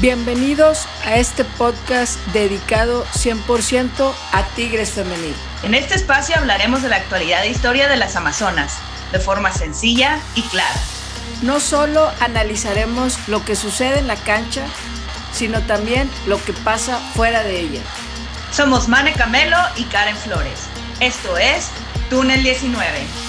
Bienvenidos 0.00 0.86
a 1.04 1.16
este 1.16 1.44
podcast 1.44 2.18
dedicado 2.32 3.04
100% 3.06 4.12
a 4.32 4.42
Tigres 4.48 4.90
Femenil. 4.90 5.34
En 5.62 5.74
este 5.74 5.94
espacio 5.94 6.36
hablaremos 6.36 6.82
de 6.82 6.88
la 6.88 6.96
actualidad 6.96 7.44
e 7.44 7.50
historia 7.50 7.88
de 7.88 7.96
las 7.96 8.16
Amazonas, 8.16 8.76
de 9.12 9.20
forma 9.20 9.52
sencilla 9.52 10.20
y 10.34 10.42
clara. 10.42 10.80
No 11.42 11.60
solo 11.60 12.10
analizaremos 12.20 13.28
lo 13.28 13.44
que 13.44 13.54
sucede 13.54 14.00
en 14.00 14.08
la 14.08 14.16
cancha, 14.16 14.64
sino 15.32 15.62
también 15.62 16.10
lo 16.26 16.42
que 16.44 16.52
pasa 16.52 16.98
fuera 17.14 17.44
de 17.44 17.60
ella. 17.60 17.80
Somos 18.50 18.88
Mane 18.88 19.12
Camelo 19.12 19.58
y 19.76 19.84
Karen 19.84 20.16
Flores. 20.16 20.68
Esto 21.00 21.38
es 21.38 21.70
Túnel 22.10 22.42
19. 22.42 23.23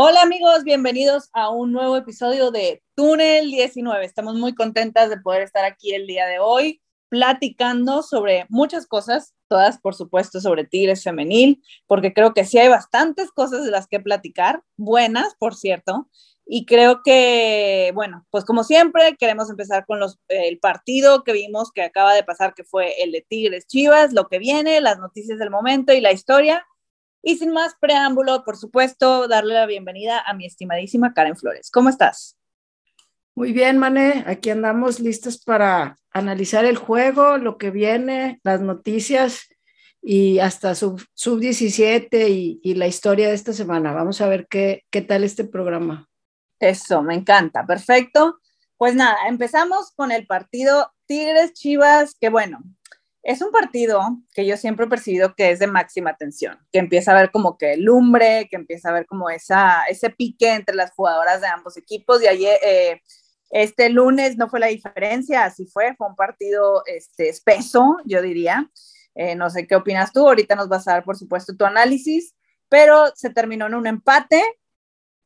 Hola 0.00 0.22
amigos, 0.22 0.62
bienvenidos 0.62 1.28
a 1.32 1.50
un 1.50 1.72
nuevo 1.72 1.96
episodio 1.96 2.52
de 2.52 2.84
Túnel 2.94 3.50
19. 3.50 4.04
Estamos 4.04 4.36
muy 4.36 4.54
contentas 4.54 5.10
de 5.10 5.18
poder 5.18 5.42
estar 5.42 5.64
aquí 5.64 5.92
el 5.92 6.06
día 6.06 6.24
de 6.26 6.38
hoy 6.38 6.80
platicando 7.08 8.04
sobre 8.04 8.46
muchas 8.48 8.86
cosas, 8.86 9.34
todas 9.48 9.80
por 9.80 9.96
supuesto 9.96 10.40
sobre 10.40 10.62
Tigres 10.62 11.02
femenil, 11.02 11.64
porque 11.88 12.12
creo 12.14 12.32
que 12.32 12.44
sí 12.44 12.58
hay 12.58 12.68
bastantes 12.68 13.32
cosas 13.32 13.64
de 13.64 13.72
las 13.72 13.88
que 13.88 13.98
platicar, 13.98 14.62
buenas, 14.76 15.34
por 15.36 15.56
cierto, 15.56 16.08
y 16.46 16.64
creo 16.64 17.02
que, 17.02 17.90
bueno, 17.92 18.24
pues 18.30 18.44
como 18.44 18.62
siempre, 18.62 19.16
queremos 19.18 19.50
empezar 19.50 19.84
con 19.84 19.98
los, 19.98 20.20
el 20.28 20.60
partido 20.60 21.24
que 21.24 21.32
vimos 21.32 21.72
que 21.72 21.82
acaba 21.82 22.14
de 22.14 22.22
pasar, 22.22 22.54
que 22.54 22.62
fue 22.62 23.02
el 23.02 23.10
de 23.10 23.26
Tigres 23.28 23.66
Chivas, 23.66 24.12
lo 24.12 24.28
que 24.28 24.38
viene, 24.38 24.80
las 24.80 25.00
noticias 25.00 25.40
del 25.40 25.50
momento 25.50 25.92
y 25.92 26.00
la 26.00 26.12
historia. 26.12 26.64
Y 27.22 27.36
sin 27.36 27.52
más 27.52 27.74
preámbulo, 27.80 28.44
por 28.44 28.56
supuesto, 28.56 29.28
darle 29.28 29.54
la 29.54 29.66
bienvenida 29.66 30.20
a 30.20 30.34
mi 30.34 30.46
estimadísima 30.46 31.12
Karen 31.14 31.36
Flores. 31.36 31.70
¿Cómo 31.70 31.88
estás? 31.88 32.36
Muy 33.34 33.52
bien, 33.52 33.78
Mané. 33.78 34.24
Aquí 34.26 34.50
andamos 34.50 35.00
listos 35.00 35.42
para 35.42 35.96
analizar 36.10 36.64
el 36.64 36.76
juego, 36.76 37.38
lo 37.38 37.56
que 37.56 37.70
viene, 37.70 38.40
las 38.42 38.60
noticias 38.60 39.48
y 40.02 40.38
hasta 40.38 40.74
sub, 40.74 41.04
sub 41.14 41.38
17 41.38 42.28
y, 42.28 42.60
y, 42.62 42.74
la 42.74 42.86
historia 42.86 43.28
de 43.28 43.34
esta 43.34 43.52
semana. 43.52 43.92
Vamos 43.92 44.20
a 44.20 44.28
ver 44.28 44.46
qué, 44.48 44.84
qué 44.90 45.02
tal 45.02 45.24
este 45.24 45.44
programa. 45.44 46.08
Eso, 46.58 47.02
me 47.02 47.14
encanta. 47.14 47.64
Perfecto. 47.66 48.40
Pues 48.76 48.94
nada, 48.94 49.16
empezamos 49.28 49.92
con 49.94 50.12
el 50.12 50.26
partido 50.26 50.92
Tigres 51.06 51.52
Chivas, 51.52 52.14
que 52.20 52.28
bueno, 52.28 52.60
es 53.28 53.42
un 53.42 53.50
partido 53.50 54.00
que 54.32 54.46
yo 54.46 54.56
siempre 54.56 54.86
he 54.86 54.88
percibido 54.88 55.34
que 55.34 55.50
es 55.50 55.58
de 55.58 55.66
máxima 55.66 56.16
tensión, 56.16 56.58
que 56.72 56.78
empieza 56.78 57.12
a 57.12 57.20
ver 57.20 57.30
como 57.30 57.58
que 57.58 57.76
lumbre, 57.76 58.48
que 58.48 58.56
empieza 58.56 58.88
a 58.88 58.92
ver 58.94 59.04
como 59.04 59.28
esa, 59.28 59.82
ese 59.84 60.08
pique 60.08 60.54
entre 60.54 60.74
las 60.74 60.92
jugadoras 60.92 61.42
de 61.42 61.46
ambos 61.46 61.76
equipos. 61.76 62.22
Y 62.22 62.26
ayer, 62.26 62.58
eh, 62.64 63.02
este 63.50 63.90
lunes 63.90 64.38
no 64.38 64.48
fue 64.48 64.60
la 64.60 64.68
diferencia, 64.68 65.44
así 65.44 65.66
fue, 65.66 65.94
fue 65.96 66.08
un 66.08 66.16
partido 66.16 66.82
este, 66.86 67.28
espeso, 67.28 67.98
yo 68.06 68.22
diría. 68.22 68.70
Eh, 69.14 69.34
no 69.34 69.50
sé 69.50 69.66
qué 69.66 69.76
opinas 69.76 70.10
tú, 70.10 70.26
ahorita 70.26 70.54
nos 70.54 70.70
vas 70.70 70.88
a 70.88 70.92
dar, 70.92 71.04
por 71.04 71.18
supuesto, 71.18 71.54
tu 71.54 71.66
análisis, 71.66 72.34
pero 72.70 73.12
se 73.14 73.28
terminó 73.28 73.66
en 73.66 73.74
un 73.74 73.86
empate 73.86 74.42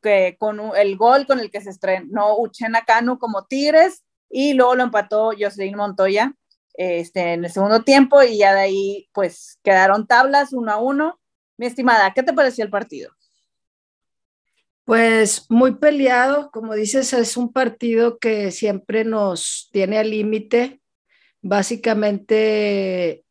que 0.02 0.36
con 0.40 0.58
el 0.74 0.96
gol 0.96 1.24
con 1.24 1.38
el 1.38 1.52
que 1.52 1.60
se 1.60 1.70
estrenó 1.70 2.36
Uchena 2.36 2.84
Cano 2.84 3.20
como 3.20 3.44
Tigres 3.44 4.02
y 4.28 4.54
luego 4.54 4.74
lo 4.74 4.82
empató 4.82 5.30
Jocelyn 5.38 5.76
Montoya 5.76 6.34
este, 6.74 7.34
en 7.34 7.44
el 7.44 7.50
segundo 7.50 7.82
tiempo 7.82 8.22
y 8.22 8.38
ya 8.38 8.54
de 8.54 8.60
ahí 8.60 9.08
pues 9.12 9.58
quedaron 9.62 10.06
tablas 10.06 10.52
uno 10.52 10.72
a 10.72 10.78
uno. 10.78 11.20
Mi 11.56 11.66
estimada, 11.66 12.12
¿qué 12.14 12.22
te 12.22 12.32
pareció 12.32 12.64
el 12.64 12.70
partido? 12.70 13.12
Pues 14.84 15.46
muy 15.48 15.76
peleado, 15.76 16.50
como 16.50 16.74
dices, 16.74 17.12
es 17.12 17.36
un 17.36 17.52
partido 17.52 18.18
que 18.18 18.50
siempre 18.50 19.04
nos 19.04 19.68
tiene 19.72 19.98
al 19.98 20.10
límite. 20.10 20.80
Básicamente, 21.40 23.24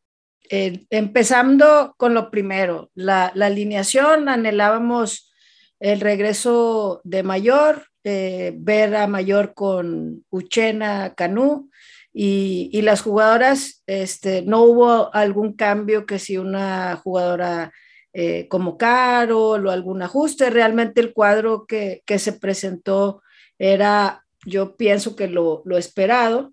eh, 0.48 0.86
empezando 0.90 1.94
con 1.98 2.14
lo 2.14 2.30
primero, 2.30 2.90
la, 2.94 3.32
la, 3.34 3.46
alineación, 3.46 4.28
anhelábamos 4.28 5.30
el 5.78 6.00
regreso 6.00 7.00
de 7.04 7.22
Mayor, 7.22 7.86
eh, 8.04 8.52
ver 8.56 8.96
a 8.96 9.06
Mayor 9.06 9.52
con 9.54 10.24
Uchena 10.30 11.14
Canú, 11.14 11.70
y, 12.12 12.82
las 12.82 13.00
jugadoras, 13.00 13.82
este, 13.86 14.42
no 14.42 14.62
hubo 14.62 15.14
algún 15.14 15.54
cambio 15.54 16.04
que 16.04 16.18
si 16.18 16.36
una 16.36 16.96
jugadora 16.96 17.72
eh, 18.12 18.48
como 18.48 18.76
Carol 18.76 19.66
o 19.66 19.70
algún 19.70 20.02
ajuste, 20.02 20.50
realmente 20.50 21.00
el 21.00 21.14
cuadro 21.14 21.64
que, 21.66 22.02
que 22.04 22.18
se 22.18 22.34
presentó 22.34 23.22
era, 23.58 24.24
yo 24.44 24.76
pienso 24.76 25.16
que 25.16 25.28
lo, 25.28 25.62
lo 25.64 25.78
esperado. 25.78 26.52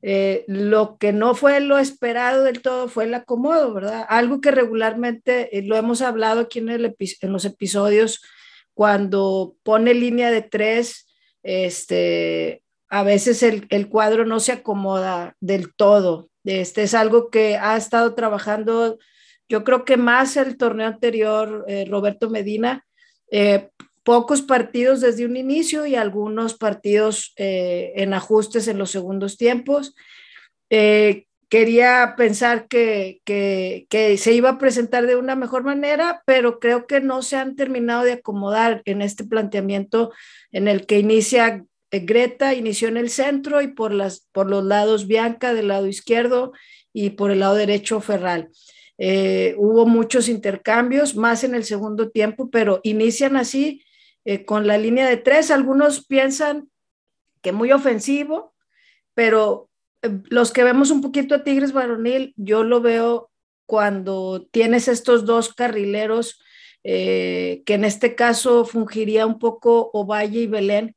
Eh, 0.00 0.44
lo 0.46 0.96
que 0.98 1.12
no 1.12 1.34
fue 1.34 1.58
lo 1.58 1.78
esperado 1.78 2.44
del 2.44 2.62
todo 2.62 2.88
fue 2.88 3.04
el 3.04 3.14
acomodo, 3.14 3.74
¿verdad? 3.74 4.06
Algo 4.08 4.40
que 4.40 4.52
regularmente 4.52 5.58
eh, 5.58 5.62
lo 5.62 5.76
hemos 5.76 6.02
hablado 6.02 6.42
aquí 6.42 6.60
en, 6.60 6.68
el 6.68 6.96
en 7.20 7.32
los 7.32 7.44
episodios, 7.44 8.22
cuando 8.74 9.56
pone 9.64 9.94
línea 9.94 10.30
de 10.30 10.42
tres, 10.42 11.08
este, 11.42 12.62
a 12.88 13.02
veces 13.02 13.42
el, 13.42 13.66
el, 13.70 13.88
cuadro 13.88 14.24
no 14.24 14.40
se 14.40 14.52
acomoda 14.52 15.36
del 15.40 15.74
todo. 15.74 16.30
Este 16.44 16.82
es 16.82 16.94
algo 16.94 17.30
que 17.30 17.56
ha 17.56 17.76
estado 17.76 18.14
trabajando, 18.14 18.98
yo 19.48 19.64
creo 19.64 19.84
que 19.84 19.96
más 19.96 20.36
el 20.36 20.56
torneo 20.56 20.86
anterior, 20.86 21.64
eh, 21.68 21.86
Roberto 21.88 22.30
Medina, 22.30 22.86
eh, 23.30 23.68
pocos 24.02 24.40
partidos 24.40 25.00
desde 25.02 25.26
un 25.26 25.36
inicio 25.36 25.84
y 25.84 25.94
algunos 25.94 26.54
partidos 26.54 27.34
eh, 27.36 27.92
en 27.96 28.14
ajustes 28.14 28.68
en 28.68 28.78
los 28.78 28.90
segundos 28.90 29.36
tiempos. 29.36 29.94
Quería 31.50 32.14
pensar 32.14 32.68
que, 32.68 33.22
que, 33.24 33.86
que, 33.88 34.18
se 34.18 34.34
iba 34.34 34.50
a 34.50 34.58
presentar 34.58 35.06
de 35.06 35.16
una 35.16 35.34
mejor 35.34 35.64
manera, 35.64 36.22
pero 36.26 36.58
creo 36.58 36.86
que 36.86 37.00
no 37.00 37.22
se 37.22 37.36
han 37.36 37.56
terminado 37.56 38.04
de 38.04 38.12
acomodar 38.12 38.82
en 38.84 39.00
este 39.00 39.24
planteamiento 39.24 40.12
en 40.52 40.68
el 40.68 40.84
que 40.84 40.98
inicia 40.98 41.64
Greta 41.90 42.54
inició 42.54 42.88
en 42.88 42.96
el 42.96 43.10
centro 43.10 43.62
y 43.62 43.68
por, 43.68 43.92
las, 43.92 44.28
por 44.32 44.48
los 44.48 44.64
lados 44.64 45.06
Bianca 45.06 45.54
del 45.54 45.68
lado 45.68 45.86
izquierdo 45.86 46.52
y 46.92 47.10
por 47.10 47.30
el 47.30 47.40
lado 47.40 47.54
derecho 47.54 48.00
Ferral. 48.00 48.50
Eh, 48.98 49.54
hubo 49.58 49.86
muchos 49.86 50.28
intercambios, 50.28 51.14
más 51.14 51.44
en 51.44 51.54
el 51.54 51.64
segundo 51.64 52.10
tiempo, 52.10 52.50
pero 52.50 52.80
inician 52.82 53.36
así 53.36 53.82
eh, 54.24 54.44
con 54.44 54.66
la 54.66 54.76
línea 54.76 55.08
de 55.08 55.16
tres. 55.16 55.50
Algunos 55.50 56.04
piensan 56.04 56.68
que 57.40 57.52
muy 57.52 57.72
ofensivo, 57.72 58.54
pero 59.14 59.70
eh, 60.02 60.10
los 60.28 60.52
que 60.52 60.64
vemos 60.64 60.90
un 60.90 61.00
poquito 61.00 61.34
a 61.34 61.44
Tigres 61.44 61.72
varonil, 61.72 62.34
yo 62.36 62.64
lo 62.64 62.80
veo 62.80 63.30
cuando 63.66 64.46
tienes 64.50 64.88
estos 64.88 65.24
dos 65.26 65.54
carrileros, 65.54 66.40
eh, 66.84 67.62
que 67.66 67.74
en 67.74 67.84
este 67.84 68.14
caso 68.14 68.64
fungiría 68.64 69.26
un 69.26 69.38
poco 69.38 69.90
Ovalle 69.92 70.40
y 70.40 70.46
Belén, 70.46 70.96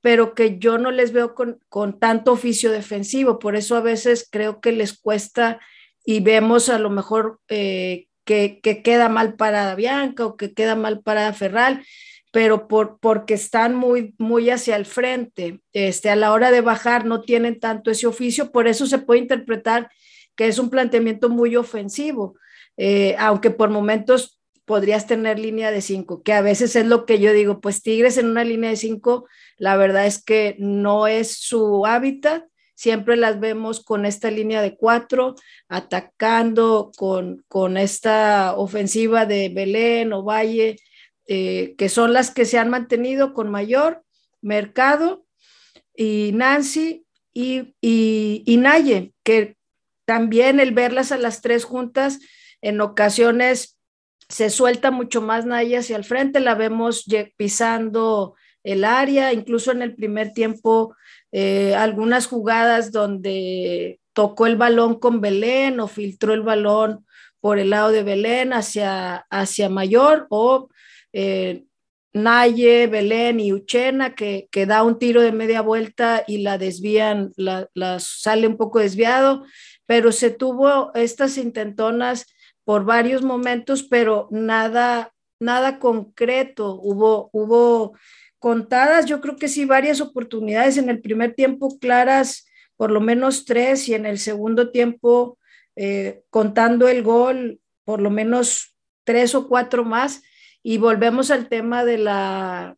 pero 0.00 0.34
que 0.34 0.58
yo 0.58 0.78
no 0.78 0.90
les 0.90 1.12
veo 1.12 1.34
con, 1.34 1.58
con, 1.68 1.98
tanto 1.98 2.32
oficio 2.32 2.70
defensivo. 2.70 3.38
Por 3.38 3.56
eso 3.56 3.76
a 3.76 3.80
veces 3.80 4.28
creo 4.30 4.60
que 4.60 4.72
les 4.72 4.98
cuesta 4.98 5.60
y 6.04 6.20
vemos 6.20 6.68
a 6.68 6.78
lo 6.78 6.90
mejor 6.90 7.40
eh, 7.48 8.06
que, 8.24 8.60
que, 8.62 8.82
queda 8.82 9.08
mal 9.08 9.34
parada 9.34 9.74
Bianca 9.74 10.26
o 10.26 10.36
que 10.36 10.54
queda 10.54 10.76
mal 10.76 11.02
parada 11.02 11.32
Ferral, 11.32 11.84
pero 12.30 12.68
por, 12.68 12.98
porque 13.00 13.34
están 13.34 13.74
muy, 13.74 14.14
muy 14.18 14.50
hacia 14.50 14.76
el 14.76 14.86
frente. 14.86 15.60
Este, 15.72 16.10
a 16.10 16.16
la 16.16 16.32
hora 16.32 16.50
de 16.50 16.60
bajar 16.60 17.04
no 17.04 17.22
tienen 17.22 17.58
tanto 17.58 17.90
ese 17.90 18.06
oficio, 18.06 18.52
por 18.52 18.68
eso 18.68 18.86
se 18.86 18.98
puede 18.98 19.20
interpretar 19.20 19.90
que 20.36 20.46
es 20.46 20.58
un 20.58 20.70
planteamiento 20.70 21.28
muy 21.28 21.56
ofensivo, 21.56 22.36
eh, 22.76 23.16
aunque 23.18 23.50
por 23.50 23.70
momentos 23.70 24.38
podrías 24.64 25.06
tener 25.06 25.38
línea 25.38 25.72
de 25.72 25.80
cinco, 25.80 26.22
que 26.22 26.32
a 26.32 26.42
veces 26.42 26.76
es 26.76 26.86
lo 26.86 27.06
que 27.06 27.18
yo 27.18 27.32
digo, 27.32 27.60
pues 27.60 27.82
Tigres 27.82 28.18
en 28.18 28.26
una 28.26 28.44
línea 28.44 28.70
de 28.70 28.76
cinco, 28.76 29.26
la 29.58 29.76
verdad 29.76 30.06
es 30.06 30.22
que 30.22 30.56
no 30.58 31.06
es 31.06 31.32
su 31.32 31.84
hábitat, 31.84 32.44
siempre 32.74 33.16
las 33.16 33.40
vemos 33.40 33.84
con 33.84 34.06
esta 34.06 34.30
línea 34.30 34.62
de 34.62 34.76
cuatro, 34.76 35.34
atacando 35.68 36.92
con, 36.96 37.44
con 37.48 37.76
esta 37.76 38.54
ofensiva 38.56 39.26
de 39.26 39.48
Belén 39.48 40.12
o 40.12 40.22
Valle, 40.22 40.76
eh, 41.26 41.74
que 41.76 41.88
son 41.88 42.12
las 42.12 42.30
que 42.30 42.44
se 42.44 42.58
han 42.58 42.70
mantenido 42.70 43.34
con 43.34 43.50
mayor 43.50 44.04
mercado, 44.40 45.26
y 45.94 46.30
Nancy 46.32 47.04
y, 47.34 47.74
y, 47.80 48.44
y 48.46 48.56
Naye, 48.56 49.12
que 49.24 49.56
también 50.04 50.60
el 50.60 50.72
verlas 50.72 51.10
a 51.10 51.18
las 51.18 51.42
tres 51.42 51.64
juntas 51.64 52.20
en 52.62 52.80
ocasiones 52.80 53.78
se 54.28 54.50
suelta 54.50 54.90
mucho 54.90 55.20
más 55.20 55.44
Naya 55.44 55.80
hacia 55.80 55.96
el 55.96 56.04
frente, 56.04 56.38
la 56.40 56.54
vemos 56.54 57.04
pisando 57.36 58.36
el 58.68 58.84
área, 58.84 59.32
incluso 59.32 59.72
en 59.72 59.80
el 59.80 59.94
primer 59.94 60.32
tiempo, 60.32 60.94
eh, 61.32 61.74
algunas 61.74 62.26
jugadas 62.26 62.92
donde 62.92 63.98
tocó 64.12 64.46
el 64.46 64.56
balón 64.56 64.98
con 65.00 65.20
Belén 65.22 65.80
o 65.80 65.88
filtró 65.88 66.34
el 66.34 66.42
balón 66.42 67.06
por 67.40 67.58
el 67.58 67.70
lado 67.70 67.90
de 67.90 68.02
Belén 68.02 68.52
hacia, 68.52 69.26
hacia 69.30 69.70
Mayor 69.70 70.26
o 70.28 70.68
eh, 71.12 71.64
Naye, 72.12 72.88
Belén 72.88 73.40
y 73.40 73.52
Uchena, 73.52 74.14
que, 74.14 74.48
que, 74.50 74.66
da 74.66 74.82
un 74.82 74.98
tiro 74.98 75.22
de 75.22 75.32
media 75.32 75.62
vuelta 75.62 76.24
y 76.26 76.38
la 76.38 76.58
desvían, 76.58 77.32
la, 77.36 77.68
sale 78.00 78.46
un 78.46 78.56
poco 78.56 78.80
desviado, 78.80 79.44
pero 79.86 80.12
se 80.12 80.30
tuvo 80.30 80.92
estas 80.94 81.38
intentonas 81.38 82.26
por 82.64 82.84
varios 82.84 83.22
momentos, 83.22 83.82
pero 83.82 84.28
nada, 84.30 85.14
nada 85.40 85.78
concreto. 85.78 86.78
Hubo, 86.82 87.30
hubo 87.32 87.96
contadas, 88.38 89.06
yo 89.06 89.20
creo 89.20 89.36
que 89.36 89.48
sí, 89.48 89.64
varias 89.64 90.00
oportunidades 90.00 90.76
en 90.76 90.88
el 90.88 91.00
primer 91.00 91.34
tiempo 91.34 91.78
claras, 91.78 92.46
por 92.76 92.90
lo 92.90 93.00
menos 93.00 93.44
tres, 93.44 93.88
y 93.88 93.94
en 93.94 94.06
el 94.06 94.18
segundo 94.18 94.70
tiempo, 94.70 95.38
eh, 95.76 96.22
contando 96.30 96.88
el 96.88 97.02
gol, 97.02 97.60
por 97.84 98.00
lo 98.00 98.10
menos 98.10 98.76
tres 99.04 99.34
o 99.34 99.48
cuatro 99.48 99.84
más 99.84 100.22
y 100.62 100.78
volvemos 100.78 101.30
al 101.30 101.48
tema 101.48 101.84
de 101.84 101.98
la, 101.98 102.76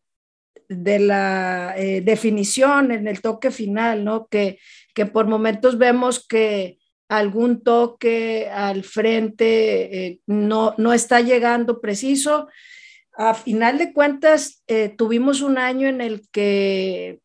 de 0.69 0.99
la 0.99 1.73
eh, 1.77 2.01
definición 2.01 2.91
en 2.91 3.07
el 3.07 3.21
toque 3.21 3.51
final, 3.51 4.05
¿no? 4.05 4.27
Que, 4.27 4.59
que 4.93 5.05
por 5.05 5.27
momentos 5.27 5.77
vemos 5.77 6.25
que 6.25 6.77
algún 7.09 7.61
toque 7.61 8.49
al 8.49 8.83
frente 8.85 10.05
eh, 10.05 10.19
no, 10.27 10.73
no 10.77 10.93
está 10.93 11.19
llegando 11.19 11.81
preciso. 11.81 12.47
A 13.13 13.33
final 13.33 13.77
de 13.77 13.93
cuentas, 13.93 14.63
eh, 14.67 14.89
tuvimos 14.89 15.41
un 15.41 15.57
año 15.57 15.87
en 15.87 16.01
el 16.01 16.27
que 16.31 17.19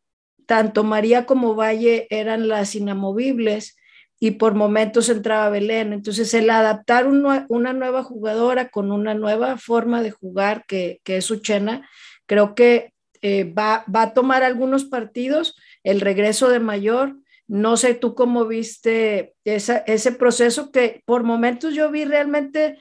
tanto 0.46 0.84
María 0.84 1.26
como 1.26 1.54
Valle 1.54 2.06
eran 2.10 2.48
las 2.48 2.74
inamovibles 2.74 3.76
y 4.18 4.32
por 4.32 4.54
momentos 4.54 5.08
entraba 5.08 5.50
Belén. 5.50 5.92
Entonces, 5.92 6.32
el 6.34 6.50
adaptar 6.50 7.06
una 7.06 7.72
nueva 7.72 8.02
jugadora 8.02 8.68
con 8.68 8.90
una 8.90 9.14
nueva 9.14 9.58
forma 9.58 10.02
de 10.02 10.10
jugar 10.10 10.64
que, 10.66 11.00
que 11.04 11.18
es 11.18 11.30
Uchena, 11.30 11.88
creo 12.26 12.54
que 12.54 12.92
eh, 13.22 13.44
va, 13.44 13.84
va, 13.94 14.02
a 14.02 14.14
tomar 14.14 14.42
algunos 14.42 14.84
partidos, 14.84 15.56
el 15.84 16.00
regreso 16.00 16.48
de 16.48 16.60
Mayor. 16.60 17.16
No 17.48 17.76
sé 17.76 17.94
tú 17.94 18.14
cómo 18.14 18.46
viste 18.46 19.34
esa, 19.44 19.78
ese 19.78 20.12
proceso 20.12 20.70
que 20.72 21.02
por 21.04 21.22
momentos 21.22 21.74
yo 21.74 21.90
vi 21.90 22.04
realmente 22.04 22.78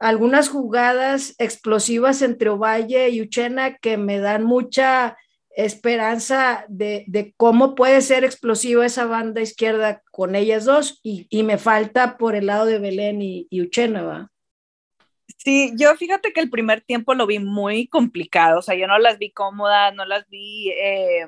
algunas 0.00 0.48
jugadas 0.48 1.34
explosivas 1.38 2.22
entre 2.22 2.48
Ovalle 2.48 3.10
y 3.10 3.20
Uchena 3.20 3.76
que 3.76 3.98
me 3.98 4.18
dan 4.18 4.42
mucha 4.42 5.16
esperanza 5.54 6.64
de, 6.68 7.34
cómo 7.36 7.74
puede 7.74 8.00
ser 8.00 8.24
explosiva 8.24 8.86
esa 8.86 9.04
banda 9.04 9.42
izquierda 9.42 10.02
con 10.10 10.34
ellas 10.34 10.64
dos 10.64 11.00
y, 11.02 11.28
me 11.42 11.58
falta 11.58 12.16
por 12.16 12.34
el 12.34 12.46
lado 12.46 12.64
de 12.64 12.78
Belén 12.78 13.20
y, 13.20 13.46
Uchena, 13.60 14.02
¿va? 14.02 14.30
Sí, 15.36 15.72
yo 15.76 15.94
fíjate 15.96 16.32
que 16.32 16.40
el 16.40 16.50
primer 16.50 16.80
tiempo 16.80 17.14
lo 17.14 17.26
vi 17.26 17.38
muy 17.38 17.86
complicado, 17.86 18.58
o 18.58 18.62
sea, 18.62 18.74
yo 18.74 18.86
no 18.86 18.98
las 18.98 19.18
vi 19.18 19.30
cómodas, 19.30 19.94
no 19.94 20.04
las 20.06 20.28
vi, 20.28 20.70
eh, 20.70 21.26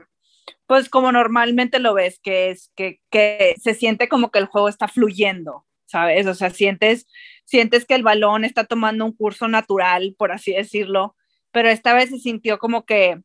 pues 0.67 0.89
como 0.89 1.13
normalmente 1.13 1.79
lo 1.79 1.95
ves, 1.95 2.19
que 2.21 2.51
es 2.51 2.73
que, 2.75 3.01
que 3.11 3.55
se 3.61 3.75
siente 3.75 4.09
como 4.09 4.31
que 4.31 4.39
el 4.39 4.47
juego 4.47 4.69
está 4.69 4.89
fluyendo, 4.89 5.67
¿sabes? 5.93 6.27
O 6.27 6.35
sea, 6.35 6.49
sientes, 6.51 7.07
sientes 7.45 7.85
que 7.85 7.95
el 7.95 8.03
balón 8.03 8.47
está 8.47 8.65
tomando 8.65 9.05
un 9.05 9.13
curso 9.13 9.47
natural, 9.47 10.15
por 10.19 10.33
así 10.33 10.53
decirlo, 10.53 11.17
pero 11.51 11.69
esta 11.69 11.93
vez 11.93 12.09
se 12.09 12.19
sintió 12.19 12.59
como 12.59 12.87
que 12.87 13.21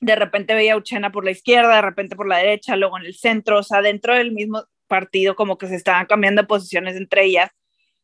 de 0.00 0.16
repente 0.16 0.54
veía 0.54 0.74
a 0.74 0.76
Uchena 0.76 1.12
por 1.12 1.24
la 1.24 1.30
izquierda, 1.30 1.76
de 1.76 1.82
repente 1.82 2.16
por 2.16 2.26
la 2.26 2.38
derecha, 2.38 2.74
luego 2.74 2.98
en 2.98 3.06
el 3.06 3.14
centro, 3.14 3.60
o 3.60 3.62
sea, 3.62 3.80
dentro 3.80 4.14
del 4.14 4.32
mismo 4.32 4.64
partido 4.88 5.36
como 5.36 5.56
que 5.56 5.68
se 5.68 5.76
estaban 5.76 6.06
cambiando 6.06 6.46
posiciones 6.48 6.96
entre 6.96 7.26
ellas. 7.26 7.50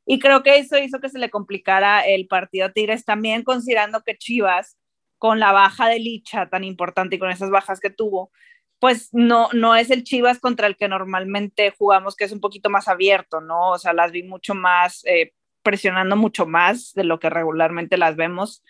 Y 0.07 0.21
creo 0.21 0.45
que 0.45 0.57
eso 0.59 0.79
hizo 0.79 1.01
que 1.01 1.09
se 1.09 1.19
le 1.19 1.29
complicara 1.29 2.03
el 2.03 2.29
partido 2.29 2.67
a 2.67 2.73
Tigres, 2.73 3.05
también 3.05 3.43
considerando 3.43 4.03
que 4.03 4.17
Chivas, 4.17 4.79
con 5.19 5.41
la 5.41 5.51
baja 5.51 5.89
de 5.89 5.99
Licha 5.99 6.49
tan 6.49 6.63
importante 6.63 7.17
y 7.17 7.19
con 7.19 7.31
esas 7.31 7.51
bajas 7.51 7.81
que 7.81 7.91
tuvo, 7.91 8.31
pues 8.81 9.11
no, 9.13 9.49
no 9.53 9.77
es 9.77 9.91
el 9.91 10.05
Chivas 10.05 10.41
contra 10.41 10.67
el 10.67 10.77
que 10.77 10.89
normalmente 10.89 11.73
jugamos, 11.77 12.17
que 12.17 12.25
es 12.25 12.33
un 12.33 12.41
poquito 12.41 12.71
más 12.71 12.89
abierto, 12.89 13.41
¿no? 13.41 13.71
O 13.71 13.79
sea, 13.79 13.93
las 13.93 14.11
vi 14.11 14.23
mucho 14.23 14.55
más, 14.55 15.05
eh, 15.05 15.33
presionando 15.63 16.17
mucho 16.17 16.47
más 16.47 16.93
de 16.95 17.05
lo 17.05 17.21
que 17.21 17.31
regularmente 17.31 17.99
las 17.99 18.17
vemos 18.17 18.63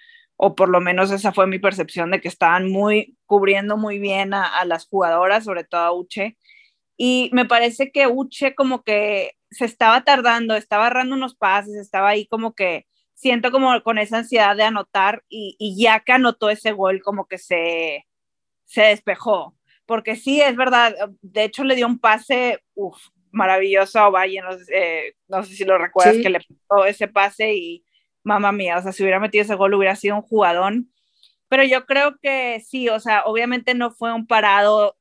o 0.43 0.55
por 0.55 0.71
lo 0.71 0.81
menos 0.81 1.11
esa 1.11 1.33
fue 1.33 1.47
mi 1.47 1.59
percepción 1.59 2.11
de 2.11 2.21
que 2.23 2.29
estaban 2.29 2.71
muy 2.71 3.19
cubriendo 3.27 3.77
muy 3.77 3.99
bien 3.99 4.33
a, 4.33 4.65
las 4.65 4.87
jugadoras, 4.89 5.45
sobre 5.45 5.65
todo 5.65 5.83
a 5.83 5.93
Uche. 5.93 6.39
Y 6.97 7.29
me 7.35 7.45
parece 7.45 7.93
que 7.93 8.07
Uche 8.07 8.55
como 8.55 8.83
que 8.83 9.33
se 9.51 9.67
estaba 9.67 10.03
tardando, 10.03 10.57
estaba 10.57 10.87
agarrando 10.87 11.15
unos 11.15 11.37
pases, 11.37 11.75
estaba 11.77 12.09
ahí 12.09 12.27
como 12.27 12.55
que 12.55 12.87
siento 13.13 13.51
como 13.51 13.83
con 13.83 13.99
esa 13.99 14.19
ansiedad 14.19 14.57
de 14.57 14.63
anotar 14.63 15.25
y, 15.29 15.57
y 15.59 15.77
ya 15.79 16.01
que 16.01 16.13
anotó 16.13 16.49
ese 16.49 16.73
gol 16.73 17.03
como 17.03 17.27
que 17.27 17.37
se, 17.37 18.07
se 18.65 18.83
despejó. 18.83 19.55
Porque 19.91 20.15
sí, 20.15 20.41
es 20.41 20.55
verdad, 20.55 20.95
de 21.21 21.43
hecho 21.43 21.65
le 21.65 21.75
dio 21.75 21.89
un 21.89 21.99
pase 21.99 22.63
maravilloso 23.33 23.99
a 23.99 24.09
Valle, 24.09 24.41
no, 24.41 24.57
sé, 24.57 25.17
no 25.27 25.43
sé 25.43 25.53
si 25.53 25.65
lo 25.65 25.79
recuerdas, 25.79 26.19
que 26.23 26.31
le 26.31 26.39
puso 26.39 26.85
ese 26.87 27.09
pase 27.09 27.55
y 27.55 27.85
mamá 28.23 28.53
mía, 28.53 28.79
o 28.79 28.83
sea, 28.83 28.93
si 28.93 29.03
hubiera 29.03 29.19
metido 29.19 29.43
ese 29.43 29.57
gol 29.57 29.75
hubiera 29.75 29.97
sido 29.97 30.15
un 30.15 30.23
jugadón. 30.23 30.93
Pero 31.49 31.65
yo 31.65 31.87
creo 31.87 32.19
que 32.23 32.63
sí, 32.65 32.89
o 32.89 33.01
sea, 33.01 33.25
obviamente 33.25 33.75
no 33.75 33.91
fue 33.91 34.15
un 34.15 34.29
parado 34.29 34.97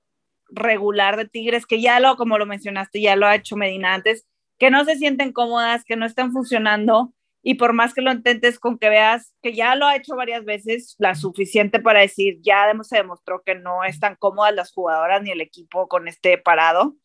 regular 0.49 1.17
de 1.17 1.25
Tigres, 1.25 1.67
que 1.67 1.79
ya 1.81 1.99
lo, 1.99 2.15
como 2.15 2.39
lo 2.39 2.47
mencionaste, 2.47 2.99
ya 2.99 3.15
lo 3.15 3.27
ha 3.27 3.35
hecho 3.35 3.57
Medina 3.57 3.93
antes, 3.93 4.25
que 4.57 4.71
no 4.71 4.85
se 4.85 4.95
sienten 4.95 5.33
cómodas, 5.33 5.85
que 5.85 5.97
no 5.97 6.07
están 6.07 6.31
funcionando, 6.31 7.13
y 7.41 7.55
por 7.55 7.73
más 7.73 7.93
que 7.93 8.01
lo 8.01 8.11
intentes 8.11 8.59
con 8.59 8.77
que 8.77 8.89
veas 8.89 9.33
que 9.41 9.53
ya 9.53 9.75
lo 9.75 9.87
ha 9.87 9.95
hecho 9.95 10.15
varias 10.15 10.43
veces, 10.43 10.95
la 10.99 11.15
suficiente 11.15 11.79
para 11.79 12.01
decir, 12.01 12.39
ya 12.41 12.71
se 12.83 12.97
demostró 12.97 13.41
que 13.43 13.55
no 13.55 13.83
están 13.83 14.15
cómodas 14.15 14.53
las 14.53 14.71
jugadoras 14.71 15.21
ni 15.21 15.31
el 15.31 15.41
equipo 15.41 15.87
con 15.87 16.07
este 16.07 16.37
parado, 16.37 16.95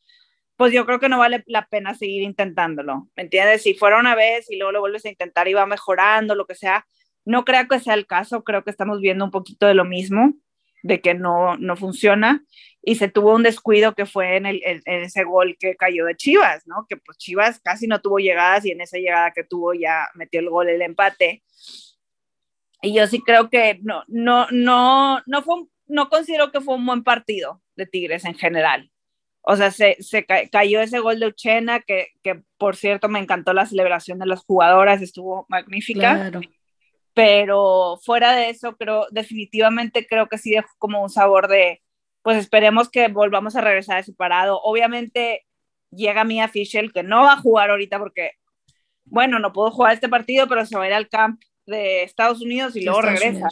pues 0.57 0.73
yo 0.73 0.87
creo 0.87 1.01
que 1.01 1.09
no 1.09 1.19
vale 1.19 1.43
la 1.47 1.67
pena 1.67 1.95
seguir 1.95 2.23
intentándolo, 2.23 3.09
¿me 3.17 3.25
entiendes? 3.25 3.63
Si 3.63 3.75
fuera 3.75 3.99
una 3.99 4.15
vez 4.15 4.51
y 4.51 4.57
luego 4.57 4.73
lo 4.73 4.81
vuelves 4.81 5.05
a 5.05 5.11
intentar 5.11 5.49
y 5.49 5.55
va 5.55 5.67
mejorando, 5.67 6.35
lo 6.35 6.47
que 6.47 6.55
sea, 6.55 6.87
no 7.25 7.45
creo 7.45 7.67
que 7.69 7.81
sea 7.81 7.95
el 7.95 8.07
caso, 8.07 8.45
creo 8.45 8.65
que 8.65 8.71
estamos 8.71 9.01
viendo 9.01 9.25
un 9.25 9.31
poquito 9.31 9.67
de 9.67 9.75
lo 9.75 9.85
mismo, 9.85 10.35
de 10.85 11.01
que 11.01 11.15
no, 11.15 11.57
no 11.57 11.77
funciona, 11.77 12.45
y 12.83 12.97
se 12.97 13.09
tuvo 13.09 13.35
un 13.35 13.43
descuido 13.43 13.95
que 13.95 14.05
fue 14.05 14.37
en, 14.37 14.45
el, 14.45 14.61
en, 14.65 14.83
ese 15.03 15.25
gol 15.25 15.57
que 15.59 15.77
cayó 15.77 16.05
de 16.05 16.15
Chivas, 16.15 16.67
¿no? 16.67 16.87
Que 16.87 16.99
pues 16.99 17.17
Chivas 17.17 17.59
casi 17.59 17.87
no 17.87 18.03
tuvo 18.03 18.19
llegadas 18.19 18.67
y 18.67 18.71
en 18.71 18.83
esa 18.83 18.99
llegada 18.99 19.33
que 19.33 19.45
tuvo 19.45 19.73
ya 19.73 20.09
metió 20.15 20.41
el 20.41 20.51
gol, 20.51 20.69
el 20.69 20.83
empate. 20.83 21.43
Y 22.83 22.95
yo 22.95 23.07
sí 23.07 23.21
creo 23.21 23.49
que 23.49 23.81
no, 23.83 24.05
no, 24.09 24.47
no, 24.51 25.23
no 25.25 25.43
fue, 25.43 25.65
no 25.87 26.11
considero 26.11 26.53
que 26.53 26.61
fue 26.61 26.75
un 26.75 26.85
buen 26.85 27.03
partido 27.03 27.63
de 27.77 27.87
Tigres 27.87 28.27
en 28.27 28.35
general 28.35 28.91
o 29.47 29.57
sea, 29.57 29.71
se, 29.71 29.97
se 30.01 30.25
cayó 30.25 30.81
ese 30.81 31.01
gol 31.01 31.21
de 31.21 31.27
Uchena, 31.27 31.81
que, 31.81 32.09
que, 32.23 32.41
por 32.57 32.77
cierto 32.77 33.11
me 33.11 33.19
encantó 33.19 33.53
la 33.53 33.67
celebración 33.67 34.19
de 34.19 34.25
las 34.25 34.43
jugadoras, 34.43 35.03
estuvo 35.03 35.45
magnífica. 35.51 36.31
Pero 37.15 37.99
fuera 38.05 38.35
de 38.35 38.51
eso, 38.51 38.77
creo, 38.77 39.07
definitivamente 39.11 40.07
creo 40.07 40.29
que 40.29 40.39
sí 40.39 40.51
dejó 40.51 40.69
como 40.79 41.03
un 41.03 41.11
sabor 41.11 41.49
de, 41.49 41.81
pues 42.23 42.37
esperemos 42.37 42.91
que 42.91 43.09
volvamos 43.09 43.55
a 43.55 43.61
regresar 43.61 43.97
a 43.97 44.01
ese 44.01 44.13
parado. 44.13 44.61
Obviamente 44.63 45.47
llega 45.91 46.25
Mia 46.25 46.49
Fischel, 46.49 46.93
que 46.93 47.05
no 47.05 47.23
va 47.23 47.35
a 47.35 47.41
jugar 47.41 47.71
ahorita 47.71 47.99
porque, 48.01 48.33
bueno, 49.05 49.39
no 49.39 49.53
puedo 49.53 49.71
jugar 49.71 49.95
este 49.95 50.09
partido, 50.09 50.49
pero 50.49 50.67
se 50.67 50.77
va 50.77 50.85
a 50.85 50.89
ir 50.89 50.95
al 50.95 51.09
camp 51.09 51.41
de 51.67 52.03
Estados 52.03 52.43
Unidos 52.43 52.75
y 52.75 52.85
luego 52.85 53.03
regresa. 53.03 53.49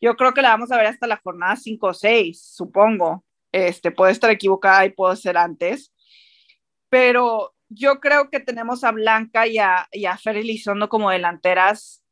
Yo 0.00 0.16
creo 0.16 0.32
que 0.32 0.42
la 0.42 0.50
vamos 0.50 0.70
a 0.70 0.76
ver 0.76 0.86
hasta 0.86 1.06
la 1.06 1.16
jornada 1.16 1.56
5 1.56 1.86
o 1.86 1.94
6, 1.94 2.40
supongo. 2.54 3.24
Este, 3.50 3.90
puede 3.90 4.12
estar 4.12 4.30
equivocada 4.30 4.84
y 4.84 4.90
puedo 4.90 5.14
ser 5.16 5.36
antes, 5.36 5.92
pero 6.88 7.54
yo 7.68 8.00
creo 8.00 8.28
que 8.28 8.40
tenemos 8.40 8.84
a 8.84 8.92
Blanca 8.92 9.46
y 9.46 9.58
a, 9.58 9.88
y 9.92 10.06
a 10.06 10.16
Fer 10.16 10.36
Elizondo 10.36 10.88
como 10.88 11.10
delanteras 11.10 12.03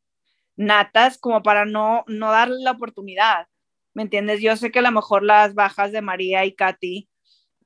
natas 0.63 1.19
como 1.19 1.43
para 1.43 1.65
no, 1.65 2.05
no 2.07 2.31
darle 2.31 2.63
la 2.63 2.73
oportunidad, 2.73 3.47
¿me 3.95 4.03
entiendes? 4.03 4.41
Yo 4.41 4.57
sé 4.57 4.71
que 4.71 4.79
a 4.79 4.83
lo 4.83 4.93
mejor 4.93 5.23
las 5.23 5.55
bajas 5.55 5.93
de 5.93 6.01
María 6.01 6.45
y 6.45 6.55
Katy 6.55 7.09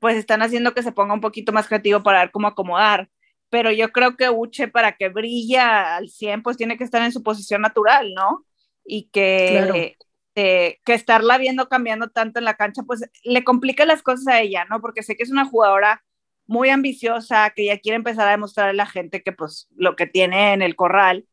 pues 0.01 0.17
están 0.17 0.43
haciendo 0.43 0.75
que 0.75 0.83
se 0.83 0.93
ponga 0.93 1.15
un 1.15 1.21
poquito 1.21 1.53
más 1.53 1.69
creativo 1.69 2.03
para 2.03 2.21
ver 2.21 2.31
cómo 2.31 2.49
acomodar, 2.49 3.09
pero 3.49 3.71
yo 3.71 3.93
creo 3.93 4.17
que 4.17 4.29
Uche 4.31 4.69
para 4.69 4.97
que 4.97 5.09
brilla 5.09 5.97
al 5.97 6.09
100 6.09 6.43
pues 6.43 6.57
tiene 6.57 6.77
que 6.77 6.85
estar 6.85 7.03
en 7.03 7.13
su 7.13 7.23
posición 7.23 7.63
natural, 7.63 8.13
¿no? 8.15 8.45
Y 8.85 9.09
que, 9.11 9.97
este, 10.35 10.81
que 10.85 10.95
estarla 10.95 11.39
viendo 11.39 11.69
cambiando 11.69 12.09
tanto 12.11 12.39
en 12.39 12.45
la 12.45 12.55
cancha, 12.55 12.83
pues 12.83 13.09
le 13.25 13.45
complica 13.45 13.87
las 13.87 14.03
cosas 14.03 14.27
a 14.29 14.41
ella, 14.41 14.65
¿no? 14.67 14.81
Porque 14.81 15.03
sé 15.03 15.17
que 15.17 15.23
es 15.23 15.31
una 15.31 15.47
jugadora 15.47 16.05
muy 16.47 16.69
ambiciosa, 16.69 17.51
que 17.51 17.65
ya 17.65 17.79
quiere 17.79 17.97
empezar 17.97 18.29
a 18.29 18.33
demostrar 18.33 18.69
a 18.69 18.73
la 18.75 18.87
gente 18.87 19.23
que 19.23 19.33
pues 19.33 19.67
lo 19.77 19.97
que 19.97 20.07
tiene 20.07 20.53
en 20.53 20.63
el 20.63 20.77
corral 20.77 21.27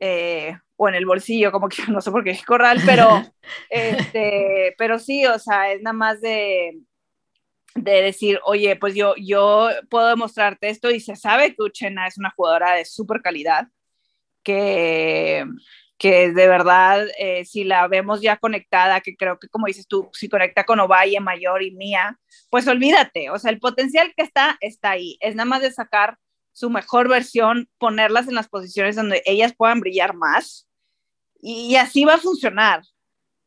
eh, 0.00 0.58
o 0.82 0.88
en 0.88 0.94
el 0.94 1.04
bolsillo, 1.04 1.52
como 1.52 1.68
que 1.68 1.82
no 1.88 2.00
sé 2.00 2.10
por 2.10 2.24
qué 2.24 2.30
es 2.30 2.42
corral, 2.42 2.80
pero, 2.86 3.22
este, 3.70 4.74
pero 4.78 4.98
sí, 4.98 5.26
o 5.26 5.38
sea, 5.38 5.72
es 5.72 5.82
nada 5.82 5.92
más 5.92 6.22
de, 6.22 6.80
de 7.74 8.02
decir, 8.02 8.40
oye, 8.44 8.76
pues 8.76 8.94
yo, 8.94 9.14
yo 9.16 9.68
puedo 9.90 10.08
demostrarte 10.08 10.70
esto 10.70 10.90
y 10.90 11.00
se 11.00 11.16
sabe 11.16 11.54
que 11.54 11.62
Uchena 11.62 12.06
es 12.06 12.16
una 12.16 12.30
jugadora 12.30 12.72
de 12.72 12.86
súper 12.86 13.20
calidad, 13.20 13.68
que, 14.42 15.44
que 15.98 16.32
de 16.32 16.48
verdad, 16.48 17.06
eh, 17.18 17.44
si 17.44 17.64
la 17.64 17.86
vemos 17.86 18.22
ya 18.22 18.38
conectada, 18.38 19.02
que 19.02 19.16
creo 19.16 19.38
que 19.38 19.48
como 19.48 19.66
dices 19.66 19.86
tú, 19.86 20.08
si 20.14 20.30
conecta 20.30 20.64
con 20.64 20.80
Ovalle, 20.80 21.20
Mayor 21.20 21.62
y 21.62 21.72
Mía, 21.72 22.18
pues 22.48 22.66
olvídate, 22.66 23.28
o 23.28 23.38
sea, 23.38 23.50
el 23.50 23.60
potencial 23.60 24.14
que 24.16 24.22
está, 24.22 24.56
está 24.62 24.92
ahí. 24.92 25.18
Es 25.20 25.34
nada 25.34 25.44
más 25.44 25.60
de 25.60 25.72
sacar 25.72 26.16
su 26.52 26.70
mejor 26.70 27.06
versión, 27.06 27.68
ponerlas 27.76 28.28
en 28.28 28.34
las 28.34 28.48
posiciones 28.48 28.96
donde 28.96 29.22
ellas 29.26 29.52
puedan 29.54 29.80
brillar 29.80 30.14
más 30.14 30.68
y, 31.42 31.76
así 31.76 32.04
va 32.04 32.14
a 32.14 32.18
funcionar, 32.18 32.82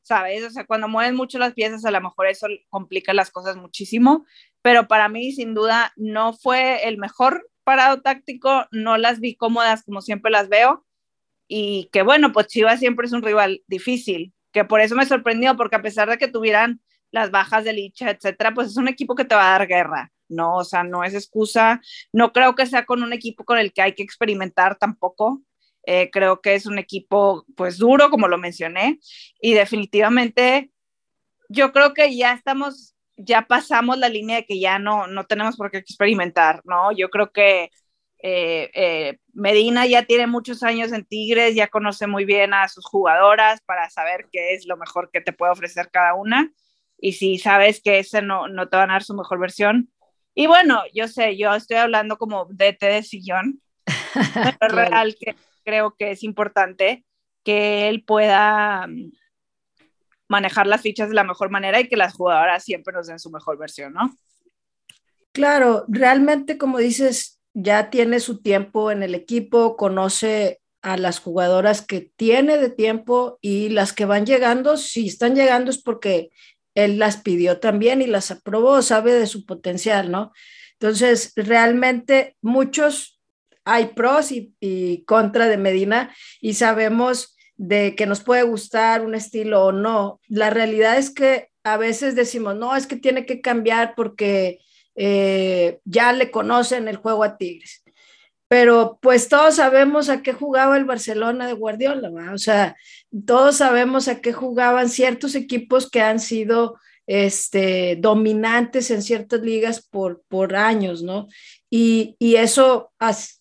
¿sabes? 0.02 0.44
O 0.44 0.50
sea, 0.50 0.66
cuando 0.66 0.88
mueven 0.88 1.16
mucho 1.16 1.40
las 1.40 1.54
piezas, 1.54 1.86
a 1.86 1.92
lo 1.92 2.02
mejor 2.02 2.28
eso 2.28 2.48
complica 2.70 3.14
las 3.14 3.32
cosas 3.32 3.58
muchísimo, 3.58 4.26
pero 4.62 4.88
para 4.88 5.10
mí, 5.10 5.32
sin 5.32 5.54
duda, 5.54 5.94
no 5.96 6.34
fue 6.34 6.88
el 6.88 6.98
mejor 6.98 7.50
parado 7.64 8.02
táctico, 8.02 8.68
no 8.72 8.98
las 8.98 9.20
vi 9.20 9.36
cómodas 9.36 9.84
como 9.84 10.02
siempre 10.02 10.32
las 10.32 10.50
veo, 10.50 10.86
y 11.48 11.90
que 11.92 12.02
bueno, 12.02 12.32
pues 12.32 12.48
Chivas 12.48 12.80
siempre 12.80 13.06
es 13.08 13.14
un 13.14 13.22
rival 13.22 13.64
difícil, 13.68 14.34
que 14.52 14.66
por 14.66 14.82
eso 14.82 14.96
me 14.96 15.06
sorprendió, 15.06 15.56
porque 15.56 15.76
a 15.76 15.82
pesar 15.82 16.10
de 16.10 16.18
que 16.18 16.28
tuvieran 16.28 16.82
las 17.12 17.32
bajas 17.32 17.64
de 17.64 17.74
Licha, 17.74 18.10
etcétera, 18.10 18.54
pues 18.54 18.70
es 18.70 18.78
un 18.78 18.88
equipo 18.88 19.16
que 19.16 19.26
te 19.26 19.36
va 19.36 19.56
a 19.56 19.60
dar 19.60 19.68
guerra, 19.68 20.12
¿no? 20.30 20.56
O 20.56 20.64
sea, 20.64 20.84
no 20.84 21.04
es 21.04 21.14
excusa, 21.14 21.82
no 22.12 22.34
creo 22.34 22.56
que 22.56 22.66
sea 22.66 22.86
con 22.86 23.04
un 23.04 23.14
equipo 23.14 23.46
con 23.46 23.60
el 23.60 23.72
que 23.72 23.82
hay 23.82 23.94
que 23.94 24.04
experimentar 24.04 24.78
tampoco, 24.78 25.42
eh, 25.86 26.10
creo 26.12 26.42
que 26.42 26.56
es 26.56 26.66
un 26.66 26.80
equipo 26.80 27.46
pues 27.56 27.78
duro, 27.78 28.10
como 28.10 28.28
lo 28.28 28.38
mencioné, 28.38 29.00
y 29.42 29.54
definitivamente 29.54 30.72
yo 31.50 31.72
creo 31.72 31.94
que 31.94 32.16
ya 32.16 32.34
estamos, 32.34 32.96
ya 33.18 33.44
pasamos 33.48 33.98
la 33.98 34.10
línea 34.10 34.38
de 34.38 34.46
que 34.46 34.60
ya 34.60 34.80
no, 34.80 35.08
no 35.08 35.26
tenemos 35.26 35.58
por 35.58 35.72
qué 35.72 35.78
experimentar, 35.78 36.62
¿no? 36.66 36.92
Yo 36.92 37.10
creo 37.10 37.32
que 37.32 37.70
eh, 38.26 38.72
eh, 38.74 39.18
Medina 39.34 39.86
ya 39.86 40.04
tiene 40.04 40.28
muchos 40.28 40.64
años 40.64 40.94
en 40.94 41.04
Tigres, 41.04 41.56
ya 41.56 41.68
conoce 41.68 42.08
muy 42.08 42.24
bien 42.24 42.54
a 42.54 42.70
sus 42.70 42.86
jugadoras 42.86 43.62
para 43.66 43.90
saber 43.90 44.28
qué 44.32 44.54
es 44.54 44.66
lo 44.66 44.78
mejor 44.78 45.12
que 45.12 45.20
te 45.20 45.34
puede 45.34 45.52
ofrecer 45.52 45.90
cada 45.92 46.14
una. 46.14 46.52
Y 46.98 47.14
si 47.14 47.38
sabes 47.38 47.82
que 47.82 48.00
ese 48.00 48.22
no, 48.22 48.48
no 48.48 48.70
te 48.70 48.78
van 48.78 48.90
a 48.90 48.94
dar 48.94 49.04
su 49.04 49.14
mejor 49.14 49.40
versión. 49.40 49.92
Y 50.34 50.48
bueno, 50.48 50.82
yo 50.94 51.10
sé, 51.10 51.36
yo 51.38 51.54
estoy 51.54 51.78
hablando 51.78 52.18
como 52.18 52.46
DT 52.46 52.82
de 52.82 53.04
sillón, 53.04 53.62
pero 54.60 54.76
real 54.76 55.16
que 55.20 55.36
creo 55.64 55.96
que 55.98 56.12
es 56.12 56.24
importante 56.24 57.06
que 57.44 57.90
él 57.90 58.04
pueda 58.04 58.88
mm, 58.88 59.12
manejar 60.28 60.68
las 60.68 60.82
fichas 60.82 61.10
de 61.10 61.16
la 61.16 61.24
mejor 61.24 61.50
manera 61.50 61.80
y 61.80 61.88
que 61.88 61.98
las 61.98 62.14
jugadoras 62.14 62.64
siempre 62.64 62.94
nos 62.94 63.08
den 63.08 63.20
su 63.20 63.30
mejor 63.30 63.58
versión, 63.58 63.94
¿no? 63.94 64.16
Claro, 65.32 65.86
realmente 65.88 66.58
como 66.58 66.78
dices, 66.78 67.42
ya 67.54 67.90
tiene 67.90 68.20
su 68.20 68.42
tiempo 68.42 68.92
en 68.92 69.04
el 69.04 69.16
equipo, 69.16 69.76
conoce 69.76 70.60
a 70.82 70.98
las 70.98 71.20
jugadoras 71.20 71.82
que 71.82 72.12
tiene 72.16 72.58
de 72.58 72.70
tiempo 72.70 73.40
y 73.42 73.70
las 73.70 73.94
que 73.94 74.06
van 74.06 74.26
llegando, 74.26 74.78
si 74.78 75.08
están 75.08 75.36
llegando 75.36 75.72
es 75.72 75.82
porque 75.82 76.32
él 76.76 77.00
las 77.00 77.18
pidió 77.18 77.60
también 77.60 78.02
y 78.02 78.08
las 78.08 78.32
aprobó, 78.32 78.82
sabe 78.82 79.14
de 79.14 79.28
su 79.28 79.46
potencial, 79.46 80.12
¿no? 80.12 80.34
Entonces, 80.74 81.32
realmente 81.36 82.36
muchos 82.42 83.13
hay 83.66 83.88
pros 83.88 84.32
y, 84.32 84.54
y 84.60 85.04
contra 85.06 85.48
de 85.48 85.58
Medina 85.58 86.14
y 86.42 86.56
sabemos 86.56 87.36
de 87.56 87.96
que 87.96 88.06
nos 88.06 88.22
puede 88.22 88.44
gustar 88.44 89.06
un 89.06 89.16
estilo 89.16 89.66
o 89.66 89.72
no. 89.72 90.20
La 90.28 90.50
realidad 90.50 90.98
es 90.98 91.12
que 91.12 91.50
a 91.64 91.78
veces 91.78 92.16
decimos, 92.16 92.56
no, 92.56 92.76
es 92.76 92.88
que 92.88 92.98
tiene 92.98 93.26
que 93.26 93.42
cambiar 93.42 93.94
porque 93.96 94.60
eh, 94.96 95.80
ya 95.86 96.14
le 96.14 96.32
conocen 96.32 96.88
el 96.88 96.98
juego 96.98 97.24
a 97.24 97.38
Tigres. 97.38 97.84
Pero 98.48 99.00
pues 99.02 99.30
todos 99.30 99.56
sabemos 99.56 100.10
a 100.10 100.22
qué 100.22 100.34
jugaba 100.34 100.78
el 100.78 100.86
Barcelona 100.86 101.48
de 101.48 101.54
Guardiola, 101.54 102.12
o 102.34 102.38
sea, 102.38 102.76
todos 103.26 103.58
sabemos 103.58 104.08
a 104.08 104.22
qué 104.22 104.32
jugaban 104.32 104.90
ciertos 104.90 105.34
equipos 105.34 105.90
que 105.90 106.02
han 106.02 106.20
sido 106.20 106.78
este, 107.08 107.98
dominantes 108.00 108.92
en 108.92 109.02
ciertas 109.02 109.42
ligas 109.42 109.86
por, 109.86 110.24
por 110.28 110.56
años, 110.56 111.04
¿no? 111.04 111.28
Y, 111.70 112.16
y 112.20 112.36
eso 112.36 112.92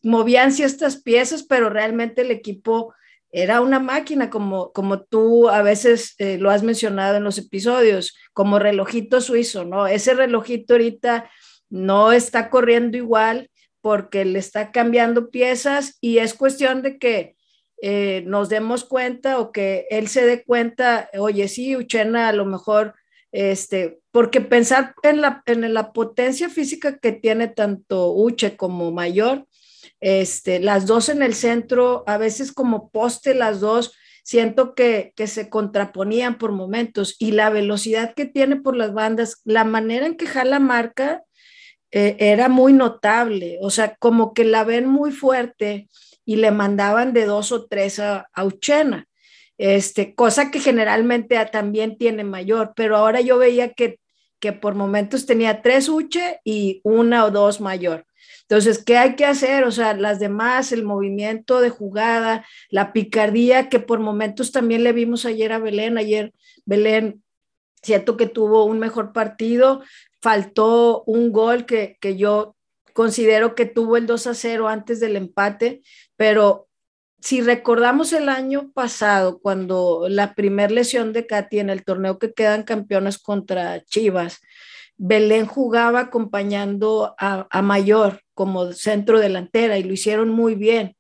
movían 0.03 0.53
ciertas 0.53 1.01
piezas, 1.03 1.43
pero 1.43 1.71
realmente 1.71 2.23
el 2.23 2.31
equipo 2.31 2.95
era 3.33 3.63
una 3.63 3.81
máquina, 3.81 4.29
como, 4.29 4.73
como 4.73 5.03
tú 5.03 5.49
a 5.49 5.63
veces 5.63 6.15
eh, 6.19 6.37
lo 6.39 6.51
has 6.51 6.63
mencionado 6.63 7.17
en 7.17 7.25
los 7.25 7.39
episodios, 7.39 8.15
como 8.35 8.59
relojito 8.59 9.23
suizo, 9.23 9.65
¿no? 9.65 9.87
Ese 9.87 10.13
relojito 10.13 10.75
ahorita 10.75 11.31
no 11.71 12.13
está 12.13 12.51
corriendo 12.51 12.99
igual 12.99 13.51
porque 13.81 14.27
le 14.27 14.39
está 14.39 14.71
cambiando 14.71 15.31
piezas 15.31 15.97
y 16.03 16.19
es 16.19 16.35
cuestión 16.35 16.83
de 16.83 16.99
que 16.99 17.37
eh, 17.81 18.23
nos 18.27 18.51
demos 18.51 18.85
cuenta 18.85 19.41
o 19.41 19.51
que 19.51 19.87
él 19.91 20.09
se 20.09 20.27
dé 20.27 20.45
cuenta, 20.45 21.09
oye, 21.19 21.49
sí, 21.49 21.75
Uchena 21.75 22.29
a 22.29 22.33
lo 22.33 22.45
mejor, 22.45 22.95
este, 23.33 24.01
porque 24.11 24.41
pensar 24.41 24.95
en 25.03 25.21
la, 25.21 25.43
en 25.47 25.75
la 25.75 25.93
potencia 25.93 26.49
física 26.49 26.99
que 26.99 27.13
tiene 27.13 27.49
tanto 27.49 28.13
Uche 28.15 28.57
como 28.57 28.93
Mayor, 28.93 29.47
este, 30.01 30.61
las 30.61 30.87
dos 30.87 31.09
en 31.09 31.23
el 31.23 31.35
centro, 31.35 32.05
a 32.07 32.19
veces 32.19 32.53
como 32.53 32.91
poste 32.91 33.35
las 33.35 33.61
dos, 33.61 33.95
siento 34.23 34.75
que, 34.75 35.13
que 35.17 35.27
se 35.27 35.49
contraponían 35.49 36.39
por 36.39 36.53
momentos 36.53 37.17
y 37.19 37.33
la 37.33 37.51
velocidad 37.51 38.15
que 38.15 38.27
tiene 38.27 38.57
por 38.57 38.77
las 38.77 38.93
bandas, 38.93 39.41
la 39.45 39.65
manera 39.65 40.07
en 40.07 40.17
que 40.17 40.27
jala 40.27 40.61
marca, 40.61 41.23
eh, 41.95 42.17
era 42.19 42.49
muy 42.49 42.73
notable, 42.73 43.59
o 43.61 43.69
sea, 43.69 43.97
como 43.97 44.33
que 44.33 44.45
la 44.45 44.65
ven 44.65 44.87
muy 44.87 45.13
fuerte 45.13 45.91
y 46.25 46.37
le 46.37 46.51
mandaban 46.51 47.13
de 47.13 47.27
dos 47.27 47.53
o 47.53 47.67
tres 47.67 47.99
a, 47.99 48.31
Uchena, 48.43 49.07
este, 49.63 50.17
cosa 50.17 50.51
que 50.51 50.59
generalmente 50.59 51.37
también 51.53 51.97
tiene 51.97 52.25
mayor, 52.25 52.73
pero 52.75 52.97
ahora 52.97 53.21
yo 53.21 53.39
veía 53.39 53.75
que, 53.75 54.01
que 54.41 54.53
por 54.53 54.75
momentos 54.75 55.25
tenía 55.25 55.63
tres 55.63 55.89
Uche 55.89 56.41
y 56.43 56.81
una 56.83 57.25
o 57.25 57.31
dos 57.31 57.61
mayor. 57.61 58.05
Entonces, 58.41 58.83
¿qué 58.83 58.97
hay 58.99 59.15
que 59.15 59.25
hacer? 59.25 59.63
O 59.63 59.71
sea, 59.71 59.95
las 59.95 60.19
demás, 60.19 60.73
el 60.73 60.83
movimiento 60.83 61.61
de 61.61 61.71
jugada, 61.71 62.45
la 62.71 62.93
picardía 62.93 63.69
que 63.69 63.79
por 63.79 64.01
momentos 64.01 64.51
también 64.51 64.83
le 64.83 64.93
vimos 64.93 65.27
ayer 65.27 65.53
a 65.53 65.61
Belén, 65.61 65.97
ayer 65.97 66.33
Belén 66.65 67.23
siento 67.85 68.17
que 68.17 68.27
tuvo 68.27 68.65
un 68.65 68.81
mejor 68.81 69.13
partido, 69.13 69.83
faltó 70.21 71.05
un 71.05 71.31
gol 71.31 71.67
que, 71.67 71.99
yo 72.17 72.57
considero 72.95 73.55
que 73.55 73.67
tuvo 73.67 73.97
el 73.97 74.07
2 74.09 74.27
a 74.27 74.35
0 74.35 74.67
antes 74.67 74.99
del 74.99 75.15
empate, 75.15 75.83
pero 76.17 76.67
si 77.23 77.41
recordamos 77.41 78.13
el 78.13 78.29
año 78.29 78.73
pasado, 78.73 79.41
cuando 79.41 80.07
la 80.09 80.35
primer 80.35 80.73
lesión 80.73 81.13
de 81.13 81.27
Katy 81.27 81.61
en 81.61 81.71
el 81.71 81.85
torneo 81.85 82.19
que 82.19 82.33
quedan 82.33 82.65
campeonas 82.65 83.19
contra 83.19 83.85
Chivas, 83.85 84.41
Belén 84.97 85.47
jugaba 85.47 86.01
acompañando 86.01 87.15
a, 87.19 87.47
a, 87.51 87.63
Mayor 87.63 88.21
como 88.35 88.73
centro 88.73 89.21
delantera 89.21 89.79
y 89.79 89.85
lo 89.85 89.93
hicieron 89.93 90.29
muy 90.29 90.55
bien. 90.55 90.97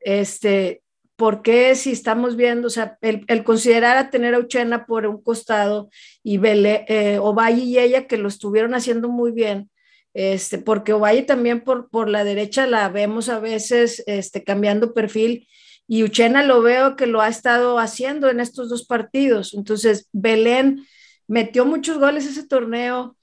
Este, 0.00 0.82
¿por 1.16 1.42
qué 1.42 1.74
si 1.74 1.92
estamos 1.92 2.36
viendo, 2.36 2.68
o 2.68 2.70
sea, 2.70 2.98
el, 3.00 3.44
considerar 3.44 3.96
a 3.96 4.10
tener 4.10 4.34
a 4.34 4.38
Uchena 4.38 4.86
por 4.86 5.06
un 5.06 5.22
costado 5.22 5.88
y 6.22 6.38
Bele, 6.38 6.84
eh, 6.88 7.18
Ovalle 7.18 7.62
y 7.62 7.78
ella 7.78 8.06
que 8.06 8.18
lo 8.18 8.28
estuvieron 8.28 8.74
haciendo 8.74 9.08
muy 9.08 9.32
bien, 9.32 9.70
este, 10.18 10.56
porque 10.56 10.94
Ovalle 10.94 11.24
también 11.24 11.60
por, 11.60 11.90
por 11.90 12.08
la 12.08 12.24
derecha 12.24 12.66
la 12.66 12.88
vemos 12.88 13.28
a 13.28 13.38
veces 13.38 14.02
este, 14.06 14.44
cambiando 14.44 14.94
perfil 14.94 15.46
y 15.86 16.04
Uchena 16.04 16.42
lo 16.42 16.62
veo 16.62 16.96
que 16.96 17.06
lo 17.06 17.20
ha 17.20 17.28
estado 17.28 17.78
haciendo 17.78 18.30
en 18.30 18.40
estos 18.40 18.70
dos 18.70 18.86
partidos. 18.86 19.52
Entonces, 19.52 20.08
Belén 20.12 20.86
metió 21.28 21.66
muchos 21.66 21.98
goles 21.98 22.24
ese 22.24 22.46
torneo. 22.46 23.14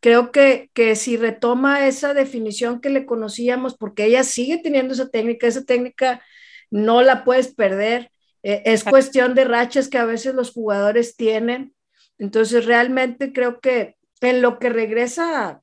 Creo 0.00 0.32
que, 0.32 0.70
que 0.74 0.96
si 0.96 1.16
retoma 1.16 1.86
esa 1.86 2.14
definición 2.14 2.80
que 2.80 2.90
le 2.90 3.06
conocíamos, 3.06 3.76
porque 3.76 4.06
ella 4.06 4.24
sigue 4.24 4.58
teniendo 4.58 4.94
esa 4.94 5.08
técnica, 5.08 5.46
esa 5.46 5.64
técnica 5.64 6.20
no 6.68 7.02
la 7.02 7.22
puedes 7.22 7.54
perder. 7.54 8.10
Eh, 8.42 8.62
es 8.64 8.82
cuestión 8.82 9.36
de 9.36 9.44
rachas 9.44 9.88
que 9.88 9.98
a 9.98 10.04
veces 10.04 10.34
los 10.34 10.50
jugadores 10.50 11.14
tienen. 11.14 11.74
Entonces, 12.18 12.66
realmente 12.66 13.32
creo 13.32 13.60
que 13.60 13.94
en 14.20 14.42
lo 14.42 14.58
que 14.58 14.68
regresa 14.68 15.62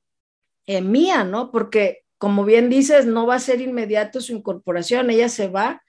en 0.67 0.91
Mía, 0.91 1.23
¿no? 1.23 1.51
Porque, 1.51 2.03
como 2.17 2.45
bien 2.45 2.69
dices, 2.69 3.05
no 3.05 3.25
va 3.25 3.35
a 3.35 3.39
ser 3.39 3.61
inmediato 3.61 4.21
su 4.21 4.33
incorporación, 4.33 5.09
ella 5.09 5.29
se 5.29 5.47
va. 5.47 5.81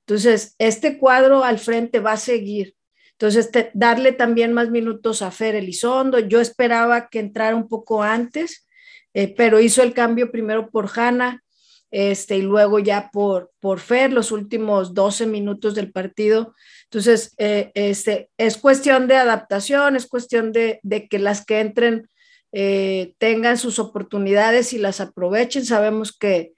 Entonces, 0.00 0.56
este 0.58 0.98
cuadro 0.98 1.44
al 1.44 1.58
frente 1.58 2.00
va 2.00 2.12
a 2.12 2.16
seguir. 2.16 2.74
Entonces, 3.12 3.50
darle 3.74 4.12
también 4.12 4.52
más 4.52 4.70
minutos 4.70 5.22
a 5.22 5.30
Fer 5.30 5.54
Elizondo. 5.54 6.18
Yo 6.18 6.40
esperaba 6.40 7.08
que 7.08 7.20
entrara 7.20 7.54
un 7.54 7.68
poco 7.68 8.02
antes, 8.02 8.66
eh, 9.14 9.32
pero 9.36 9.60
hizo 9.60 9.82
el 9.82 9.94
cambio 9.94 10.32
primero 10.32 10.70
por 10.70 10.90
Hanna 10.92 11.44
este, 11.92 12.38
y 12.38 12.42
luego 12.42 12.78
ya 12.78 13.10
por, 13.12 13.52
por 13.60 13.78
Fer 13.78 14.12
los 14.12 14.32
últimos 14.32 14.94
12 14.94 15.26
minutos 15.26 15.74
del 15.74 15.92
partido. 15.92 16.54
Entonces, 16.84 17.34
eh, 17.38 17.70
este, 17.74 18.30
es 18.38 18.56
cuestión 18.56 19.06
de 19.06 19.16
adaptación, 19.16 19.94
es 19.94 20.06
cuestión 20.06 20.52
de, 20.52 20.80
de 20.82 21.06
que 21.06 21.18
las 21.18 21.44
que 21.44 21.60
entren 21.60 22.08
eh, 22.52 23.14
tengan 23.18 23.58
sus 23.58 23.78
oportunidades 23.78 24.72
y 24.72 24.78
las 24.78 25.00
aprovechen. 25.00 25.64
Sabemos 25.64 26.16
que, 26.16 26.52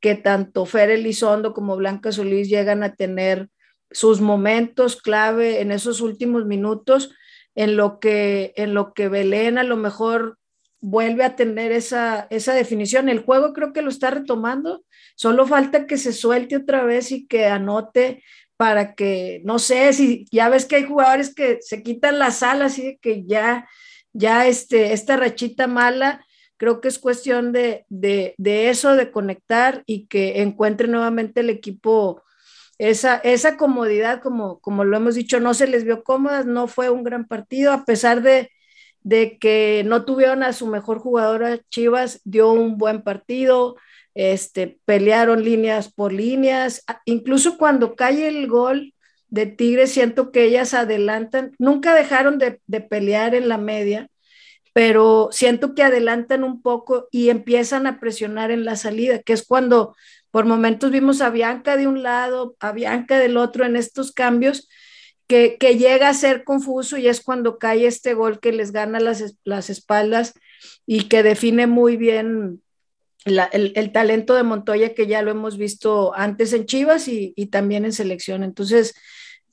que 0.00 0.14
tanto 0.14 0.64
Fer 0.66 0.90
Elizondo 0.90 1.52
como 1.52 1.76
Blanca 1.76 2.12
Solís 2.12 2.48
llegan 2.48 2.82
a 2.82 2.94
tener 2.94 3.48
sus 3.90 4.20
momentos 4.20 4.96
clave 4.96 5.60
en 5.60 5.72
esos 5.72 6.00
últimos 6.00 6.46
minutos, 6.46 7.12
en 7.54 7.76
lo 7.76 7.98
que, 7.98 8.52
en 8.56 8.74
lo 8.74 8.94
que 8.94 9.08
Belén 9.08 9.58
a 9.58 9.64
lo 9.64 9.76
mejor 9.76 10.38
vuelve 10.80 11.24
a 11.24 11.36
tener 11.36 11.72
esa, 11.72 12.26
esa 12.30 12.54
definición. 12.54 13.08
El 13.08 13.20
juego 13.20 13.52
creo 13.52 13.72
que 13.72 13.82
lo 13.82 13.90
está 13.90 14.10
retomando, 14.10 14.84
solo 15.14 15.46
falta 15.46 15.86
que 15.86 15.98
se 15.98 16.12
suelte 16.12 16.56
otra 16.56 16.84
vez 16.84 17.12
y 17.12 17.26
que 17.26 17.46
anote 17.46 18.22
para 18.56 18.94
que, 18.94 19.40
no 19.44 19.58
sé, 19.58 19.92
si 19.92 20.26
ya 20.30 20.48
ves 20.48 20.66
que 20.66 20.76
hay 20.76 20.84
jugadores 20.84 21.34
que 21.34 21.58
se 21.62 21.82
quitan 21.82 22.18
las 22.18 22.42
alas 22.42 22.78
y 22.78 22.98
que 22.98 23.24
ya, 23.24 23.68
ya 24.12 24.46
este, 24.46 24.92
esta 24.92 25.16
rachita 25.16 25.66
mala, 25.66 26.24
creo 26.56 26.80
que 26.80 26.88
es 26.88 26.98
cuestión 26.98 27.52
de, 27.52 27.86
de, 27.88 28.34
de 28.38 28.68
eso, 28.70 28.94
de 28.94 29.10
conectar 29.10 29.82
y 29.86 30.06
que 30.06 30.42
encuentre 30.42 30.88
nuevamente 30.88 31.40
el 31.40 31.50
equipo 31.50 32.22
esa, 32.78 33.16
esa 33.16 33.56
comodidad, 33.58 34.22
como, 34.22 34.58
como 34.60 34.84
lo 34.84 34.96
hemos 34.96 35.14
dicho, 35.14 35.38
no 35.38 35.52
se 35.52 35.66
les 35.66 35.84
vio 35.84 36.02
cómodas, 36.02 36.46
no 36.46 36.66
fue 36.66 36.88
un 36.88 37.04
gran 37.04 37.26
partido, 37.26 37.72
a 37.72 37.84
pesar 37.84 38.22
de, 38.22 38.50
de 39.02 39.38
que 39.38 39.82
no 39.86 40.06
tuvieron 40.06 40.42
a 40.42 40.54
su 40.54 40.66
mejor 40.66 40.98
jugadora, 40.98 41.58
Chivas 41.68 42.20
dio 42.24 42.50
un 42.50 42.78
buen 42.78 43.02
partido, 43.02 43.76
este, 44.14 44.78
pelearon 44.86 45.44
líneas 45.44 45.92
por 45.92 46.12
líneas, 46.12 46.82
incluso 47.04 47.58
cuando 47.58 47.94
cae 47.94 48.28
el 48.28 48.46
gol 48.48 48.94
de 49.30 49.46
Tigres, 49.46 49.92
siento 49.92 50.32
que 50.32 50.44
ellas 50.44 50.74
adelantan, 50.74 51.52
nunca 51.58 51.94
dejaron 51.94 52.38
de, 52.38 52.60
de 52.66 52.80
pelear 52.80 53.34
en 53.34 53.48
la 53.48 53.58
media, 53.58 54.08
pero 54.72 55.28
siento 55.32 55.74
que 55.74 55.82
adelantan 55.82 56.44
un 56.44 56.62
poco 56.62 57.08
y 57.10 57.30
empiezan 57.30 57.86
a 57.86 57.98
presionar 57.98 58.50
en 58.50 58.64
la 58.64 58.76
salida, 58.76 59.20
que 59.20 59.32
es 59.32 59.44
cuando 59.44 59.94
por 60.30 60.44
momentos 60.44 60.90
vimos 60.90 61.20
a 61.20 61.30
Bianca 61.30 61.76
de 61.76 61.86
un 61.86 62.02
lado, 62.02 62.56
a 62.60 62.72
Bianca 62.72 63.18
del 63.18 63.36
otro 63.36 63.64
en 63.64 63.76
estos 63.76 64.12
cambios, 64.12 64.68
que, 65.26 65.58
que 65.58 65.76
llega 65.78 66.08
a 66.08 66.14
ser 66.14 66.44
confuso 66.44 66.98
y 66.98 67.06
es 67.06 67.20
cuando 67.20 67.58
cae 67.58 67.86
este 67.86 68.14
gol 68.14 68.40
que 68.40 68.52
les 68.52 68.72
gana 68.72 68.98
las, 68.98 69.36
las 69.44 69.70
espaldas 69.70 70.34
y 70.86 71.04
que 71.04 71.22
define 71.22 71.68
muy 71.68 71.96
bien 71.96 72.62
la, 73.24 73.44
el, 73.44 73.72
el, 73.76 73.92
talento 73.92 74.34
de 74.34 74.42
Montoya 74.42 74.94
que 74.94 75.06
ya 75.06 75.22
lo 75.22 75.30
hemos 75.30 75.56
visto 75.56 76.12
antes 76.16 76.52
en 76.52 76.66
Chivas 76.66 77.06
y, 77.06 77.32
y, 77.36 77.46
también 77.46 77.84
en 77.84 77.92
selección. 77.92 78.42
Entonces, 78.42 78.94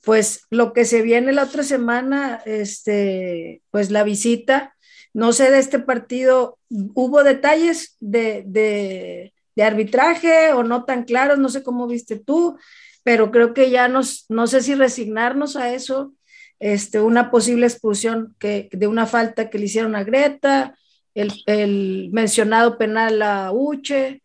pues 0.08 0.46
lo 0.48 0.72
que 0.72 0.86
se 0.86 1.02
viene 1.02 1.34
la 1.34 1.42
otra 1.42 1.62
semana, 1.62 2.40
este, 2.46 3.60
pues 3.70 3.90
la 3.90 4.04
visita, 4.04 4.74
no 5.12 5.34
sé 5.34 5.50
de 5.50 5.58
este 5.58 5.80
partido, 5.80 6.58
hubo 6.70 7.22
detalles 7.24 7.94
de, 8.00 8.42
de, 8.46 9.34
arbitraje 9.62 10.54
o 10.54 10.62
no 10.62 10.86
tan 10.86 11.04
claros, 11.04 11.38
no 11.38 11.50
sé 11.50 11.62
cómo 11.62 11.86
viste 11.86 12.18
tú, 12.18 12.56
pero 13.02 13.30
creo 13.30 13.52
que 13.52 13.68
ya 13.68 13.86
nos, 13.88 14.24
no 14.30 14.46
sé 14.46 14.62
si 14.62 14.74
resignarnos 14.74 15.56
a 15.56 15.74
eso, 15.74 16.14
este, 16.58 17.02
una 17.02 17.30
posible 17.30 17.66
expulsión 17.66 18.34
que, 18.38 18.70
de 18.72 18.86
una 18.86 19.04
falta 19.04 19.50
que 19.50 19.58
le 19.58 19.66
hicieron 19.66 19.94
a 19.94 20.04
Greta, 20.04 20.74
el, 21.14 21.34
el 21.44 22.08
mencionado 22.12 22.78
penal 22.78 23.20
a 23.20 23.52
Uche, 23.52 24.22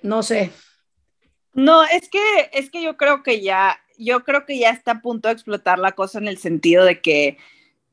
no 0.00 0.22
sé. 0.22 0.50
No, 1.52 1.84
es 1.84 2.08
que, 2.08 2.48
es 2.54 2.70
que 2.70 2.82
yo 2.82 2.96
creo 2.96 3.22
que 3.22 3.42
ya, 3.42 3.78
yo 3.98 4.24
creo 4.24 4.46
que 4.46 4.58
ya 4.58 4.70
está 4.70 4.92
a 4.92 5.00
punto 5.00 5.28
de 5.28 5.34
explotar 5.34 5.78
la 5.78 5.92
cosa 5.92 6.18
en 6.18 6.28
el 6.28 6.38
sentido 6.38 6.84
de 6.84 7.00
que 7.00 7.38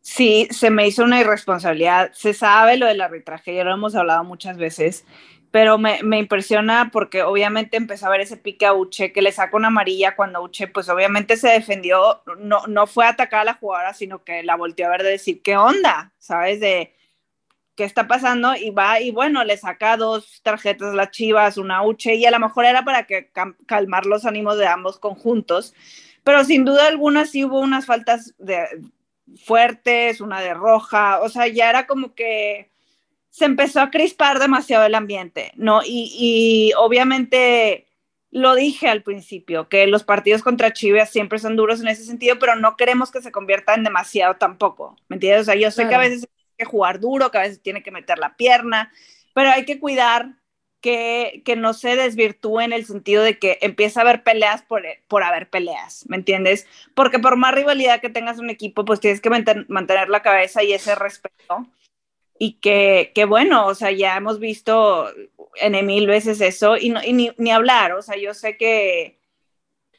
sí, 0.02 0.48
se 0.52 0.70
me 0.70 0.88
hizo 0.88 1.04
una 1.04 1.20
irresponsabilidad, 1.20 2.12
se 2.14 2.34
sabe 2.34 2.78
lo 2.78 2.86
del 2.88 3.02
arbitraje, 3.02 3.56
ya 3.56 3.64
lo 3.64 3.74
hemos 3.74 3.96
hablado 3.96 4.24
muchas 4.24 4.58
veces, 4.58 5.06
pero 5.52 5.78
me, 5.78 6.04
me, 6.04 6.20
impresiona 6.20 6.90
porque 6.92 7.24
obviamente 7.24 7.78
empezó 7.78 8.08
a 8.08 8.12
ver 8.12 8.22
ese 8.22 8.38
pique 8.38 8.66
a 8.66 8.74
Uche 8.74 9.12
que 9.12 9.22
le 9.22 9.32
saca 9.32 9.58
una 9.58 9.68
amarilla 9.68 10.16
cuando 10.16 10.44
Uche 10.44 10.68
pues 10.68 10.90
obviamente 10.90 11.38
se 11.38 11.50
defendió, 11.50 12.22
no, 12.40 12.68
no 12.68 12.88
fue 12.88 13.06
a 13.06 13.10
atacar 13.10 13.42
a 13.42 13.46
la 13.46 13.54
jugadora, 13.56 13.94
sino 13.94 14.24
que 14.24 14.44
la 14.44 14.56
volteó 14.56 14.88
a 14.88 14.92
ver 14.92 15.04
de 15.04 15.10
decir, 15.12 15.42
¿qué 15.42 15.58
onda? 15.58 16.14
¿Sabes? 16.20 16.60
De 16.60 16.94
qué 17.80 17.86
está 17.86 18.08
pasando 18.08 18.58
y 18.58 18.72
va 18.72 19.00
y 19.00 19.12
bueno, 19.12 19.42
le 19.46 19.56
saca 19.56 19.96
dos 19.96 20.42
tarjetas 20.44 20.94
las 20.94 21.12
chivas, 21.12 21.56
una 21.58 21.82
Uche 21.82 22.16
y 22.16 22.26
a 22.26 22.32
lo 22.32 22.38
mejor 22.38 22.66
era 22.66 22.84
para 22.84 23.08
que 23.08 23.32
calmar 23.66 24.06
los 24.06 24.26
ánimos 24.26 24.58
de 24.58 24.68
ambos 24.68 25.00
conjuntos, 25.00 25.74
pero 26.26 26.44
sin 26.44 26.66
duda 26.66 26.88
alguna 26.88 27.26
sí 27.26 27.46
hubo 27.46 27.62
unas 27.62 27.86
faltas 27.86 28.36
de, 28.38 28.66
fuertes, 29.38 30.20
una 30.20 30.42
de 30.42 30.54
roja, 30.54 31.22
o 31.22 31.30
sea, 31.30 31.48
ya 31.48 31.70
era 31.70 31.88
como 31.88 32.14
que 32.16 32.70
se 33.30 33.46
empezó 33.46 33.80
a 33.80 33.92
crispar 33.92 34.40
demasiado 34.40 34.86
el 34.86 34.96
ambiente, 34.96 35.54
¿no? 35.56 35.82
Y, 35.82 36.12
y, 36.20 36.74
obviamente 36.76 37.88
lo 38.30 38.56
dije 38.56 38.90
al 38.90 39.04
principio, 39.04 39.70
que 39.70 39.88
los 39.88 40.04
partidos 40.04 40.44
contra 40.44 40.74
Chivas 40.74 41.12
siempre 41.12 41.40
son 41.40 41.56
duros 41.56 41.80
en 41.80 41.88
ese 41.88 42.04
sentido, 42.04 42.40
pero 42.40 42.58
no 42.58 42.76
queremos 42.76 43.10
que 43.10 43.22
se 43.22 43.32
convierta 43.32 43.74
en 43.74 43.86
demasiado 43.86 44.36
tampoco, 44.36 44.98
¿me 45.08 45.16
entiendes? 45.16 45.44
O 45.44 45.46
sea, 45.46 45.56
yo 45.56 45.72
sé 45.72 45.84
claro. 45.84 45.90
que 45.90 45.96
a 45.96 46.10
veces 46.10 46.30
que 46.60 46.66
jugar 46.66 47.00
duro, 47.00 47.32
que 47.32 47.38
a 47.38 47.42
veces 47.42 47.62
tiene 47.62 47.82
que 47.82 47.92
meter 47.92 48.20
la 48.20 48.36
pierna, 48.36 48.92
pero 49.34 49.50
hay 49.50 49.66
que 49.66 49.80
cuidar 49.80 50.36
que, 50.82 51.42
que 51.46 51.56
no 51.56 51.74
se 51.74 51.96
desvirtúe 51.96 52.60
en 52.62 52.74
el 52.74 52.86
sentido 52.86 53.24
de 53.24 53.40
que 53.40 53.58
empieza 53.62 54.00
a 54.00 54.04
haber 54.04 54.24
peleas 54.24 54.62
por, 54.62 54.84
por 55.08 55.24
haber 55.24 55.50
peleas, 55.50 56.06
¿me 56.08 56.18
entiendes? 56.18 56.68
Porque 56.94 57.20
por 57.20 57.36
más 57.38 57.56
rivalidad 57.56 58.02
que 58.02 58.10
tengas 58.10 58.40
un 58.40 58.50
equipo, 58.50 58.86
pues 58.86 59.00
tienes 59.00 59.22
que 59.22 59.30
mantener, 59.30 59.66
mantener 59.70 60.10
la 60.10 60.22
cabeza 60.22 60.64
y 60.64 60.74
ese 60.74 60.96
respeto 60.96 61.68
y 62.40 62.54
que, 62.54 63.12
que, 63.14 63.26
bueno, 63.26 63.68
o 63.68 63.76
sea, 63.76 63.92
ya 63.92 64.16
hemos 64.16 64.40
visto 64.40 65.08
en 65.56 65.86
mil 65.86 66.08
veces 66.08 66.40
eso 66.42 66.78
y, 66.78 66.90
no, 66.90 67.02
ni, 67.02 67.32
ni, 67.38 67.52
hablar, 67.52 67.92
o 67.92 68.02
sea, 68.02 68.16
yo 68.18 68.34
sé 68.34 68.56
que, 68.56 69.20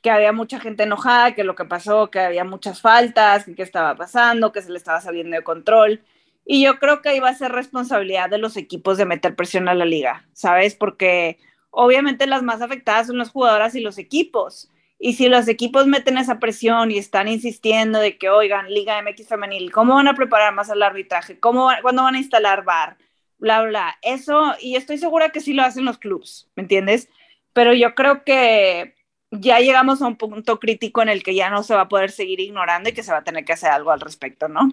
que 0.03 0.11
había 0.11 0.33
mucha 0.33 0.59
gente 0.59 0.85
enojada, 0.85 1.35
que 1.35 1.44
lo 1.44 1.55
que 1.55 1.66
pasó, 1.66 2.11
que 2.11 2.20
había 2.20 2.44
muchas 2.44 2.81
faltas, 2.81 3.44
que 3.44 3.55
qué 3.55 3.62
estaba 3.62 3.94
pasando, 3.94 4.53
que 4.53 4.62
se 4.62 4.70
le 4.70 4.79
estaba 4.79 5.01
saliendo 5.03 5.37
de 5.37 5.44
control. 5.44 6.03
Y 6.52 6.64
yo 6.64 6.80
creo 6.80 7.00
que 7.00 7.20
va 7.20 7.28
a 7.28 7.34
ser 7.34 7.52
responsabilidad 7.52 8.28
de 8.28 8.36
los 8.36 8.56
equipos 8.56 8.98
de 8.98 9.06
meter 9.06 9.36
presión 9.36 9.68
a 9.68 9.74
la 9.74 9.84
liga, 9.84 10.26
¿sabes? 10.32 10.74
Porque 10.74 11.38
obviamente 11.70 12.26
las 12.26 12.42
más 12.42 12.60
afectadas 12.60 13.06
son 13.06 13.18
las 13.18 13.30
jugadoras 13.30 13.76
y 13.76 13.80
los 13.80 13.98
equipos. 13.98 14.68
Y 14.98 15.12
si 15.12 15.28
los 15.28 15.46
equipos 15.46 15.86
meten 15.86 16.18
esa 16.18 16.40
presión 16.40 16.90
y 16.90 16.98
están 16.98 17.28
insistiendo 17.28 18.00
de 18.00 18.18
que, 18.18 18.30
oigan, 18.30 18.68
Liga 18.68 19.00
MX 19.00 19.28
Femenil, 19.28 19.70
¿cómo 19.70 19.94
van 19.94 20.08
a 20.08 20.14
preparar 20.14 20.52
más 20.52 20.70
al 20.70 20.82
arbitraje? 20.82 21.38
¿Cómo, 21.38 21.70
¿Cuándo 21.82 22.02
van 22.02 22.16
a 22.16 22.18
instalar 22.18 22.64
VAR? 22.64 22.96
Bla, 23.38 23.62
bla. 23.62 23.96
Eso, 24.02 24.56
y 24.60 24.74
estoy 24.74 24.98
segura 24.98 25.28
que 25.28 25.40
sí 25.40 25.52
lo 25.52 25.62
hacen 25.62 25.84
los 25.84 25.98
clubs, 25.98 26.50
¿me 26.56 26.64
entiendes? 26.64 27.08
Pero 27.52 27.74
yo 27.74 27.94
creo 27.94 28.24
que 28.24 28.96
ya 29.30 29.60
llegamos 29.60 30.02
a 30.02 30.08
un 30.08 30.16
punto 30.16 30.58
crítico 30.58 31.00
en 31.00 31.10
el 31.10 31.22
que 31.22 31.36
ya 31.36 31.48
no 31.48 31.62
se 31.62 31.76
va 31.76 31.82
a 31.82 31.88
poder 31.88 32.10
seguir 32.10 32.40
ignorando 32.40 32.88
y 32.88 32.92
que 32.92 33.04
se 33.04 33.12
va 33.12 33.18
a 33.18 33.24
tener 33.24 33.44
que 33.44 33.52
hacer 33.52 33.70
algo 33.70 33.92
al 33.92 34.00
respecto, 34.00 34.48
¿no? 34.48 34.72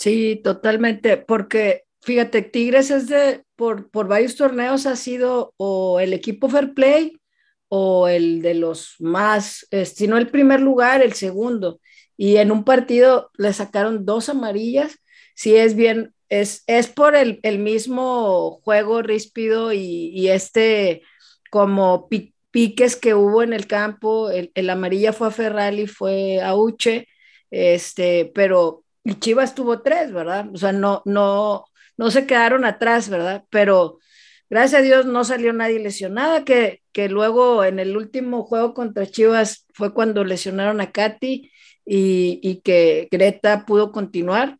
Sí, 0.00 0.40
totalmente, 0.42 1.18
porque 1.18 1.84
fíjate, 2.00 2.40
Tigres 2.42 2.90
es 2.90 3.06
de, 3.08 3.44
por, 3.56 3.90
por 3.90 4.08
varios 4.08 4.34
torneos 4.36 4.86
ha 4.86 4.96
sido 4.96 5.52
o 5.58 6.00
el 6.00 6.14
equipo 6.14 6.48
fair 6.48 6.72
play 6.74 7.20
o 7.68 8.08
el 8.08 8.40
de 8.42 8.54
los 8.54 8.96
más, 9.00 9.66
si 9.84 10.08
no 10.08 10.16
el 10.18 10.28
primer 10.30 10.60
lugar, 10.60 11.02
el 11.02 11.12
segundo. 11.14 11.80
Y 12.16 12.36
en 12.38 12.50
un 12.52 12.64
partido 12.64 13.30
le 13.38 13.52
sacaron 13.52 14.04
dos 14.06 14.28
amarillas. 14.30 14.98
Si 15.34 15.54
es 15.56 15.74
bien, 15.76 16.14
es, 16.30 16.64
es 16.66 16.88
por 16.88 17.14
el, 17.14 17.38
el 17.42 17.58
mismo 17.58 18.60
juego 18.64 19.02
ríspido 19.02 19.72
y, 19.72 20.10
y 20.14 20.28
este 20.28 21.02
como 21.50 22.08
pi, 22.08 22.34
piques 22.50 22.96
que 22.96 23.14
hubo 23.14 23.42
en 23.42 23.52
el 23.52 23.66
campo. 23.66 24.30
El, 24.30 24.50
el 24.54 24.70
amarilla 24.70 25.12
fue 25.12 25.28
a 25.28 25.30
Ferrari, 25.30 25.86
fue 25.86 26.40
a 26.42 26.54
Uche, 26.56 27.08
este, 27.50 28.30
pero 28.34 28.84
y 29.04 29.14
Chivas 29.14 29.54
tuvo 29.54 29.82
tres, 29.82 30.12
¿verdad? 30.12 30.46
O 30.52 30.58
sea, 30.58 30.72
no, 30.72 31.02
no, 31.04 31.64
no 31.96 32.10
se 32.10 32.26
quedaron 32.26 32.64
atrás, 32.64 33.08
¿verdad? 33.08 33.44
Pero 33.50 33.98
gracias 34.48 34.80
a 34.80 34.84
Dios 34.84 35.06
no 35.06 35.24
salió 35.24 35.52
nadie 35.52 35.78
lesionada, 35.80 36.44
que, 36.44 36.82
que 36.92 37.08
luego 37.08 37.64
en 37.64 37.78
el 37.78 37.96
último 37.96 38.44
juego 38.44 38.74
contra 38.74 39.06
Chivas 39.06 39.66
fue 39.74 39.94
cuando 39.94 40.24
lesionaron 40.24 40.80
a 40.80 40.92
Katy 40.92 41.50
y, 41.86 42.40
y 42.42 42.60
que 42.62 43.08
Greta 43.10 43.64
pudo 43.66 43.92
continuar. 43.92 44.58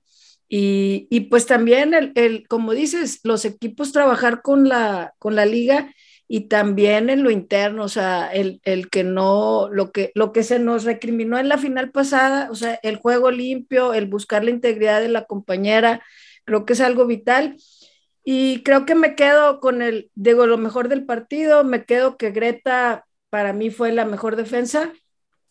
Y, 0.49 1.07
y 1.11 1.21
pues 1.23 1.47
también, 1.47 1.95
el, 1.95 2.13
el, 2.17 2.49
como 2.49 2.73
dices, 2.73 3.21
los 3.23 3.45
equipos 3.45 3.93
trabajar 3.93 4.43
con 4.43 4.69
la, 4.69 5.15
con 5.19 5.37
la 5.37 5.47
liga 5.47 5.95
y 6.33 6.43
también 6.43 7.11
en 7.11 7.25
lo 7.25 7.33
interno, 7.33 7.83
o 7.83 7.89
sea, 7.89 8.29
el, 8.33 8.61
el, 8.65 8.89
que 8.89 9.03
no, 9.03 9.69
lo 9.69 9.91
que, 9.91 10.13
lo 10.15 10.31
que 10.31 10.45
se 10.45 10.61
nos 10.61 10.85
recriminó 10.85 11.41
en 11.41 11.49
la 11.49 11.59
final 11.59 11.91
pasada, 11.91 12.49
o 12.53 12.55
sea, 12.55 12.79
el 12.85 12.99
juego 12.99 13.33
limpio, 13.33 13.95
el 13.95 14.07
buscar 14.07 14.45
la 14.45 14.51
integridad 14.51 15.01
de 15.01 15.09
la 15.09 15.25
compañera, 15.25 16.05
creo 16.45 16.65
que 16.65 16.75
es 16.75 16.81
algo 16.81 17.05
vital. 17.05 17.57
Y 18.23 18.63
creo 18.63 18.87
que 18.87 18.95
me 18.95 19.17
quedo 19.17 19.59
con 19.59 19.83
el, 19.83 20.13
digo, 20.15 20.47
lo 20.47 20.57
mejor 20.57 20.89
del 20.89 21.05
partido, 21.05 21.65
me 21.65 21.85
quedo 21.85 22.17
que 22.17 22.31
Greta 22.31 23.07
para 23.29 23.53
mí 23.53 23.71
fue 23.71 23.91
la 23.91 24.05
mejor 24.05 24.37
defensa, 24.37 24.93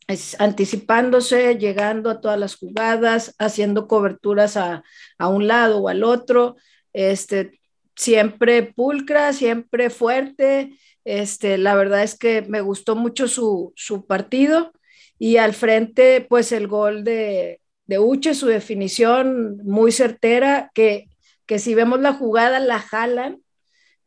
es, 0.08 0.40
anticipándose, 0.40 1.58
llegando 1.58 2.10
a 2.10 2.22
todas 2.22 2.40
las 2.40 2.56
jugadas, 2.56 3.36
haciendo 3.38 3.86
coberturas 3.90 4.56
a, 4.56 4.84
a 5.18 5.28
un 5.28 5.46
lado 5.46 5.80
o 5.80 5.90
al 5.90 6.06
otro, 6.06 6.56
este, 6.94 7.59
siempre 8.00 8.64
pulcra, 8.64 9.34
siempre 9.34 9.90
fuerte. 9.90 10.78
Este, 11.04 11.58
la 11.58 11.76
verdad 11.76 12.02
es 12.02 12.18
que 12.18 12.44
me 12.44 12.62
gustó 12.62 12.96
mucho 12.96 13.28
su, 13.28 13.74
su 13.76 14.06
partido 14.06 14.72
y 15.18 15.36
al 15.36 15.54
frente, 15.54 16.22
pues 16.22 16.54
el 16.54 16.68
gol 16.68 17.04
de, 17.04 17.60
de 17.88 18.00
Uche, 18.00 18.36
su 18.36 18.48
definición 18.48 19.58
muy 19.66 19.92
certera, 19.92 20.72
que, 20.74 21.10
que 21.46 21.60
si 21.60 21.76
vemos 21.76 22.00
la 22.00 22.14
jugada 22.14 22.60
la 22.60 22.80
jalan, 22.80 23.42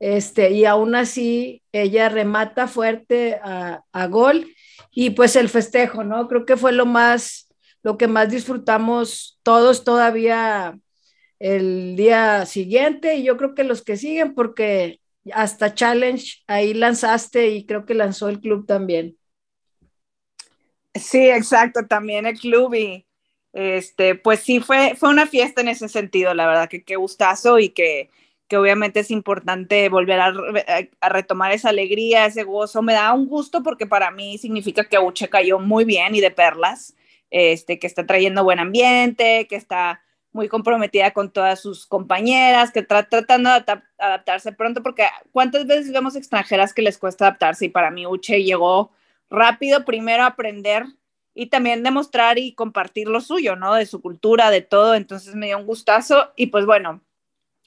este, 0.00 0.52
y 0.52 0.64
aún 0.64 0.94
así 0.94 1.62
ella 1.70 2.08
remata 2.08 2.68
fuerte 2.68 3.38
a, 3.44 3.82
a, 3.92 4.06
gol 4.06 4.48
y 4.90 5.10
pues 5.10 5.36
el 5.36 5.50
festejo, 5.50 6.02
¿no? 6.02 6.28
Creo 6.28 6.46
que 6.46 6.56
fue 6.56 6.72
lo 6.72 6.86
más, 6.86 7.48
lo 7.82 7.98
que 7.98 8.08
más 8.08 8.30
disfrutamos 8.30 9.38
todos 9.42 9.84
todavía 9.84 10.78
el 11.42 11.96
día 11.96 12.46
siguiente 12.46 13.16
y 13.16 13.24
yo 13.24 13.36
creo 13.36 13.56
que 13.56 13.64
los 13.64 13.82
que 13.82 13.96
siguen 13.96 14.32
porque 14.32 15.00
hasta 15.32 15.74
challenge 15.74 16.44
ahí 16.46 16.72
lanzaste 16.72 17.48
y 17.48 17.66
creo 17.66 17.84
que 17.84 17.94
lanzó 17.94 18.28
el 18.28 18.38
club 18.38 18.64
también. 18.64 19.18
Sí, 20.94 21.28
exacto, 21.28 21.84
también 21.88 22.26
el 22.26 22.38
club 22.38 22.74
y 22.74 23.06
este, 23.52 24.14
pues 24.14 24.38
sí, 24.40 24.60
fue, 24.60 24.94
fue 24.94 25.08
una 25.08 25.26
fiesta 25.26 25.60
en 25.62 25.68
ese 25.68 25.88
sentido, 25.88 26.32
la 26.32 26.46
verdad 26.46 26.68
que 26.68 26.84
qué 26.84 26.94
gustazo 26.94 27.58
y 27.58 27.70
que, 27.70 28.08
que 28.46 28.56
obviamente 28.56 29.00
es 29.00 29.10
importante 29.10 29.88
volver 29.88 30.20
a, 30.20 30.32
retomar 31.08 31.50
esa 31.50 31.70
alegría, 31.70 32.26
ese 32.26 32.44
gozo. 32.44 32.82
Me 32.82 32.92
da 32.92 33.12
un 33.12 33.26
gusto 33.26 33.64
porque 33.64 33.86
para 33.86 34.12
mí 34.12 34.38
significa 34.38 34.84
que 34.84 35.00
Uche 35.00 35.28
cayó 35.28 35.58
muy 35.58 35.84
bien 35.84 36.14
y 36.14 36.20
de 36.20 36.30
perlas, 36.30 36.94
este, 37.30 37.80
que 37.80 37.88
está 37.88 38.06
trayendo 38.06 38.44
buen 38.44 38.60
ambiente, 38.60 39.48
que 39.48 39.56
está 39.56 40.02
muy 40.32 40.48
comprometida 40.48 41.12
con 41.12 41.30
todas 41.30 41.60
sus 41.60 41.86
compañeras, 41.86 42.70
que 42.72 42.80
está 42.80 43.02
tratando 43.04 43.50
de 43.50 43.64
adaptarse 43.98 44.52
pronto, 44.52 44.82
porque 44.82 45.04
cuántas 45.30 45.66
veces 45.66 45.92
vemos 45.92 46.16
extranjeras 46.16 46.72
que 46.72 46.82
les 46.82 46.98
cuesta 46.98 47.26
adaptarse 47.26 47.66
y 47.66 47.68
para 47.68 47.90
mí 47.90 48.06
Uche 48.06 48.42
llegó 48.42 48.90
rápido 49.28 49.84
primero 49.84 50.22
a 50.22 50.26
aprender 50.26 50.86
y 51.34 51.46
también 51.46 51.82
demostrar 51.82 52.38
y 52.38 52.54
compartir 52.54 53.08
lo 53.08 53.20
suyo, 53.20 53.56
¿no? 53.56 53.74
De 53.74 53.86
su 53.86 54.00
cultura, 54.00 54.50
de 54.50 54.62
todo, 54.62 54.94
entonces 54.94 55.34
me 55.34 55.46
dio 55.46 55.58
un 55.58 55.66
gustazo. 55.66 56.32
Y 56.36 56.48
pues 56.48 56.66
bueno, 56.66 57.00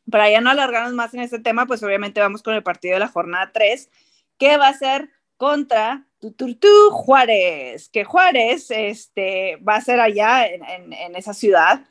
para 0.10 0.30
ya 0.30 0.41
no 0.41 0.51
alargarnos 0.51 0.93
más 0.93 1.13
en 1.13 1.21
este 1.21 1.39
tema, 1.39 1.65
pues 1.65 1.82
obviamente 1.84 2.21
vamos 2.21 2.43
con 2.43 2.54
el 2.54 2.63
partido 2.63 2.95
de 2.95 2.99
la 2.99 3.08
jornada 3.08 3.51
3, 3.54 3.89
que 4.38 4.58
va 4.58 4.67
a 4.67 4.73
ser 4.73 5.10
contra 5.38 6.06
tu, 6.19 6.32
tu, 6.32 6.56
tu, 6.56 6.89
Juárez, 6.91 7.89
que 7.89 8.04
Juárez 8.06 8.69
este, 8.71 9.58
va 9.58 9.75
a 9.75 9.82
ser 9.82 9.99
allá 9.99 10.47
en, 10.47 10.93
en 10.93 11.15
esa 11.15 11.34
ciudad 11.34 11.82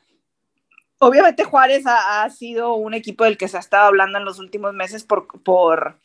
obviamente 0.99 1.43
Juárez 1.43 1.83
ha, 1.85 2.29
sido 2.29 2.75
un 2.75 2.93
equipo 2.93 3.23
del 3.23 3.37
que 3.37 3.47
se 3.47 3.57
ha 3.57 3.59
estado 3.59 3.87
hablando 3.87 4.17
en 4.17 4.25
los 4.25 4.39
últimos 4.39 4.73
meses 4.73 5.03
por, 5.03 5.99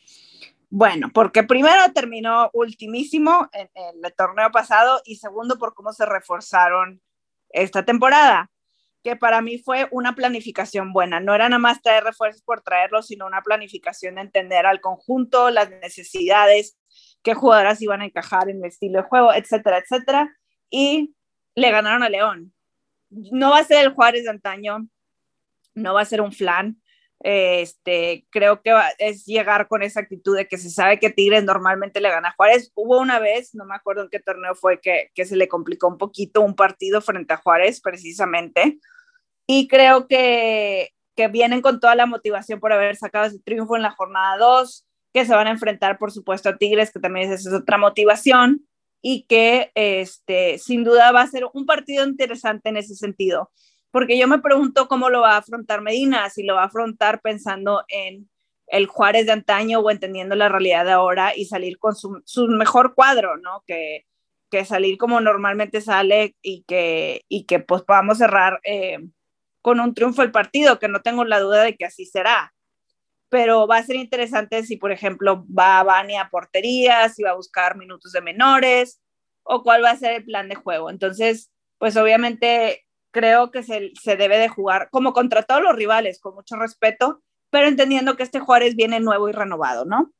bueno, 0.69 1.09
porque 1.13 1.43
primero 1.43 1.91
terminó 1.93 2.49
ultimísimo 2.53 3.49
en, 3.53 3.69
en, 3.73 4.05
el 4.05 4.13
torneo 4.13 4.51
pasado 4.51 5.01
y 5.05 5.17
segundo 5.17 5.57
por 5.57 5.73
cómo 5.73 5.93
se 5.93 6.05
reforzaron 6.05 7.01
esta 7.49 7.83
temporada, 7.83 8.49
que 9.03 9.15
para 9.15 9.41
mí 9.41 9.57
fue 9.57 9.87
una 9.91 10.15
planificación 10.15 10.93
buena. 10.93 11.19
No 11.19 11.33
era 11.33 11.49
nada 11.49 11.59
más 11.59 11.81
traer 11.81 12.03
refuerzos 12.03 12.43
por 12.43 12.61
traerlos, 12.61 13.07
sino 13.07 13.25
una 13.25 13.41
planificación 13.41 14.15
de 14.15 14.21
entender 14.21 14.65
al 14.65 14.79
conjunto, 14.79 15.49
las 15.49 15.69
necesidades, 15.69 16.77
qué 17.23 17.33
jugadoras 17.33 17.81
iban 17.81 18.01
a 18.01 18.05
encajar 18.05 18.49
en 18.49 18.57
el 18.57 18.65
estilo 18.65 19.01
de 19.01 19.07
juego, 19.07 19.33
etcétera, 19.33 19.79
etcétera. 19.79 20.31
Y 20.69 21.15
le 21.55 21.71
ganaron 21.71 22.03
a 22.03 22.09
León 22.09 22.53
no 23.11 23.51
va 23.51 23.59
a 23.59 23.63
ser 23.63 23.85
el 23.85 23.93
Juárez 23.93 24.23
de 24.23 24.29
antaño, 24.29 24.87
no 25.75 25.93
va 25.93 26.01
a 26.01 26.05
ser 26.05 26.21
un 26.21 26.31
flan. 26.31 26.81
Este, 27.23 28.25
creo 28.31 28.63
que 28.63 28.71
va, 28.71 28.89
es 28.97 29.25
llegar 29.25 29.67
con 29.67 29.83
esa 29.83 29.99
actitud 29.99 30.35
de 30.35 30.47
que 30.47 30.57
se 30.57 30.71
sabe 30.71 30.97
que 30.97 31.11
Tigres 31.11 31.43
normalmente 31.43 32.01
le 32.01 32.09
gana 32.09 32.29
a 32.29 32.33
Juárez. 32.33 32.71
Hubo 32.73 32.99
una 32.99 33.19
vez, 33.19 33.53
no 33.53 33.65
me 33.65 33.75
acuerdo 33.75 34.03
en 34.03 34.09
qué 34.09 34.19
torneo 34.19 34.55
fue, 34.55 34.79
que, 34.79 35.11
que 35.13 35.25
se 35.25 35.35
le 35.35 35.47
complicó 35.47 35.87
un 35.87 35.97
poquito 35.97 36.41
un 36.41 36.55
partido 36.55 37.01
frente 37.01 37.33
a 37.33 37.37
Juárez, 37.37 37.79
precisamente. 37.81 38.79
Y 39.45 39.67
creo 39.67 40.07
que, 40.07 40.89
que 41.15 41.27
vienen 41.27 41.61
con 41.61 41.79
toda 41.79 41.95
la 41.95 42.05
motivación 42.07 42.59
por 42.59 42.73
haber 42.73 42.95
sacado 42.95 43.25
ese 43.25 43.39
triunfo 43.39 43.75
en 43.75 43.83
la 43.83 43.91
jornada 43.91 44.37
2, 44.37 44.87
que 45.13 45.25
se 45.25 45.35
van 45.35 45.47
a 45.47 45.51
enfrentar, 45.51 45.99
por 45.99 46.11
supuesto, 46.11 46.49
a 46.49 46.57
Tigres, 46.57 46.91
que 46.91 46.99
también 46.99 47.31
es, 47.31 47.45
es 47.45 47.53
otra 47.53 47.77
motivación 47.77 48.65
y 49.01 49.23
que 49.23 49.71
este, 49.75 50.57
sin 50.57 50.83
duda 50.83 51.11
va 51.11 51.21
a 51.21 51.27
ser 51.27 51.45
un 51.53 51.65
partido 51.65 52.05
interesante 52.05 52.69
en 52.69 52.77
ese 52.77 52.95
sentido, 52.95 53.51
porque 53.91 54.17
yo 54.17 54.27
me 54.27 54.39
pregunto 54.39 54.87
cómo 54.87 55.09
lo 55.09 55.21
va 55.21 55.33
a 55.33 55.37
afrontar 55.37 55.81
Medina, 55.81 56.29
si 56.29 56.43
lo 56.43 56.55
va 56.55 56.63
a 56.63 56.67
afrontar 56.67 57.21
pensando 57.21 57.83
en 57.89 58.29
el 58.67 58.87
Juárez 58.87 59.25
de 59.25 59.33
antaño 59.33 59.79
o 59.79 59.91
entendiendo 59.91 60.35
la 60.35 60.49
realidad 60.49 60.85
de 60.85 60.91
ahora 60.91 61.35
y 61.35 61.45
salir 61.45 61.77
con 61.77 61.95
su, 61.95 62.21
su 62.25 62.47
mejor 62.47 62.93
cuadro, 62.95 63.37
¿no? 63.37 63.63
Que, 63.67 64.05
que, 64.49 64.63
salir 64.63 64.97
como 64.97 65.19
normalmente 65.19 65.81
sale 65.81 66.35
y 66.41 66.63
que, 66.63 67.25
y 67.27 67.45
que 67.45 67.59
pues 67.59 67.81
podamos 67.83 68.17
cerrar 68.17 68.61
eh, 68.63 68.99
con 69.61 69.79
un 69.81 69.93
triunfo 69.93 70.21
el 70.21 70.31
partido, 70.31 70.79
que 70.79 70.87
no 70.87 71.01
tengo 71.01 71.25
la 71.25 71.39
duda 71.39 71.63
de 71.63 71.75
que 71.75 71.85
así 71.85 72.05
será 72.05 72.53
pero 73.31 73.65
va 73.65 73.77
a 73.77 73.83
ser 73.83 73.95
interesante 73.95 74.61
si, 74.63 74.75
por 74.75 74.91
ejemplo, 74.91 75.45
va 75.57 75.79
a 75.79 75.83
Bani 75.83 76.17
a 76.17 76.29
portería, 76.29 77.07
si 77.07 77.23
va 77.23 77.29
a 77.29 77.35
buscar 77.35 77.77
minutos 77.77 78.11
de 78.11 78.19
menores 78.19 79.01
o 79.43 79.63
cuál 79.63 79.81
va 79.81 79.91
a 79.91 79.95
ser 79.95 80.11
el 80.11 80.25
plan 80.25 80.49
de 80.49 80.55
juego. 80.55 80.89
Entonces, 80.89 81.49
pues 81.77 81.95
obviamente 81.95 82.85
creo 83.11 83.49
que 83.49 83.63
se, 83.63 83.93
se 83.95 84.17
debe 84.17 84.37
de 84.37 84.49
jugar 84.49 84.89
como 84.91 85.13
contra 85.13 85.43
todos 85.43 85.61
los 85.61 85.73
rivales, 85.77 86.19
con 86.19 86.35
mucho 86.35 86.57
respeto, 86.57 87.23
pero 87.49 87.69
entendiendo 87.69 88.17
que 88.17 88.23
este 88.23 88.41
Juárez 88.41 88.75
viene 88.75 88.99
nuevo 88.99 89.29
y 89.29 89.31
renovado, 89.31 89.85
¿no? 89.85 90.11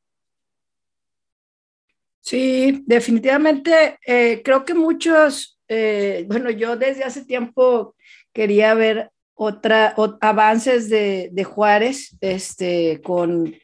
Sí, 2.22 2.82
definitivamente 2.86 3.98
eh, 4.06 4.40
creo 4.42 4.64
que 4.64 4.72
muchos, 4.72 5.60
eh, 5.68 6.24
bueno, 6.28 6.48
yo 6.48 6.78
desde 6.78 7.04
hace 7.04 7.26
tiempo 7.26 7.94
quería 8.32 8.72
ver 8.72 9.10
otra, 9.42 9.94
avances 10.20 10.88
de, 10.88 11.30
de, 11.32 11.44
Juárez, 11.44 12.16
este, 12.20 13.00
con 13.02 13.54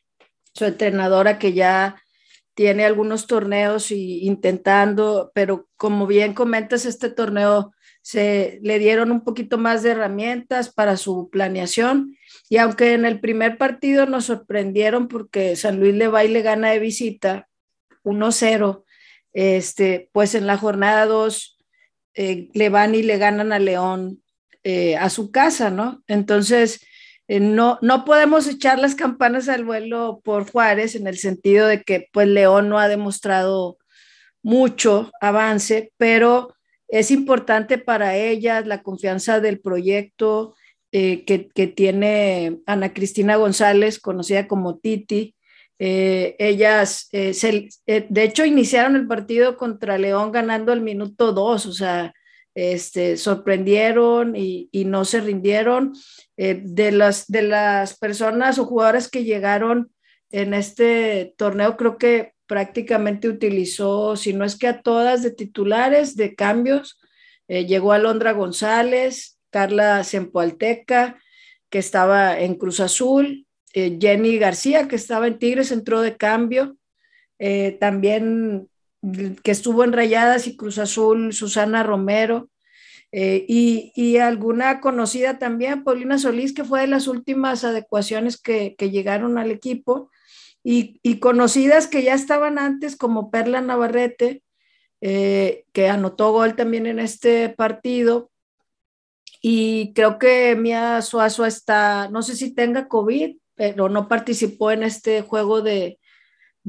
su 0.53 0.65
entrenadora 0.65 1.39
que 1.39 1.53
ya 1.53 2.03
tiene 2.55 2.85
algunos 2.85 3.29
torneos 3.29 3.93
y 3.93 4.27
intentando, 4.27 5.31
pero 5.35 5.69
como 5.77 6.09
bien 6.09 6.35
comentas, 6.35 6.85
este 6.85 7.11
torneo 7.11 7.73
se 8.03 8.59
le 8.63 8.81
dieron 8.81 9.13
un 9.13 9.23
poquito 9.23 9.59
más 9.59 9.85
de 9.85 9.91
herramientas 9.91 10.73
para 10.73 10.97
su 10.97 11.31
planeación. 11.31 12.17
Y 12.49 12.57
aunque 12.57 12.95
en 12.95 13.05
el 13.05 13.21
primer 13.21 13.59
partido 13.59 14.07
nos 14.07 14.25
sorprendieron 14.25 15.07
porque 15.07 15.55
San 15.55 15.79
Luis 15.79 15.95
le 15.95 16.09
va 16.09 16.25
y 16.25 16.29
le 16.29 16.43
gana 16.43 16.71
de 16.71 16.81
visita 16.81 17.49
1-0, 18.03 18.85
este, 19.33 20.11
pues 20.13 20.35
en 20.35 20.49
la 20.49 20.57
jornada 20.57 21.07
2 21.07 21.59
eh, 22.15 22.49
le 22.53 22.69
van 22.69 22.97
y 22.97 23.05
le 23.05 23.19
ganan 23.19 23.53
a 23.53 23.61
León 23.61 24.23
eh, 24.65 24.97
a 24.97 25.09
su 25.09 25.31
casa, 25.31 25.71
¿no? 25.71 26.03
Entonces, 26.09 26.81
eh, 27.29 27.41
no, 27.41 27.79
no 27.81 28.05
podemos 28.05 28.49
echar 28.49 28.79
las 28.79 28.95
campanas 28.97 29.49
al 29.49 29.65
vuelo 29.65 30.21
por 30.25 30.51
Juárez 30.51 30.95
en 30.97 31.07
el 31.07 31.17
sentido 31.17 31.69
de 31.69 31.83
que 31.83 32.09
pues 32.13 32.27
León 32.27 32.69
no 32.69 32.79
ha 32.79 32.89
demostrado 32.89 33.79
mucho 34.43 35.13
avance, 35.21 35.93
pero 35.97 36.55
es 36.89 37.11
importante 37.11 37.79
para 37.79 38.17
ellas 38.17 38.67
la 38.67 38.83
confianza 38.83 39.41
del 39.41 39.61
proyecto 39.61 40.55
eh, 40.91 41.25
que, 41.25 41.49
que, 41.49 41.67
tiene 41.69 42.59
Ana 42.67 42.93
Cristina 42.93 43.37
González, 43.37 44.01
conocida 44.01 44.49
como 44.49 44.79
Titi. 44.79 45.35
Ellas, 45.79 47.09
se, 47.13 47.69
de 47.87 48.23
hecho, 48.25 48.45
iniciaron 48.45 48.97
el 48.97 49.07
partido 49.07 49.57
contra 49.57 49.99
León 49.99 50.33
ganando 50.33 50.73
al 50.73 50.81
minuto 50.81 51.33
dos, 51.33 51.67
o 51.67 51.73
sea, 51.73 52.13
este, 52.59 53.17
sorprendieron 53.17 54.35
y, 54.35 54.69
no 54.87 55.05
se 55.05 55.21
rindieron. 55.21 55.93
Eh, 56.37 56.61
de, 56.65 56.91
las, 56.91 57.29
de 57.29 57.43
las 57.43 57.97
personas 57.97 58.59
o 58.59 58.65
jugadoras 58.65 59.09
que 59.09 59.23
llegaron 59.23 59.93
en 60.33 60.55
este 60.55 61.35
torneo, 61.37 61.77
creo 61.77 61.99
que 61.99 62.33
prácticamente 62.47 63.29
utilizó, 63.29 64.17
si 64.17 64.33
no 64.33 64.45
es 64.45 64.57
que 64.57 64.67
a 64.67 64.83
todas 64.83 65.23
de 65.23 65.31
titulares, 65.31 66.17
de 66.17 66.35
cambios. 66.35 66.99
Eh, 67.47 67.65
llegó 67.67 67.93
Alondra 67.93 68.33
González, 68.33 69.39
Carla 69.51 70.03
Sempoalteca, 70.03 71.17
que 71.71 71.79
estaba 71.79 72.41
en 72.41 72.57
Cruz 72.57 72.81
Azul, 72.81 73.47
eh, 73.73 73.99
Jenny 74.01 74.37
García, 74.37 74.89
que 74.89 74.97
estaba 74.97 75.29
en 75.29 75.39
Tigres, 75.39 75.71
entró 75.71 76.01
de 76.01 76.17
cambio. 76.17 76.77
También 77.79 78.69
que 79.43 79.51
estuvo 79.51 79.85
en 79.85 79.93
Rayadas 79.93 80.47
y 80.47 80.57
Cruz 80.57 80.79
Azul, 80.79 81.33
Susana 81.33 81.83
Romero, 81.83 82.51
eh, 83.11 83.47
y, 83.49 83.93
y, 83.95 84.19
alguna 84.19 84.81
conocida 84.81 85.39
también, 85.39 85.83
Paulina 85.83 86.19
Solís, 86.19 86.53
que 86.53 86.65
fue 86.65 86.83
de 86.83 86.89
las 86.89 87.07
últimas 87.09 87.65
adecuaciones 87.65 88.39
que, 88.39 88.75
que 88.77 88.91
llegaron 88.91 89.39
al 89.39 89.51
equipo, 89.51 90.11
y, 90.63 91.01
y, 91.03 91.19
conocidas 91.19 91.87
que 91.87 92.03
ya 92.03 92.13
estaban 92.13 92.59
antes, 92.59 92.97
como 92.97 93.31
Perla 93.31 93.63
Navarrete, 93.63 94.43
eh, 95.01 95.65
que 95.73 95.89
anotó 95.89 96.33
gol 96.33 96.55
también 96.55 96.87
en 96.87 96.99
este 96.99 97.49
partido, 97.49 98.31
y 99.41 99.95
creo 99.95 100.19
que 100.19 100.55
Mía 100.57 101.01
Suazo 101.01 101.47
está, 101.47 102.09
no 102.11 102.23
sé 102.23 102.37
si 102.37 102.55
tenga 102.55 102.89
COVID, 102.89 103.37
pero 103.55 103.89
no 103.89 104.07
participó 104.09 104.71
en 104.71 104.83
este 104.83 105.23
juego 105.23 105.63
de, 105.63 105.99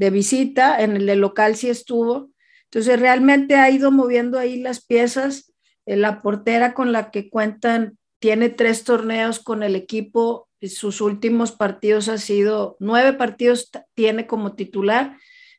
de 0.00 0.08
visita, 0.08 0.80
en 0.82 0.96
el 0.96 1.04
de 1.04 1.14
local 1.14 1.56
sí 1.56 1.68
estuvo, 1.68 2.30
Entonces 2.64 2.98
realmente 2.98 3.56
ha 3.56 3.68
ido 3.68 3.90
moviendo 3.90 4.38
ahí 4.38 4.58
las 4.58 4.82
piezas. 4.82 5.52
Eh, 5.84 5.96
la 5.96 6.22
portera 6.22 6.72
con 6.72 6.90
la 6.90 7.10
que 7.10 7.28
cuentan 7.28 7.98
tiene 8.18 8.48
tres 8.48 8.84
torneos 8.84 9.40
con 9.40 9.62
el 9.62 9.76
equipo. 9.76 10.48
Sus 10.62 11.02
últimos 11.02 11.52
partidos 11.52 12.08
ha 12.08 12.16
sido 12.16 12.78
nueve 12.80 13.12
partidos 13.12 13.70
tiene 13.94 14.26
como 14.26 14.54
titular. 14.54 15.18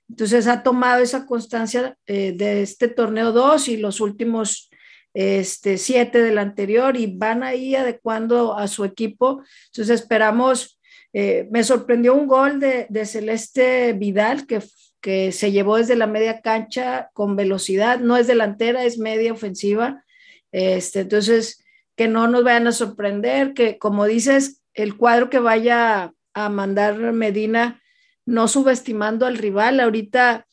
Entonces 0.09 0.47
ha 0.47 0.63
tomado 0.63 1.03
esa 1.03 1.27
constancia 1.27 1.95
eh, 2.07 2.33
de 2.35 2.63
este 2.63 2.87
torneo 2.87 3.31
dos 3.31 3.67
y 3.67 3.77
los 3.77 4.01
últimos 4.01 4.71
este, 5.13 5.77
siete 5.77 6.23
del 6.23 6.39
anterior 6.39 6.97
y 6.97 7.05
van 7.05 7.43
ahí 7.43 7.75
adecuando 7.75 8.57
a 8.57 8.67
su 8.67 8.85
equipo. 8.85 9.43
Entonces 9.67 10.01
esperamos, 10.01 10.80
eh, 11.13 11.47
me 11.51 11.63
sorprendió 11.63 12.13
un 12.13 12.27
gol 12.27 12.59
de, 12.59 13.05
Celeste 13.05 13.93
Vidal 13.93 14.47
que 14.47 14.61
que 15.01 15.31
se 15.31 15.51
llevó 15.51 15.77
desde 15.77 15.95
la 15.95 16.07
media 16.07 16.41
cancha 16.41 17.09
con 17.13 17.35
velocidad, 17.35 17.99
no 17.99 18.17
es 18.17 18.27
delantera, 18.27 18.85
es 18.85 18.99
media 18.99 19.33
ofensiva. 19.33 20.05
Este, 20.51 21.01
entonces, 21.01 21.65
que 21.95 22.07
no 22.07 22.27
nos 22.27 22.43
vayan 22.43 22.67
a 22.67 22.71
sorprender, 22.71 23.53
que 23.53 23.79
como 23.79 24.05
dices, 24.05 24.61
el 24.73 24.95
cuadro 24.95 25.29
que 25.29 25.39
vaya 25.39 26.13
a 26.33 26.49
mandar 26.49 26.97
Medina, 27.13 27.81
no 28.25 28.47
subestimando 28.47 29.25
al 29.25 29.37
rival, 29.37 29.79
ahorita 29.79 30.45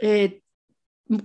eh, 0.00 0.40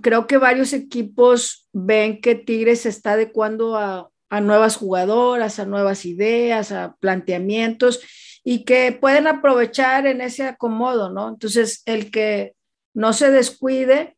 creo 0.02 0.26
que 0.26 0.36
varios 0.36 0.72
equipos 0.72 1.68
ven 1.72 2.20
que 2.20 2.34
Tigres 2.34 2.80
se 2.80 2.88
está 2.88 3.12
adecuando 3.12 3.76
a, 3.76 4.10
a 4.28 4.40
nuevas 4.40 4.76
jugadoras, 4.76 5.60
a 5.60 5.66
nuevas 5.66 6.04
ideas, 6.04 6.72
a 6.72 6.96
planteamientos 6.98 8.00
y 8.48 8.62
que 8.62 8.92
pueden 8.92 9.26
aprovechar 9.26 10.06
en 10.06 10.20
ese 10.20 10.44
acomodo, 10.44 11.10
¿no? 11.10 11.28
Entonces, 11.28 11.82
el 11.84 12.12
que 12.12 12.54
no 12.94 13.12
se 13.12 13.32
descuide. 13.32 14.16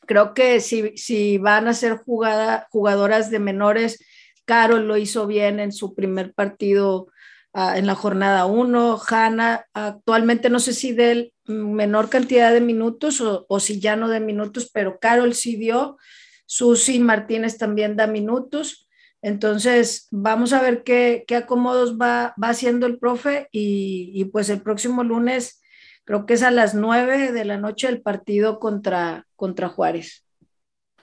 Creo 0.00 0.34
que 0.34 0.58
si, 0.58 0.96
si 0.96 1.38
van 1.38 1.68
a 1.68 1.72
ser 1.72 1.98
jugada, 1.98 2.66
jugadoras 2.72 3.30
de 3.30 3.38
menores, 3.38 4.04
Carol 4.46 4.88
lo 4.88 4.96
hizo 4.96 5.28
bien 5.28 5.60
en 5.60 5.70
su 5.70 5.94
primer 5.94 6.34
partido 6.34 7.06
uh, 7.54 7.76
en 7.76 7.86
la 7.86 7.94
jornada 7.94 8.46
1. 8.46 9.00
Hanna 9.08 9.64
actualmente 9.74 10.50
no 10.50 10.58
sé 10.58 10.72
si 10.72 10.90
de 10.90 11.32
menor 11.44 12.08
cantidad 12.08 12.52
de 12.52 12.60
minutos 12.60 13.20
o, 13.20 13.46
o, 13.48 13.60
si 13.60 13.78
ya 13.78 13.94
no 13.94 14.08
de 14.08 14.18
minutos, 14.18 14.70
pero 14.74 14.98
Carol 14.98 15.34
sí 15.34 15.54
dio. 15.54 15.98
Susi 16.46 16.98
Martínez 16.98 17.58
también 17.58 17.94
da 17.94 18.08
minutos. 18.08 18.88
Entonces, 19.22 20.08
vamos 20.10 20.52
a 20.52 20.60
ver 20.60 20.82
qué, 20.82 21.24
qué 21.28 21.36
acomodos 21.36 21.96
va, 21.96 22.34
va 22.42 22.48
haciendo 22.48 22.86
el 22.86 22.98
profe 22.98 23.48
y, 23.52 24.10
y 24.14 24.24
pues 24.26 24.48
el 24.50 24.60
próximo 24.60 25.04
lunes 25.04 25.62
creo 26.04 26.26
que 26.26 26.34
es 26.34 26.42
a 26.42 26.50
las 26.50 26.74
nueve 26.74 27.30
de 27.30 27.44
la 27.44 27.56
noche 27.56 27.88
el 27.88 28.02
partido 28.02 28.58
contra, 28.58 29.26
contra 29.36 29.68
Juárez. 29.68 30.24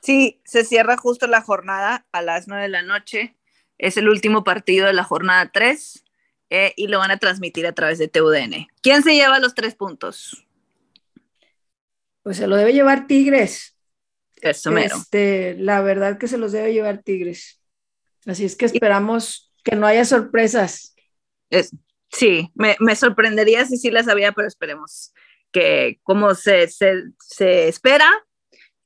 Sí, 0.01 0.41
se 0.45 0.63
cierra 0.65 0.97
justo 0.97 1.27
la 1.27 1.41
jornada 1.41 2.05
a 2.11 2.21
las 2.21 2.47
nueve 2.47 2.63
de 2.63 2.69
la 2.69 2.83
noche. 2.83 3.37
Es 3.77 3.97
el 3.97 4.09
último 4.09 4.43
partido 4.43 4.87
de 4.87 4.93
la 4.93 5.03
jornada 5.03 5.49
3 5.53 6.03
eh, 6.49 6.73
y 6.75 6.87
lo 6.87 6.99
van 6.99 7.11
a 7.11 7.17
transmitir 7.17 7.65
a 7.67 7.73
través 7.73 7.99
de 7.99 8.09
TUDN. 8.09 8.67
¿Quién 8.81 9.03
se 9.03 9.15
lleva 9.15 9.39
los 9.39 9.55
tres 9.55 9.75
puntos? 9.75 10.45
Pues 12.23 12.37
se 12.37 12.47
lo 12.47 12.57
debe 12.57 12.73
llevar 12.73 13.07
Tigres. 13.07 13.77
Eso 14.41 14.71
mero. 14.71 14.97
Este, 14.97 15.55
la 15.57 15.81
verdad 15.81 16.17
que 16.17 16.27
se 16.27 16.37
los 16.37 16.51
debe 16.51 16.73
llevar 16.73 17.03
Tigres. 17.03 17.58
Así 18.29 18.45
es 18.45 18.55
que 18.55 18.65
esperamos 18.65 19.51
que 19.63 19.75
no 19.75 19.87
haya 19.87 20.05
sorpresas. 20.05 20.95
Es, 21.49 21.71
Sí, 22.11 22.51
me, 22.55 22.75
me, 22.79 22.95
sorprendería 22.95 23.65
si 23.65 23.77
sí 23.77 23.91
las 23.91 24.07
había, 24.07 24.31
pero 24.31 24.47
esperemos 24.47 25.13
que 25.51 25.99
como 26.03 26.33
se, 26.35 26.67
se, 26.67 27.03
se, 27.19 27.67
espera, 27.67 28.09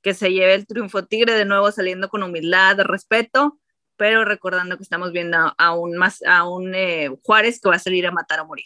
que 0.01 0.13
se 0.13 0.32
lleve 0.32 0.56
el 0.56 0.67
triunfo 0.67 1.06
Tigre 1.06 1.34
de 1.34 1.45
nuevo 1.45 1.71
saliendo 1.71 2.10
con 2.10 2.23
humildad, 2.23 2.79
respeto, 2.82 3.60
pero 3.95 4.25
recordando 4.25 4.77
que 4.77 4.84
estamos 4.84 5.12
viendo 5.13 5.53
a 5.58 5.73
un, 5.73 5.97
más, 5.97 6.21
a 6.23 6.47
un 6.47 6.75
eh, 6.75 7.10
Juárez 7.23 7.60
que 7.62 7.69
va 7.69 7.75
a 7.75 7.79
salir 7.79 8.06
a 8.08 8.12
matar 8.12 8.41
o 8.41 8.45
morir. 8.45 8.65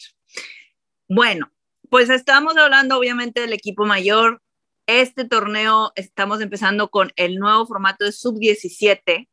Bueno, 1.08 1.52
pues 1.90 2.10
estamos 2.10 2.58
hablando 2.58 2.98
obviamente 2.98 3.42
del 3.42 3.54
equipo 3.54 3.86
mayor. 3.86 4.42
Este 4.88 5.26
torneo 5.26 5.92
estamos 5.96 6.42
empezando 6.42 6.90
con 6.90 7.12
el 7.16 7.36
nuevo 7.36 7.68
formato 7.68 8.06
de 8.06 8.12
sub-17 8.12 9.28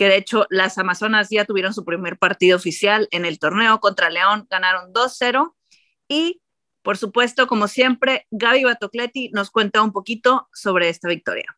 que 0.00 0.08
de 0.08 0.16
hecho 0.16 0.46
las 0.48 0.78
Amazonas 0.78 1.28
ya 1.28 1.44
tuvieron 1.44 1.74
su 1.74 1.84
primer 1.84 2.16
partido 2.16 2.56
oficial 2.56 3.06
en 3.10 3.26
el 3.26 3.38
torneo 3.38 3.80
contra 3.80 4.08
León, 4.08 4.46
ganaron 4.48 4.94
2-0 4.94 5.54
y 6.08 6.40
por 6.80 6.96
supuesto, 6.96 7.46
como 7.46 7.68
siempre, 7.68 8.26
Gaby 8.30 8.64
Batocleti 8.64 9.28
nos 9.34 9.50
cuenta 9.50 9.82
un 9.82 9.92
poquito 9.92 10.48
sobre 10.54 10.88
esta 10.88 11.06
victoria. 11.06 11.54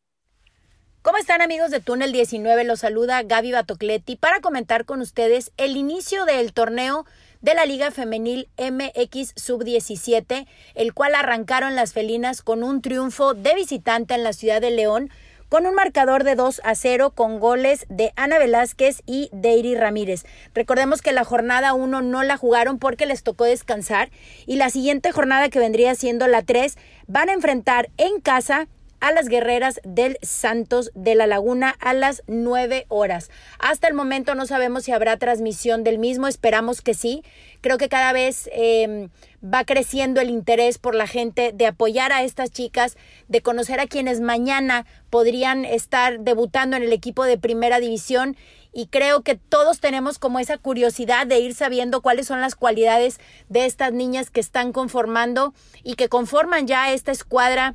¿Cómo 1.02 1.18
están 1.18 1.40
amigos 1.40 1.70
de 1.70 1.78
Túnel 1.78 2.10
19? 2.10 2.64
Los 2.64 2.80
saluda 2.80 3.22
Gaby 3.22 3.52
Batocleti 3.52 4.16
para 4.16 4.40
comentar 4.40 4.86
con 4.86 5.00
ustedes 5.02 5.52
el 5.56 5.76
inicio 5.76 6.24
del 6.24 6.52
torneo 6.52 7.06
de 7.42 7.54
la 7.54 7.64
Liga 7.64 7.92
Femenil 7.92 8.48
MX 8.58 9.34
Sub-17, 9.36 10.48
el 10.74 10.94
cual 10.94 11.14
arrancaron 11.14 11.76
las 11.76 11.92
felinas 11.92 12.42
con 12.42 12.64
un 12.64 12.82
triunfo 12.82 13.34
de 13.34 13.54
visitante 13.54 14.14
en 14.14 14.24
la 14.24 14.32
ciudad 14.32 14.60
de 14.60 14.72
León 14.72 15.10
con 15.52 15.66
un 15.66 15.74
marcador 15.74 16.24
de 16.24 16.34
2 16.34 16.62
a 16.64 16.74
0 16.74 17.10
con 17.14 17.38
goles 17.38 17.84
de 17.90 18.14
Ana 18.16 18.38
Velázquez 18.38 19.02
y 19.04 19.28
Deiri 19.34 19.74
Ramírez. 19.74 20.24
Recordemos 20.54 21.02
que 21.02 21.12
la 21.12 21.24
jornada 21.24 21.74
1 21.74 22.00
no 22.00 22.22
la 22.22 22.38
jugaron 22.38 22.78
porque 22.78 23.04
les 23.04 23.22
tocó 23.22 23.44
descansar 23.44 24.08
y 24.46 24.56
la 24.56 24.70
siguiente 24.70 25.12
jornada 25.12 25.50
que 25.50 25.58
vendría 25.58 25.94
siendo 25.94 26.26
la 26.26 26.40
3 26.40 26.78
van 27.06 27.28
a 27.28 27.34
enfrentar 27.34 27.90
en 27.98 28.18
casa 28.22 28.66
a 29.02 29.10
las 29.10 29.28
guerreras 29.28 29.80
del 29.82 30.16
Santos 30.22 30.92
de 30.94 31.16
la 31.16 31.26
Laguna 31.26 31.74
a 31.80 31.92
las 31.92 32.22
9 32.28 32.86
horas. 32.86 33.30
Hasta 33.58 33.88
el 33.88 33.94
momento 33.94 34.36
no 34.36 34.46
sabemos 34.46 34.84
si 34.84 34.92
habrá 34.92 35.16
transmisión 35.16 35.82
del 35.82 35.98
mismo, 35.98 36.28
esperamos 36.28 36.82
que 36.82 36.94
sí. 36.94 37.24
Creo 37.60 37.78
que 37.78 37.88
cada 37.88 38.12
vez 38.12 38.48
eh, 38.52 39.08
va 39.44 39.64
creciendo 39.64 40.20
el 40.20 40.30
interés 40.30 40.78
por 40.78 40.94
la 40.94 41.08
gente 41.08 41.50
de 41.52 41.66
apoyar 41.66 42.12
a 42.12 42.22
estas 42.22 42.52
chicas, 42.52 42.96
de 43.26 43.42
conocer 43.42 43.80
a 43.80 43.88
quienes 43.88 44.20
mañana 44.20 44.86
podrían 45.10 45.64
estar 45.64 46.20
debutando 46.20 46.76
en 46.76 46.84
el 46.84 46.92
equipo 46.92 47.24
de 47.24 47.38
primera 47.38 47.80
división 47.80 48.36
y 48.72 48.86
creo 48.86 49.22
que 49.22 49.34
todos 49.34 49.80
tenemos 49.80 50.20
como 50.20 50.38
esa 50.38 50.58
curiosidad 50.58 51.26
de 51.26 51.40
ir 51.40 51.54
sabiendo 51.54 52.02
cuáles 52.02 52.28
son 52.28 52.40
las 52.40 52.54
cualidades 52.54 53.18
de 53.48 53.66
estas 53.66 53.92
niñas 53.92 54.30
que 54.30 54.40
están 54.40 54.72
conformando 54.72 55.54
y 55.82 55.96
que 55.96 56.08
conforman 56.08 56.68
ya 56.68 56.92
esta 56.92 57.10
escuadra 57.10 57.74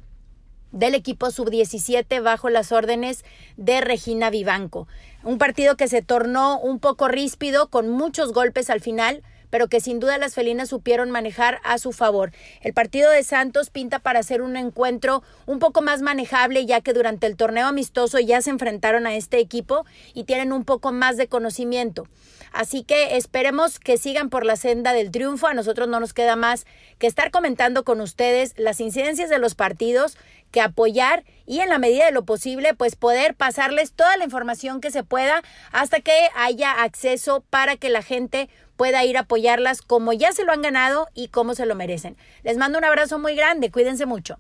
del 0.72 0.96
equipo 0.96 1.32
sub-17 1.32 2.22
bajo 2.22 2.50
las 2.50 2.72
órdenes 2.72 3.24
de 3.56 3.82
Regina 3.82 4.30
Vivanco. 4.30 4.88
Un 5.24 5.38
partido 5.38 5.76
que 5.78 5.88
se 5.88 6.02
tornó 6.02 6.60
un 6.60 6.80
poco 6.80 7.08
ríspido, 7.08 7.70
con 7.70 7.90
muchos 7.90 8.34
golpes 8.34 8.70
al 8.70 8.82
final, 8.82 9.24
pero 9.50 9.68
que 9.68 9.80
sin 9.80 10.00
duda 10.00 10.18
las 10.18 10.34
felinas 10.34 10.70
supieron 10.70 11.12
manejar 11.12 11.60
a 11.64 11.78
su 11.78 11.92
favor. 11.92 12.32
El 12.62 12.74
partido 12.74 13.12
de 13.12 13.24
Santos 13.24 13.70
pinta 13.70 14.00
para 14.00 14.24
ser 14.24 14.42
un 14.42 14.58
encuentro 14.58 15.24
un 15.46 15.60
poco 15.60 15.82
más 15.82 16.02
manejable, 16.02 16.66
ya 16.66 16.82
que 16.82 16.94
durante 16.94 17.28
el 17.28 17.36
torneo 17.38 17.68
amistoso 17.68 18.20
ya 18.20 18.42
se 18.42 18.50
enfrentaron 18.50 19.08
a 19.08 19.16
este 19.16 19.40
equipo 19.40 19.86
y 20.14 20.26
tienen 20.26 20.54
un 20.54 20.66
poco 20.66 20.92
más 20.92 21.18
de 21.18 21.28
conocimiento. 21.28 22.08
Así 22.52 22.84
que 22.84 23.18
esperemos 23.18 23.80
que 23.80 23.98
sigan 23.98 24.30
por 24.30 24.46
la 24.46 24.56
senda 24.56 24.94
del 24.94 25.12
triunfo. 25.12 25.48
A 25.48 25.54
nosotros 25.54 25.88
no 25.88 26.00
nos 26.00 26.14
queda 26.14 26.36
más 26.36 26.66
que 26.98 27.08
estar 27.08 27.30
comentando 27.32 27.84
con 27.84 28.02
ustedes 28.02 28.54
las 28.58 28.80
incidencias 28.80 29.30
de 29.30 29.40
los 29.40 29.56
partidos, 29.56 30.18
que 30.52 30.62
apoyar 30.62 31.24
y 31.46 31.60
en 31.60 31.70
la 31.70 31.78
medida 31.78 32.06
de 32.06 32.12
lo 32.12 32.26
posible, 32.26 32.74
pues 32.74 32.96
poder 32.96 33.36
pasarles 33.36 33.92
toda 33.92 34.16
la 34.18 34.24
información 34.24 34.82
que 34.82 34.92
se 34.92 35.04
pueda 35.04 35.42
hasta 35.72 36.00
que 36.00 36.14
haya 36.36 36.84
acceso 36.84 37.44
para 37.50 37.76
que 37.76 37.90
la 37.90 38.02
gente 38.02 38.50
pueda 38.78 39.04
ir 39.04 39.18
a 39.18 39.22
apoyarlas 39.22 39.82
como 39.82 40.14
ya 40.14 40.32
se 40.32 40.46
lo 40.46 40.54
han 40.54 40.62
ganado 40.62 41.08
y 41.14 41.28
como 41.28 41.56
se 41.56 41.66
lo 41.66 41.76
merecen. 41.76 42.16
Les 42.44 42.58
mando 42.58 42.78
un 42.78 42.86
abrazo 42.86 43.20
muy 43.20 43.36
grande, 43.36 43.72
cuídense 43.72 44.06
mucho. 44.06 44.40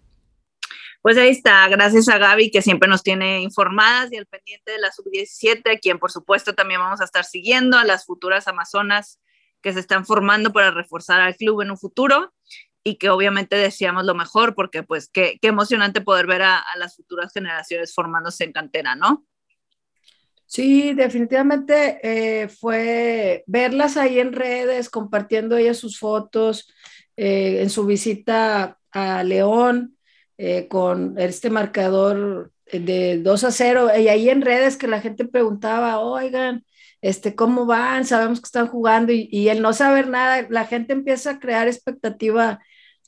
Pues 1.01 1.17
ahí 1.17 1.29
está, 1.29 1.67
gracias 1.67 2.07
a 2.09 2.17
Gaby 2.17 2.51
que 2.51 2.61
siempre 2.61 2.89
nos 2.89 3.03
tiene 3.03 3.41
informadas 3.41 4.11
y 4.11 4.17
al 4.17 4.25
pendiente 4.25 4.71
de 4.71 4.79
la 4.79 4.91
sub-17, 4.91 5.75
a 5.75 5.79
quien 5.79 5.99
por 5.99 6.11
supuesto 6.11 6.53
también 6.53 6.79
vamos 6.79 7.01
a 7.01 7.05
estar 7.05 7.25
siguiendo, 7.25 7.77
a 7.77 7.85
las 7.85 8.05
futuras 8.05 8.47
Amazonas 8.47 9.19
que 9.61 9.73
se 9.73 9.79
están 9.79 10.05
formando 10.05 10.51
para 10.51 10.71
reforzar 10.71 11.21
al 11.21 11.35
club 11.35 11.61
en 11.61 11.71
un 11.71 11.77
futuro 11.77 12.33
y 12.83 12.95
que 12.95 13.09
obviamente 13.09 13.55
deseamos 13.55 14.05
lo 14.05 14.15
mejor 14.15 14.55
porque 14.55 14.83
pues 14.83 15.09
qué, 15.11 15.37
qué 15.41 15.49
emocionante 15.49 16.01
poder 16.01 16.27
ver 16.27 16.41
a, 16.43 16.59
a, 16.59 16.77
las 16.77 16.95
futuras 16.95 17.33
generaciones 17.33 17.93
formándose 17.93 18.43
en 18.43 18.53
cantera, 18.53 18.95
¿no? 18.95 19.25
Sí, 20.47 20.93
definitivamente 20.93 21.99
eh, 22.03 22.47
fue 22.47 23.43
verlas 23.47 23.97
ahí 23.97 24.19
en 24.19 24.31
redes, 24.31 24.89
compartiendo 24.89 25.57
ellas 25.57 25.77
sus 25.77 25.99
fotos 25.99 26.73
eh, 27.17 27.61
en 27.61 27.69
su 27.69 27.85
visita 27.85 28.79
a 28.91 29.23
León 29.23 29.97
eh, 30.37 30.67
con 30.69 31.19
este 31.19 31.49
marcador 31.49 32.53
de 32.71 33.19
2 33.19 33.43
a 33.43 33.51
0 33.51 33.89
y 33.99 34.07
ahí 34.07 34.29
en 34.29 34.41
redes 34.41 34.77
que 34.77 34.87
la 34.87 35.01
gente 35.01 35.25
preguntaba, 35.25 35.99
oigan, 35.99 36.65
este, 37.01 37.35
¿cómo 37.35 37.65
van? 37.65 38.05
Sabemos 38.05 38.39
que 38.39 38.45
están 38.45 38.67
jugando 38.67 39.11
y, 39.11 39.27
y 39.31 39.49
el 39.49 39.61
no 39.61 39.73
saber 39.73 40.07
nada, 40.07 40.47
la 40.49 40.65
gente 40.65 40.93
empieza 40.93 41.31
a 41.31 41.39
crear 41.39 41.67
expectativa 41.67 42.59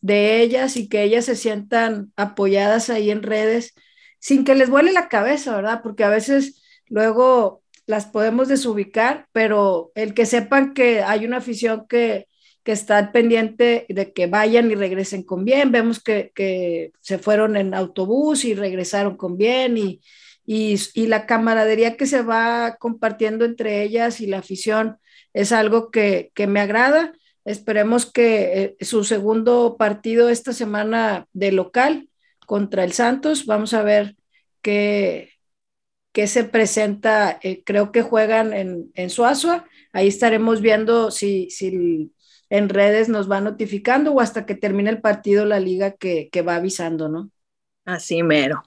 de 0.02 0.41
ellas 0.41 0.75
y 0.75 0.89
que 0.89 1.04
ellas 1.04 1.25
se 1.25 1.36
sientan 1.38 2.12
apoyadas 2.17 2.89
ahí 2.89 3.12
en 3.12 3.23
redes 3.23 3.73
sin 4.19 4.43
que 4.43 4.56
les 4.56 4.69
vuele 4.69 4.91
la 4.91 5.08
cabeza, 5.08 5.56
¿verdad? 5.56 5.82
Porque 5.82 6.04
a 6.04 6.10
veces 6.10 6.62
luego 6.89 7.62
las 7.86 8.06
podemos 8.06 8.47
desubicar, 8.47 9.28
pero 9.32 9.91
el 9.95 10.13
que 10.13 10.25
sepan 10.25 10.73
que 10.73 11.02
hay 11.02 11.25
una 11.25 11.38
afición 11.38 11.88
que, 11.88 12.28
que 12.63 12.71
está 12.71 13.12
pendiente 13.12 13.88
de 13.89 14.13
que 14.13 14.28
vayan 14.28 14.69
y 14.69 14.75
regresen 14.75 15.23
con 15.23 15.43
bien, 15.43 15.71
vemos 15.71 15.99
que, 15.99 16.32
que 16.36 16.91
se 17.02 17.17
fueron 17.17 17.58
en 17.58 17.73
autobús 17.73 18.45
y 18.45 18.54
regresaron 18.54 19.17
con 19.17 19.38
bien 19.38 19.78
y, 19.78 20.02
y, 20.45 20.75
y, 20.93 21.08
la 21.08 21.25
camaradería 21.25 21.97
que 21.97 22.06
se 22.06 22.21
va 22.21 22.78
compartiendo 22.80 23.43
entre 23.45 23.82
ellas 23.82 24.21
y 24.21 24.28
la 24.28 24.39
afición 24.39 24.97
es 25.34 25.52
algo 25.52 25.89
que, 25.89 26.32
que 26.36 26.45
me 26.45 26.60
agrada. 26.60 27.13
Esperemos 27.45 28.06
que 28.12 28.75
eh, 28.80 28.86
su 28.86 29.04
segundo 29.04 29.78
partido 29.78 30.30
esta 30.30 30.54
semana 30.54 31.28
de 31.34 31.52
local 31.52 32.10
contra 32.45 32.84
el 32.84 32.93
Santos, 32.93 33.45
vamos 33.47 33.73
a 33.73 33.82
ver 33.82 34.15
qué, 34.62 35.38
qué 36.11 36.27
se 36.27 36.43
presenta. 36.43 37.39
Eh, 37.41 37.63
creo 37.63 37.91
que 37.91 38.01
juegan 38.01 38.53
en, 38.53 38.91
en 38.95 39.09
Suazua. 39.09 39.65
Ahí 39.93 40.07
estaremos 40.07 40.61
viendo 40.61 41.11
si, 41.11 41.49
si 41.49 42.11
en 42.49 42.69
redes 42.69 43.09
nos 43.09 43.29
va 43.29 43.41
notificando 43.41 44.11
o 44.11 44.21
hasta 44.21 44.45
que 44.45 44.55
termine 44.55 44.89
el 44.89 45.01
partido 45.01 45.45
la 45.45 45.59
liga 45.59 45.91
que, 45.91 46.29
que 46.31 46.41
va 46.41 46.55
avisando, 46.55 47.09
¿no? 47.09 47.29
Así 47.85 48.23
mero. 48.23 48.63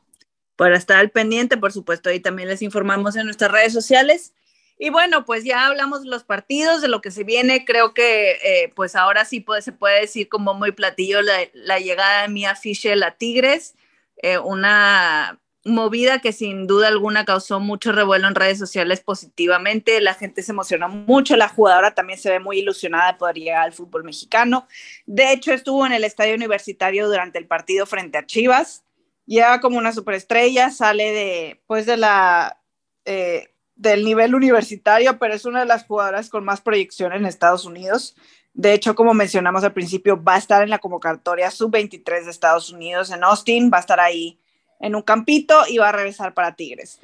Para 0.57 0.77
estar 0.77 0.99
al 0.99 1.11
pendiente, 1.11 1.57
por 1.57 1.73
supuesto, 1.73 2.11
ahí 2.11 2.21
también 2.21 2.49
les 2.49 2.63
informamos 2.63 3.17
en 3.17 3.25
nuestras 3.25 3.51
redes 3.51 3.73
sociales. 3.73 4.35
Y 4.79 4.91
bueno, 4.91 5.25
pues 5.25 5.45
ya 5.45 5.67
hablamos 5.67 6.03
de 6.03 6.09
los 6.09 6.25
partidos, 6.25 6.83
de 6.83 6.89
lo 6.89 7.01
que 7.01 7.11
se 7.11 7.25
viene. 7.25 7.65
Creo 7.65 7.95
que 7.95 8.33
eh, 8.33 8.73
pues 8.75 8.97
ahora 8.97 9.25
sí 9.25 9.41
puede, 9.41 9.63
se 9.63 9.73
puede 9.73 10.01
decir 10.01 10.29
como 10.29 10.55
muy 10.55 10.73
platillo 10.73 11.23
la, 11.23 11.39
la 11.55 11.79
llegada 11.79 12.23
de 12.23 12.29
Mia 12.29 12.57
Fischel 12.57 13.03
a 13.03 13.13
Tigres, 13.13 13.77
eh, 14.17 14.39
una 14.39 15.41
movida 15.65 16.19
que 16.21 16.33
sin 16.33 16.67
duda 16.67 16.89
alguna 16.89 17.25
causó 17.25 17.61
mucho 17.61 17.93
revuelo 17.93 18.27
en 18.27 18.35
redes 18.35 18.59
sociales 18.59 19.01
positivamente. 19.01 20.01
La 20.01 20.15
gente 20.15 20.43
se 20.43 20.53
emocionó 20.53 20.89
mucho, 20.89 21.37
la 21.37 21.49
jugadora 21.49 21.95
también 21.95 22.19
se 22.19 22.31
ve 22.31 22.41
muy 22.41 22.59
ilusionada 22.59 23.13
de 23.13 23.19
poder 23.19 23.37
llegar 23.37 23.65
al 23.65 23.73
fútbol 23.73 24.05
mexicano. 24.05 24.67
De 25.07 25.33
hecho, 25.33 25.53
estuvo 25.53 25.87
en 25.87 25.93
el 25.93 26.05
estadio 26.05 26.35
universitario 26.35 27.07
durante 27.07 27.39
el 27.39 27.47
partido 27.47 27.87
frente 27.87 28.19
a 28.19 28.27
Chivas. 28.27 28.85
Llega 29.27 29.61
como 29.61 29.79
una 29.79 29.93
superestrella, 29.93 30.71
sale 30.71 31.13
de, 31.13 31.63
pues 31.67 31.87
de 31.87 31.97
la, 31.97 32.61
eh, 33.05 33.55
del 33.77 34.05
nivel 34.05 34.35
universitario, 34.35 35.19
pero 35.19 35.35
es 35.35 35.45
una 35.45 35.61
de 35.61 35.67
las 35.67 35.85
jugadoras 35.85 36.29
con 36.29 36.45
más 36.45 36.61
proyección 36.61 37.13
en 37.13 37.25
Estados 37.25 37.65
Unidos. 37.65 38.17
De 38.53 38.75
hecho, 38.75 38.95
como 38.95 39.15
mencionamos 39.15 39.63
al 39.65 39.73
principio, 39.73 40.23
va 40.23 40.35
a 40.35 40.39
estar 40.39 40.63
en 40.63 40.71
la 40.71 40.79
convocatoria 40.79 41.51
sub-23 41.51 42.25
de 42.25 42.31
Estados 42.31 42.71
Unidos 42.71 43.11
en 43.11 43.23
Austin, 43.25 43.71
va 43.73 43.79
a 43.79 43.81
estar 43.81 44.01
ahí 44.01 44.42
en 44.83 44.95
un 44.95 45.03
campito 45.03 45.63
y 45.67 45.79
va 45.79 45.89
a 45.89 45.93
regresar 45.93 46.35
para 46.35 46.55
Tigres. 46.55 47.01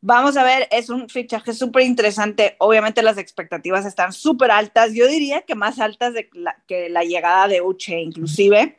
Vamos 0.00 0.36
a 0.36 0.44
ver, 0.44 0.68
es 0.70 0.88
un 0.90 1.08
fichaje 1.08 1.52
súper 1.52 1.82
interesante. 1.82 2.56
Obviamente 2.58 3.02
las 3.02 3.18
expectativas 3.18 3.86
están 3.86 4.12
súper 4.12 4.50
altas. 4.50 4.92
Yo 4.94 5.08
diría 5.08 5.42
que 5.42 5.54
más 5.54 5.80
altas 5.80 6.14
que 6.66 6.88
la 6.88 7.02
llegada 7.02 7.48
de 7.48 7.62
Uche, 7.62 8.00
inclusive. 8.00 8.78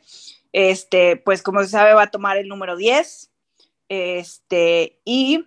Este, 0.52 1.16
pues 1.16 1.42
como 1.42 1.62
se 1.62 1.68
sabe, 1.68 1.94
va 1.94 2.02
a 2.04 2.10
tomar 2.10 2.36
el 2.36 2.48
número 2.48 2.76
10. 2.76 3.30
Este, 3.88 5.00
y 5.04 5.46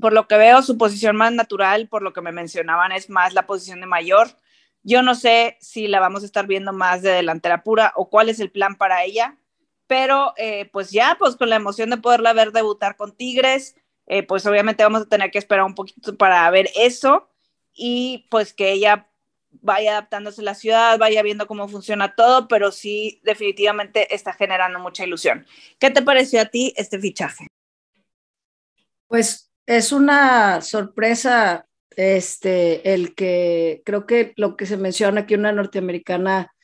por 0.00 0.12
lo 0.12 0.26
que 0.26 0.36
veo, 0.36 0.62
su 0.62 0.78
posición 0.78 1.16
más 1.16 1.32
natural, 1.32 1.88
por 1.88 2.02
lo 2.02 2.12
que 2.12 2.22
me 2.22 2.32
mencionaban, 2.32 2.92
es 2.92 3.10
más 3.10 3.34
la 3.34 3.46
posición 3.46 3.80
de 3.80 3.86
mayor. 3.86 4.28
Yo 4.82 5.02
no 5.02 5.14
sé 5.14 5.58
si 5.60 5.88
la 5.88 6.00
vamos 6.00 6.22
a 6.22 6.26
estar 6.26 6.46
viendo 6.46 6.72
más 6.72 7.02
de 7.02 7.10
delantera 7.10 7.62
pura 7.62 7.92
o 7.96 8.08
cuál 8.08 8.28
es 8.28 8.40
el 8.40 8.50
plan 8.50 8.76
para 8.76 9.04
ella, 9.04 9.36
pero 9.90 10.34
eh, 10.36 10.70
pues 10.72 10.92
ya, 10.92 11.16
pues 11.18 11.34
con 11.34 11.50
la 11.50 11.56
emoción 11.56 11.90
de 11.90 11.96
poderla 11.96 12.32
ver 12.32 12.52
debutar 12.52 12.94
con 12.94 13.10
Tigres, 13.10 13.74
eh, 14.06 14.22
pues 14.22 14.46
obviamente 14.46 14.84
vamos 14.84 15.02
a 15.02 15.08
tener 15.08 15.32
que 15.32 15.38
esperar 15.40 15.64
un 15.64 15.74
poquito 15.74 16.16
para 16.16 16.48
ver 16.52 16.70
eso 16.76 17.28
y 17.74 18.28
pues 18.30 18.52
que 18.52 18.70
ella 18.70 19.10
vaya 19.50 19.90
adaptándose 19.90 20.42
a 20.42 20.44
la 20.44 20.54
ciudad, 20.54 20.96
vaya 20.96 21.24
viendo 21.24 21.48
cómo 21.48 21.66
funciona 21.66 22.14
todo, 22.14 22.46
pero 22.46 22.70
sí 22.70 23.20
definitivamente 23.24 24.14
está 24.14 24.32
generando 24.32 24.78
mucha 24.78 25.04
ilusión. 25.04 25.44
¿Qué 25.80 25.90
te 25.90 26.02
pareció 26.02 26.40
a 26.40 26.44
ti 26.44 26.72
este 26.76 27.00
fichaje? 27.00 27.48
Pues 29.08 29.50
es 29.66 29.90
una 29.90 30.60
sorpresa 30.60 31.66
este, 31.96 32.94
el 32.94 33.16
que 33.16 33.82
creo 33.84 34.06
que 34.06 34.34
lo 34.36 34.56
que 34.56 34.66
se 34.66 34.76
menciona 34.76 35.22
aquí, 35.22 35.34
una 35.34 35.50
norteamericana 35.50 36.54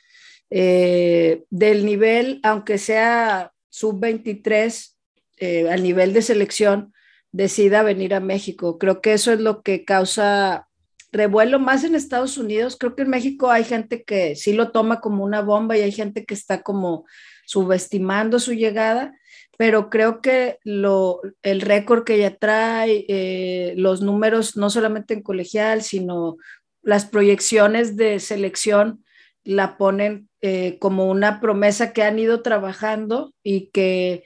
eh, 0.50 1.44
del 1.50 1.84
nivel, 1.84 2.40
aunque 2.42 2.78
sea 2.78 3.52
sub-23, 3.68 4.94
eh, 5.38 5.68
al 5.70 5.82
nivel 5.82 6.12
de 6.12 6.22
selección, 6.22 6.92
decida 7.32 7.82
venir 7.82 8.14
a 8.14 8.20
México. 8.20 8.78
Creo 8.78 9.00
que 9.00 9.12
eso 9.12 9.32
es 9.32 9.40
lo 9.40 9.62
que 9.62 9.84
causa 9.84 10.68
revuelo 11.12 11.58
más 11.58 11.84
en 11.84 11.94
Estados 11.94 12.38
Unidos. 12.38 12.76
Creo 12.78 12.94
que 12.96 13.02
en 13.02 13.10
México 13.10 13.50
hay 13.50 13.64
gente 13.64 14.02
que 14.02 14.36
sí 14.36 14.52
lo 14.52 14.70
toma 14.70 15.00
como 15.00 15.24
una 15.24 15.42
bomba 15.42 15.76
y 15.76 15.82
hay 15.82 15.92
gente 15.92 16.24
que 16.24 16.34
está 16.34 16.62
como 16.62 17.04
subestimando 17.44 18.38
su 18.38 18.54
llegada 18.54 19.12
pero 19.56 19.88
creo 19.90 20.20
que 20.20 20.58
lo, 20.64 21.20
el 21.42 21.60
récord 21.60 22.04
que 22.04 22.16
ella 22.16 22.36
trae, 22.36 23.04
eh, 23.08 23.74
los 23.76 24.02
números, 24.02 24.56
no 24.56 24.70
solamente 24.70 25.14
en 25.14 25.22
colegial, 25.22 25.82
sino 25.82 26.36
las 26.82 27.06
proyecciones 27.06 27.96
de 27.96 28.20
selección, 28.20 29.04
la 29.46 29.78
ponen 29.78 30.28
eh, 30.40 30.78
como 30.78 31.10
una 31.10 31.40
promesa 31.40 31.92
que 31.92 32.02
han 32.02 32.18
ido 32.18 32.42
trabajando 32.42 33.32
y 33.42 33.70
que 33.70 34.24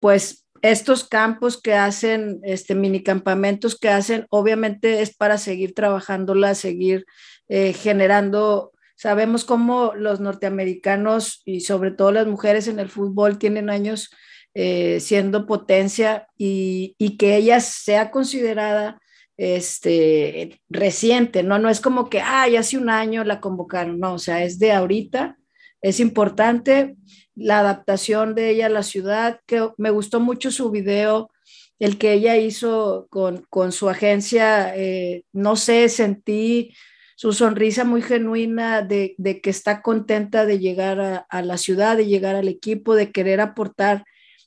pues 0.00 0.46
estos 0.62 1.04
campos 1.04 1.60
que 1.60 1.74
hacen, 1.74 2.40
este 2.42 2.74
minicampamentos 2.74 3.78
que 3.78 3.88
hacen, 3.88 4.26
obviamente 4.30 5.02
es 5.02 5.14
para 5.14 5.38
seguir 5.38 5.74
trabajándola, 5.74 6.54
seguir 6.54 7.06
eh, 7.48 7.72
generando 7.72 8.72
Sabemos 8.96 9.44
cómo 9.44 9.92
los 9.94 10.20
norteamericanos 10.20 11.42
y 11.44 11.60
sobre 11.60 11.90
todo 11.90 12.12
las 12.12 12.26
mujeres 12.26 12.66
en 12.66 12.78
el 12.78 12.88
fútbol 12.88 13.38
tienen 13.38 13.68
años 13.68 14.10
eh, 14.54 15.00
siendo 15.00 15.46
potencia 15.46 16.28
y, 16.38 16.94
y, 16.96 17.18
que 17.18 17.36
ella 17.36 17.60
sea 17.60 18.10
considerada 18.10 18.98
este, 19.36 20.60
reciente, 20.68 21.42
¿no? 21.42 21.58
No 21.58 21.68
es 21.68 21.80
como 21.80 22.08
que, 22.08 22.18
ya 22.18 22.44
hace 22.58 22.78
un 22.78 22.90
año 22.90 23.24
la 23.24 23.40
convocaron, 23.40 24.00
no, 24.00 24.14
o 24.14 24.18
sea, 24.18 24.44
es 24.44 24.58
de 24.58 24.72
ahorita, 24.72 25.38
es 25.82 26.00
importante 26.00 26.96
la 27.34 27.60
adaptación 27.60 28.34
de 28.34 28.50
ella 28.50 28.66
a 28.66 28.70
la 28.70 28.82
ciudad, 28.82 29.40
que 29.46 29.68
me 29.76 29.90
gustó 29.90 30.20
mucho 30.20 30.50
su 30.50 30.70
video, 30.70 31.30
el 31.78 31.98
que 31.98 32.14
ella 32.14 32.36
hizo 32.36 33.06
con, 33.10 33.44
con 33.50 33.72
su 33.72 33.88
agencia, 33.88 34.74
eh, 34.74 35.24
no 35.32 35.56
sé, 35.56 35.88
sentí 35.90 36.74
su 37.16 37.32
sonrisa 37.32 37.84
muy 37.84 38.02
genuina 38.02 38.82
de, 38.82 39.14
de 39.18 39.40
que 39.40 39.50
está 39.50 39.82
contenta 39.82 40.46
de 40.46 40.58
llegar 40.58 41.26
a, 41.28 41.42
la 41.42 41.56
ciudad, 41.56 41.96
de 41.96 42.06
llegar 42.06 42.36
al 42.36 42.48
equipo, 42.48 42.94
de 42.94 43.10
querer 43.10 43.40
aportar 43.40 44.04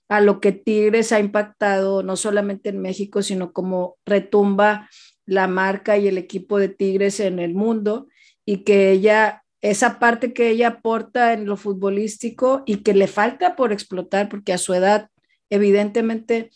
a 0.10 0.22
lo 0.22 0.42
que 0.42 0.52
Tigres 0.52 1.12
ha 1.12 1.20
impactado 1.20 2.04
no 2.04 2.18
solamente 2.18 2.70
en 2.70 2.82
México, 2.82 3.22
sino 3.22 3.54
como 3.54 3.98
retumba 4.06 4.90
la 5.26 5.48
marca 5.48 5.98
y 5.98 6.08
el 6.08 6.18
equipo 6.18 6.58
de 6.58 6.68
Tigres 6.68 7.20
en 7.20 7.38
el 7.40 7.54
mundo 7.54 8.08
y 8.44 8.64
que 8.64 8.92
ella, 8.92 9.44
esa 9.62 10.00
parte 10.00 10.34
que 10.34 10.50
ella 10.50 10.68
aporta 10.70 11.34
en 11.34 11.46
lo 11.46 11.56
futbolístico 11.56 12.64
y 12.66 12.78
que 12.78 12.96
le 12.96 13.06
falta 13.08 13.56
por 13.56 13.72
explotar, 13.72 14.28
porque 14.28 14.52
a 14.52 14.58
su 14.58 14.74
edad 14.74 15.10
evidentemente 15.52 16.50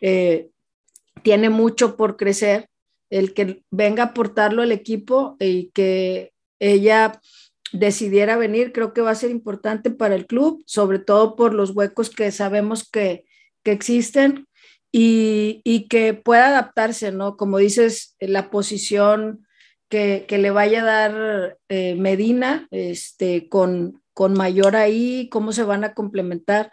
eh, 0.00 0.48
tiene 1.22 1.50
mucho 1.50 1.98
por 1.98 2.16
crecer, 2.16 2.68
el 3.10 3.34
que 3.34 3.62
venga 3.70 4.02
a 4.02 4.06
aportarlo 4.06 4.62
al 4.62 4.72
equipo 4.72 5.36
y 5.38 5.70
que 5.74 6.32
ella 6.58 7.20
decidiera 7.74 8.36
venir, 8.36 8.72
creo 8.72 8.92
que 8.94 9.00
va 9.00 9.10
a 9.10 9.16
ser 9.16 9.30
importante 9.30 9.90
para 9.90 10.14
el 10.14 10.26
club, 10.26 10.62
sobre 10.64 11.00
todo 11.00 11.34
por 11.34 11.54
los 11.54 11.70
huecos 11.70 12.08
que 12.08 12.30
sabemos 12.30 12.88
que, 12.88 13.24
que 13.64 13.72
existen 13.72 14.46
y, 14.92 15.60
y, 15.64 15.88
que 15.88 16.14
pueda 16.14 16.48
adaptarse, 16.48 17.10
¿no? 17.10 17.36
Como 17.36 17.58
dices, 17.58 18.14
la 18.20 18.48
posición 18.50 19.44
que, 19.88 20.24
que 20.28 20.38
le 20.38 20.52
vaya 20.52 20.82
a 20.82 20.84
dar 20.84 21.58
eh, 21.68 21.96
Medina, 21.96 22.68
este, 22.70 23.48
con, 23.48 24.02
con 24.12 24.34
mayor 24.34 24.76
ahí, 24.76 25.28
cómo 25.28 25.52
se 25.52 25.64
van 25.64 25.82
a 25.82 25.94
complementar, 25.94 26.70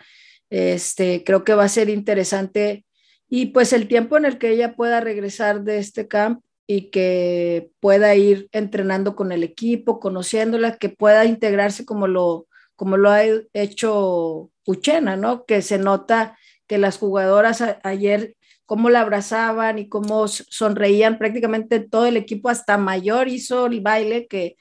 este, 0.51 1.23
creo 1.23 1.43
que 1.43 1.55
va 1.55 1.63
a 1.63 1.69
ser 1.69 1.89
interesante. 1.89 2.85
Y 3.27 3.47
pues 3.47 3.73
el 3.73 3.87
tiempo 3.87 4.17
en 4.17 4.25
el 4.25 4.37
que 4.37 4.51
ella 4.51 4.75
pueda 4.75 4.99
regresar 4.99 5.63
de 5.63 5.79
este 5.79 6.07
camp 6.07 6.43
y 6.73 6.89
que 6.89 7.69
pueda 7.81 8.15
ir 8.15 8.47
entrenando 8.53 9.13
con 9.13 9.33
el 9.33 9.43
equipo, 9.43 9.99
conociéndola, 9.99 10.77
que 10.77 10.87
pueda 10.87 11.25
integrarse 11.25 11.83
como 11.83 12.07
lo, 12.07 12.47
como 12.77 12.95
lo 12.95 13.09
ha 13.09 13.25
hecho 13.25 14.49
Uchena, 14.65 15.17
¿no? 15.17 15.45
Que 15.45 15.61
se 15.61 15.77
nota 15.77 16.37
que 16.67 16.77
las 16.77 16.97
jugadoras 16.97 17.61
ayer, 17.83 18.37
cómo 18.65 18.89
la 18.89 19.01
abrazaban 19.01 19.79
y 19.79 19.89
cómo 19.89 20.29
sonreían 20.29 21.17
prácticamente 21.17 21.81
todo 21.81 22.05
el 22.05 22.15
equipo, 22.15 22.47
hasta 22.47 22.77
Mayor 22.77 23.27
hizo 23.27 23.65
el 23.65 23.81
baile, 23.81 24.27
que 24.27 24.55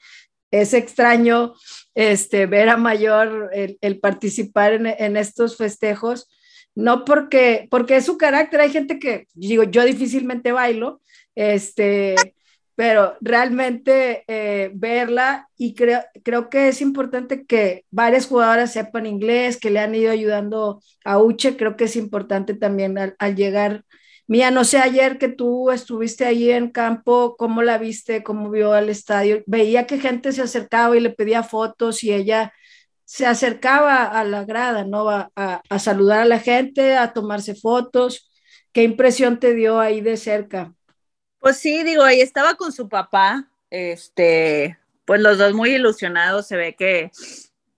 es 0.51 0.73
extraño 0.73 1.53
este, 1.95 2.45
ver 2.45 2.67
a 2.67 2.75
Mayor 2.75 3.51
el, 3.53 3.99
participar 4.01 4.73
en, 4.73 4.87
en, 4.87 5.15
estos 5.15 5.55
festejos, 5.55 6.27
no 6.75 7.05
porque, 7.05 7.69
porque 7.71 7.95
es 7.95 8.05
su 8.05 8.17
carácter, 8.17 8.59
hay 8.59 8.71
gente 8.71 8.99
que, 8.99 9.27
digo, 9.33 9.63
yo 9.63 9.85
difícilmente 9.85 10.51
bailo, 10.51 10.99
este, 11.35 12.15
pero 12.75 13.15
realmente 13.21 14.23
eh, 14.27 14.71
verla 14.73 15.49
y 15.57 15.75
creo, 15.75 16.01
creo 16.23 16.49
que 16.49 16.67
es 16.67 16.81
importante 16.81 17.45
que 17.45 17.85
varias 17.91 18.27
jugadoras 18.27 18.73
sepan 18.73 19.05
inglés, 19.05 19.57
que 19.57 19.69
le 19.69 19.79
han 19.79 19.93
ido 19.93 20.11
ayudando 20.11 20.81
a 21.05 21.19
Uche, 21.19 21.57
creo 21.57 21.75
que 21.77 21.83
es 21.85 21.95
importante 21.95 22.53
también 22.53 22.97
al, 22.97 23.15
al 23.19 23.35
llegar. 23.35 23.85
Mía, 24.27 24.49
no 24.49 24.63
sé, 24.63 24.77
ayer 24.77 25.17
que 25.17 25.27
tú 25.27 25.71
estuviste 25.71 26.25
ahí 26.25 26.49
en 26.51 26.71
campo, 26.71 27.35
¿cómo 27.37 27.61
la 27.63 27.77
viste? 27.77 28.23
¿Cómo 28.23 28.49
vio 28.49 28.73
al 28.73 28.89
estadio? 28.89 29.43
Veía 29.45 29.85
que 29.87 29.99
gente 29.99 30.31
se 30.31 30.41
acercaba 30.41 30.95
y 30.95 31.01
le 31.01 31.09
pedía 31.09 31.43
fotos 31.43 32.03
y 32.03 32.13
ella 32.13 32.53
se 33.03 33.25
acercaba 33.25 34.05
a 34.05 34.23
la 34.23 34.45
grada, 34.45 34.85
¿no? 34.85 35.09
A, 35.09 35.29
a, 35.35 35.79
saludar 35.79 36.21
a 36.21 36.25
la 36.25 36.39
gente, 36.39 36.95
a 36.95 37.11
tomarse 37.11 37.55
fotos. 37.55 38.31
¿Qué 38.71 38.83
impresión 38.83 39.37
te 39.37 39.53
dio 39.53 39.79
ahí 39.81 39.99
de 39.99 40.15
cerca? 40.15 40.73
Pues 41.41 41.57
sí, 41.57 41.83
digo, 41.83 42.03
ahí 42.03 42.21
estaba 42.21 42.53
con 42.53 42.71
su 42.71 42.87
papá, 42.87 43.49
este, 43.71 44.77
pues 45.05 45.19
los 45.21 45.39
dos 45.39 45.53
muy 45.55 45.71
ilusionados, 45.71 46.47
se 46.47 46.55
ve 46.55 46.75
que, 46.75 47.09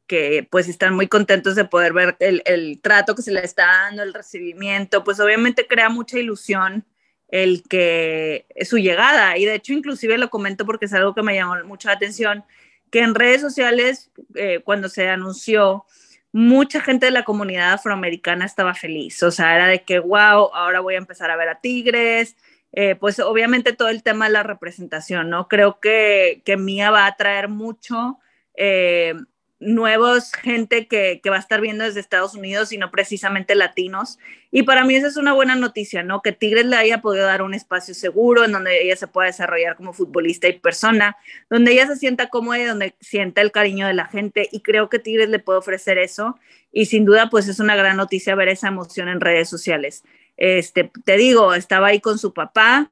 que 0.05 0.45
pues 0.51 0.67
están 0.67 0.93
muy 0.93 1.07
contentos 1.07 1.55
de 1.55 1.63
poder 1.63 1.93
ver 1.93 2.17
el, 2.19 2.81
trato 2.81 3.15
que 3.15 3.21
se 3.21 3.31
le 3.31 3.39
está 3.39 3.65
dando, 3.65 4.03
el 4.03 4.13
recibimiento, 4.13 5.05
pues 5.05 5.21
obviamente 5.21 5.65
crea 5.65 5.87
mucha 5.87 6.19
ilusión 6.19 6.85
el 7.29 7.63
que 7.69 8.45
su 8.65 8.79
llegada, 8.79 9.37
y 9.37 9.45
de 9.45 9.55
hecho 9.55 9.71
inclusive 9.71 10.17
lo 10.17 10.29
comento 10.29 10.65
porque 10.65 10.85
es 10.85 10.93
algo 10.93 11.15
que 11.15 11.23
me 11.23 11.33
llamó 11.33 11.55
mucho 11.63 11.87
la 11.87 11.93
atención, 11.93 12.43
que 12.91 12.99
en 12.99 13.15
redes 13.15 13.39
sociales, 13.39 14.11
eh, 14.35 14.59
cuando 14.61 14.89
se 14.89 15.07
anunció, 15.07 15.85
mucha 16.33 16.81
gente 16.81 17.05
de 17.05 17.13
la 17.13 17.23
comunidad 17.23 17.71
afroamericana 17.71 18.45
estaba 18.45 18.73
feliz. 18.73 19.23
O 19.23 19.31
sea, 19.31 19.55
era 19.55 19.67
de 19.67 19.83
que, 19.83 19.99
wow, 19.99 20.51
ahora 20.53 20.81
voy 20.81 20.95
a 20.95 20.97
empezar 20.97 21.31
a 21.31 21.37
ver 21.37 21.47
a 21.47 21.61
Tigres. 21.61 22.35
Eh, 22.75 22.95
pues 22.95 23.19
obviamente 23.19 23.73
todo 23.73 23.89
el 23.89 24.01
tema 24.01 24.25
de 24.25 24.31
la 24.31 24.41
representación, 24.41 25.29
¿no? 25.29 25.47
Creo 25.47 25.79
que, 25.79 26.41
que 26.43 26.57
Mía 26.57 26.89
va 26.89 27.05
a 27.05 27.15
traer 27.15 27.47
mucho 27.47 28.17
eh, 28.55 29.13
nuevos 29.59 30.33
gente 30.33 30.87
que, 30.87 31.21
que, 31.23 31.29
va 31.29 31.37
a 31.37 31.39
estar 31.39 31.61
viendo 31.61 31.83
desde 31.83 31.99
Estados 31.99 32.33
Unidos 32.33 32.73
y 32.73 32.79
no 32.79 32.89
precisamente 32.89 33.53
latinos. 33.53 34.17
Y 34.49 34.63
para 34.63 34.85
mí 34.85 34.95
esa 34.95 35.07
es 35.07 35.17
una 35.17 35.33
buena 35.33 35.55
noticia, 35.55 36.01
¿no? 36.01 36.23
Que 36.23 36.31
Tigres 36.31 36.65
le 36.65 36.75
haya 36.75 36.99
podido 36.99 37.27
dar 37.27 37.43
un 37.43 37.53
espacio 37.53 37.93
seguro 37.93 38.43
en 38.43 38.51
donde 38.51 38.83
ella 38.83 38.95
se 38.95 39.07
pueda 39.07 39.27
desarrollar 39.27 39.75
como 39.75 39.93
futbolista 39.93 40.47
y 40.47 40.59
persona, 40.59 41.15
donde 41.51 41.73
ella 41.73 41.85
se 41.85 41.95
sienta 41.95 42.29
cómoda 42.29 42.59
y 42.59 42.63
donde 42.63 42.95
sienta 42.99 43.41
el 43.41 43.51
cariño 43.51 43.85
de 43.85 43.93
la 43.93 44.07
gente. 44.07 44.49
Y 44.51 44.61
creo 44.61 44.89
que 44.89 44.97
Tigres 44.97 45.29
le 45.29 45.37
puede 45.37 45.59
ofrecer 45.59 45.99
eso. 45.99 46.39
Y 46.71 46.87
sin 46.87 47.05
duda, 47.05 47.29
pues 47.29 47.47
es 47.47 47.59
una 47.59 47.75
gran 47.75 47.97
noticia 47.97 48.33
ver 48.33 48.47
esa 48.47 48.67
emoción 48.67 49.09
en 49.09 49.21
redes 49.21 49.47
sociales. 49.47 50.03
Este, 50.37 50.91
te 51.05 51.17
digo, 51.17 51.53
estaba 51.53 51.87
ahí 51.87 51.99
con 51.99 52.17
su 52.17 52.33
papá, 52.33 52.91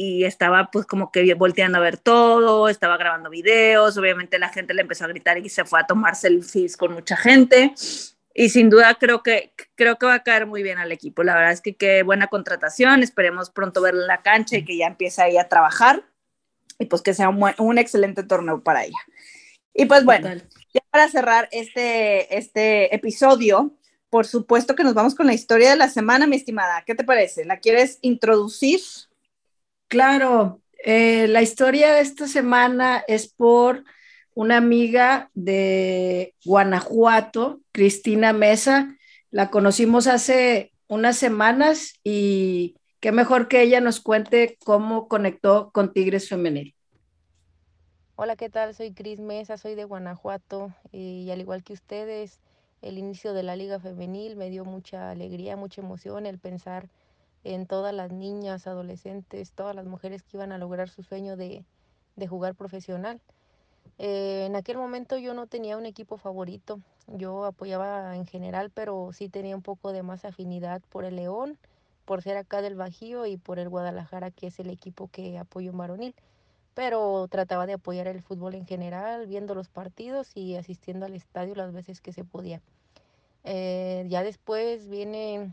y 0.00 0.24
estaba 0.24 0.70
pues 0.70 0.86
como 0.86 1.10
que 1.10 1.34
volteando 1.34 1.78
a 1.78 1.80
ver 1.80 1.96
todo, 1.96 2.68
estaba 2.68 2.96
grabando 2.96 3.30
videos, 3.30 3.98
obviamente 3.98 4.38
la 4.38 4.48
gente 4.48 4.72
le 4.72 4.82
empezó 4.82 5.04
a 5.04 5.08
gritar 5.08 5.38
y 5.38 5.48
se 5.48 5.64
fue 5.64 5.80
a 5.80 5.88
tomar 5.88 6.14
selfies 6.14 6.76
con 6.76 6.92
mucha 6.92 7.16
gente 7.16 7.74
y 8.38 8.50
sin 8.50 8.70
duda 8.70 8.94
creo 8.94 9.24
que, 9.24 9.52
creo 9.74 9.96
que 9.96 10.06
va 10.06 10.14
a 10.14 10.22
caer 10.22 10.46
muy 10.46 10.62
bien 10.62 10.78
al 10.78 10.92
equipo. 10.92 11.24
La 11.24 11.34
verdad 11.34 11.50
es 11.50 11.60
que 11.60 11.74
qué 11.74 12.04
buena 12.04 12.28
contratación, 12.28 13.02
esperemos 13.02 13.50
pronto 13.50 13.82
verla 13.82 14.02
en 14.02 14.06
la 14.06 14.22
cancha 14.22 14.56
y 14.56 14.64
que 14.64 14.76
ya 14.76 14.86
empiece 14.86 15.20
ahí 15.20 15.36
a 15.36 15.48
trabajar 15.48 16.04
y 16.78 16.86
pues 16.86 17.02
que 17.02 17.12
sea 17.12 17.30
un, 17.30 17.52
un 17.58 17.78
excelente 17.78 18.22
torneo 18.22 18.62
para 18.62 18.84
ella. 18.84 19.00
Y 19.74 19.86
pues 19.86 20.04
bueno, 20.04 20.32
ya 20.72 20.80
para 20.90 21.08
cerrar 21.08 21.48
este, 21.50 22.38
este 22.38 22.94
episodio, 22.94 23.72
por 24.10 24.26
supuesto 24.26 24.74
que 24.74 24.84
nos 24.84 24.94
vamos 24.94 25.14
con 25.14 25.26
la 25.26 25.34
historia 25.34 25.70
de 25.70 25.76
la 25.76 25.88
semana, 25.88 26.26
mi 26.26 26.36
estimada. 26.36 26.82
¿Qué 26.86 26.94
te 26.94 27.04
parece? 27.04 27.44
¿La 27.44 27.58
quieres 27.58 27.98
introducir? 28.02 28.80
Claro, 29.88 30.60
eh, 30.84 31.28
la 31.28 31.42
historia 31.42 31.92
de 31.92 32.00
esta 32.00 32.26
semana 32.26 33.04
es 33.06 33.28
por 33.28 33.84
una 34.34 34.56
amiga 34.56 35.30
de 35.34 36.34
Guanajuato, 36.44 37.60
Cristina 37.72 38.32
Mesa. 38.32 38.96
La 39.30 39.50
conocimos 39.50 40.06
hace 40.06 40.72
unas 40.86 41.16
semanas 41.16 41.94
y 42.04 42.76
qué 43.00 43.12
mejor 43.12 43.48
que 43.48 43.62
ella 43.62 43.80
nos 43.80 44.00
cuente 44.00 44.56
cómo 44.64 45.08
conectó 45.08 45.70
con 45.72 45.92
Tigres 45.92 46.28
Femenil. 46.28 46.74
Hola, 48.16 48.36
¿qué 48.36 48.48
tal? 48.48 48.74
Soy 48.74 48.92
Cris 48.92 49.20
Mesa, 49.20 49.58
soy 49.58 49.74
de 49.74 49.84
Guanajuato 49.84 50.74
y 50.90 51.30
al 51.30 51.40
igual 51.40 51.62
que 51.62 51.72
ustedes, 51.72 52.40
el 52.82 52.98
inicio 52.98 53.32
de 53.32 53.42
la 53.42 53.56
Liga 53.56 53.80
Femenil 53.80 54.36
me 54.36 54.50
dio 54.50 54.64
mucha 54.64 55.10
alegría, 55.10 55.56
mucha 55.56 55.80
emoción 55.80 56.26
el 56.26 56.38
pensar 56.38 56.88
en 57.44 57.66
todas 57.66 57.94
las 57.94 58.12
niñas, 58.12 58.66
adolescentes, 58.66 59.52
todas 59.52 59.74
las 59.74 59.86
mujeres 59.86 60.22
que 60.22 60.36
iban 60.36 60.52
a 60.52 60.58
lograr 60.58 60.88
su 60.88 61.02
sueño 61.02 61.36
de, 61.36 61.64
jugar 62.28 62.54
profesional. 62.54 63.20
Eh, 63.98 64.44
en 64.46 64.56
aquel 64.56 64.76
momento 64.76 65.16
yo 65.18 65.34
no 65.34 65.46
tenía 65.46 65.76
un 65.76 65.86
equipo 65.86 66.18
favorito, 66.18 66.80
yo 67.06 67.44
apoyaba 67.44 68.16
en 68.16 68.26
general, 68.26 68.70
pero 68.70 69.10
sí 69.12 69.28
tenía 69.28 69.56
un 69.56 69.62
poco 69.62 69.92
de 69.92 70.02
más 70.02 70.24
afinidad 70.24 70.82
por 70.88 71.04
el 71.04 71.16
León, 71.16 71.58
por 72.04 72.22
ser 72.22 72.36
acá 72.36 72.62
del 72.62 72.74
Bajío 72.74 73.26
y 73.26 73.36
por 73.36 73.58
el 73.58 73.68
Guadalajara, 73.68 74.30
que 74.30 74.48
es 74.48 74.58
el 74.60 74.70
equipo 74.70 75.08
que 75.08 75.38
apoyo 75.38 75.70
en 75.70 75.78
varonil. 75.78 76.14
Pero 76.78 77.26
trataba 77.26 77.66
de 77.66 77.72
apoyar 77.72 78.06
el 78.06 78.22
fútbol 78.22 78.54
en 78.54 78.64
general, 78.64 79.26
viendo 79.26 79.56
los 79.56 79.68
partidos 79.68 80.30
y 80.36 80.54
asistiendo 80.54 81.06
al 81.06 81.14
estadio 81.14 81.56
las 81.56 81.72
veces 81.72 82.00
que 82.00 82.12
se 82.12 82.22
podía. 82.22 82.62
Eh, 83.42 84.06
ya 84.06 84.22
después 84.22 84.88
viene 84.88 85.52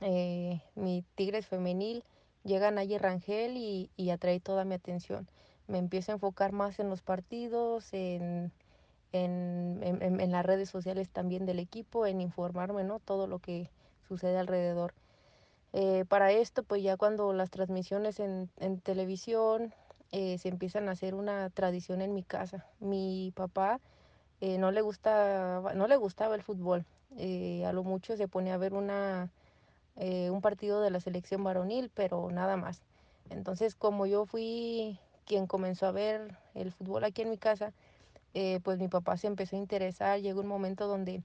eh, 0.00 0.60
mi 0.74 1.04
Tigres 1.14 1.46
femenil, 1.46 2.02
llega 2.42 2.72
Naye 2.72 2.98
Rangel 2.98 3.56
y, 3.56 4.10
atrae 4.10 4.40
toda 4.40 4.64
mi 4.64 4.74
atención. 4.74 5.28
Me 5.68 5.78
empiezo 5.78 6.10
a 6.10 6.16
enfocar 6.16 6.50
más 6.50 6.80
en 6.80 6.90
los 6.90 7.02
partidos, 7.02 7.92
en, 7.92 8.50
en, 9.12 9.78
en, 9.80 10.32
las 10.32 10.44
redes 10.44 10.68
sociales 10.68 11.08
también 11.08 11.46
del 11.46 11.60
equipo, 11.60 12.04
en 12.04 12.20
informarme, 12.20 12.82
¿no? 12.82 12.98
Todo 12.98 13.28
lo 13.28 13.38
que 13.38 13.70
sucede 14.08 14.36
alrededor. 14.36 14.92
Eh, 15.72 16.04
para 16.08 16.32
esto, 16.32 16.64
pues 16.64 16.82
ya 16.82 16.96
cuando 16.96 17.32
las 17.32 17.50
transmisiones 17.50 18.18
en, 18.18 18.50
en 18.58 18.80
televisión 18.80 19.72
eh, 20.10 20.38
se 20.38 20.48
empiezan 20.48 20.88
a 20.88 20.92
hacer 20.92 21.14
una 21.14 21.50
tradición 21.50 22.00
en 22.00 22.14
mi 22.14 22.22
casa. 22.22 22.66
Mi 22.80 23.32
papá 23.34 23.80
eh, 24.40 24.58
no, 24.58 24.70
le 24.70 24.80
gusta, 24.80 25.60
no 25.74 25.86
le 25.86 25.96
gustaba 25.96 26.34
el 26.34 26.42
fútbol. 26.42 26.86
Eh, 27.16 27.64
a 27.66 27.72
lo 27.72 27.84
mucho 27.84 28.16
se 28.16 28.28
pone 28.28 28.52
a 28.52 28.56
ver 28.56 28.74
una, 28.74 29.30
un 29.96 30.40
partido 30.40 30.80
de 30.80 30.90
la 30.90 31.00
selección 31.00 31.44
varonil, 31.44 31.90
pero 31.94 32.30
nada 32.30 32.56
más. 32.56 32.82
Entonces, 33.30 33.74
como 33.74 34.06
yo 34.06 34.24
fui 34.26 34.98
quien 35.26 35.46
comenzó 35.46 35.86
a 35.86 35.92
ver 35.92 36.36
el 36.54 36.72
fútbol 36.72 37.04
aquí 37.04 37.22
en 37.22 37.30
mi 37.30 37.38
casa, 37.38 37.72
pues 38.62 38.78
mi 38.78 38.88
papá 38.88 39.16
se 39.16 39.26
empezó 39.26 39.56
a 39.56 39.58
interesar. 39.58 40.20
Llegó 40.20 40.40
un 40.40 40.46
momento 40.46 40.86
donde 40.86 41.22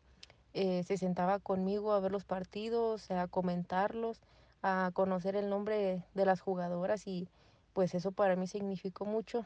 se 0.53 0.97
sentaba 0.97 1.39
conmigo 1.39 1.93
a 1.93 1.99
ver 1.99 2.11
los 2.11 2.25
partidos, 2.25 3.11
a 3.11 3.27
comentarlos, 3.27 4.19
a 4.61 4.91
conocer 4.93 5.35
el 5.35 5.49
nombre 5.49 6.03
de 6.13 6.25
las 6.25 6.41
jugadoras 6.41 7.07
y 7.07 7.27
pues 7.73 7.95
eso 7.95 8.11
para 8.11 8.35
mí 8.35 8.47
significó 8.47 9.05
mucho. 9.05 9.45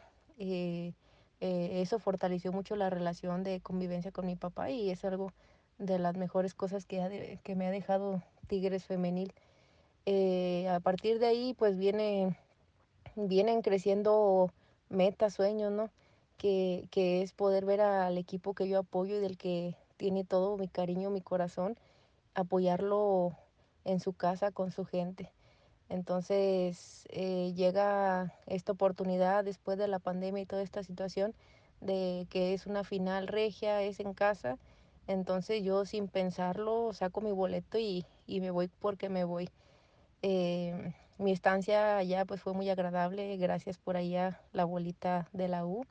eso 1.39 1.99
fortaleció 1.99 2.51
mucho 2.51 2.75
la 2.75 2.89
relación 2.89 3.43
de 3.43 3.61
convivencia 3.61 4.11
con 4.11 4.25
mi 4.25 4.35
papá 4.35 4.69
y 4.69 4.89
es 4.89 5.05
algo 5.05 5.31
de 5.77 5.99
las 5.99 6.17
mejores 6.17 6.53
cosas 6.53 6.85
que, 6.85 7.39
que 7.43 7.55
me 7.55 7.67
ha 7.67 7.71
dejado 7.71 8.21
Tigres 8.47 8.85
femenil. 8.85 9.33
Eh, 10.05 10.67
a 10.69 10.79
partir 10.79 11.19
de 11.19 11.27
ahí, 11.27 11.53
pues 11.53 11.77
viene, 11.77 12.37
vienen 13.15 13.61
creciendo 13.61 14.51
metas, 14.89 15.33
sueños, 15.33 15.71
¿no? 15.71 15.89
Que, 16.37 16.87
que 16.91 17.21
es 17.21 17.33
poder 17.33 17.65
ver 17.65 17.81
al 17.81 18.17
equipo 18.17 18.53
que 18.53 18.67
yo 18.67 18.79
apoyo 18.79 19.17
y 19.17 19.19
del 19.19 19.37
que 19.37 19.75
tiene 19.97 20.23
todo 20.23 20.57
mi 20.57 20.67
cariño, 20.67 21.09
mi 21.09 21.21
corazón, 21.21 21.77
apoyarlo 22.35 23.33
en 23.85 23.99
su 23.99 24.13
casa 24.13 24.51
con 24.51 24.71
su 24.71 24.85
gente. 24.85 25.31
Entonces 25.89 27.07
eh, 27.09 27.53
llega 27.55 28.33
esta 28.45 28.73
oportunidad 28.73 29.43
después 29.43 29.77
de 29.77 29.87
la 29.87 29.99
pandemia 29.99 30.43
y 30.43 30.45
toda 30.45 30.63
esta 30.63 30.83
situación 30.83 31.33
de 31.81 32.27
que 32.29 32.53
es 32.53 32.65
una 32.67 32.83
final 32.83 33.27
regia, 33.27 33.81
es 33.83 33.99
en 33.99 34.13
casa 34.13 34.57
entonces 35.07 35.63
yo 35.63 35.85
sin 35.85 36.09
pensarlo 36.09 36.91
saco 36.93 37.21
mi 37.21 37.31
boleto 37.31 37.79
y, 37.79 38.05
y 38.27 38.41
me 38.41 38.51
voy 38.51 38.69
porque 38.79 39.09
me 39.09 39.23
voy. 39.23 39.49
Eh, 40.21 40.93
mi 41.17 41.31
estancia 41.31 41.97
allá 41.97 42.25
pues 42.25 42.41
fue 42.41 42.53
muy 42.53 42.69
agradable, 42.69 43.37
gracias 43.37 43.77
por 43.77 43.97
allá 43.97 44.41
la 44.53 44.65
bolita 44.65 45.29
de 45.33 45.47
la 45.47 45.65
U. 45.65 45.85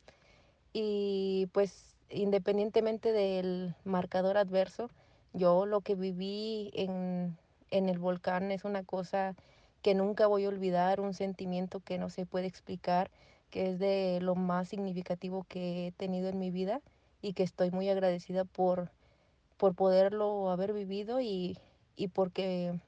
Y 0.72 1.48
pues 1.52 1.96
independientemente 2.10 3.12
del 3.12 3.74
marcador 3.84 4.36
adverso, 4.36 4.90
yo 5.32 5.66
lo 5.66 5.80
que 5.80 5.94
viví 5.94 6.70
en, 6.74 7.38
en 7.70 7.88
el 7.88 7.98
volcán 7.98 8.52
es 8.52 8.64
una 8.64 8.84
cosa 8.84 9.34
que 9.86 9.94
nunca 9.94 10.26
voy 10.26 10.44
a 10.44 10.48
olvidar, 10.48 11.00
un 11.00 11.14
sentimiento 11.14 11.78
que 11.78 11.96
no 11.96 12.10
se 12.10 12.26
puede 12.26 12.48
explicar, 12.48 13.08
que 13.50 13.70
es 13.70 13.78
de 13.78 14.18
lo 14.20 14.34
más 14.34 14.66
significativo 14.66 15.46
que 15.48 15.86
he 15.86 15.92
tenido 15.92 16.28
en 16.28 16.40
mi 16.40 16.50
vida 16.50 16.80
y 17.22 17.34
que 17.34 17.44
estoy 17.44 17.70
muy 17.70 17.88
agradecida 17.88 18.44
por 18.44 18.90
por 19.58 19.76
poderlo 19.76 20.50
haber 20.50 20.72
vivido 20.72 21.20
y, 21.20 21.56
y 21.94 22.08
porque 22.08 22.80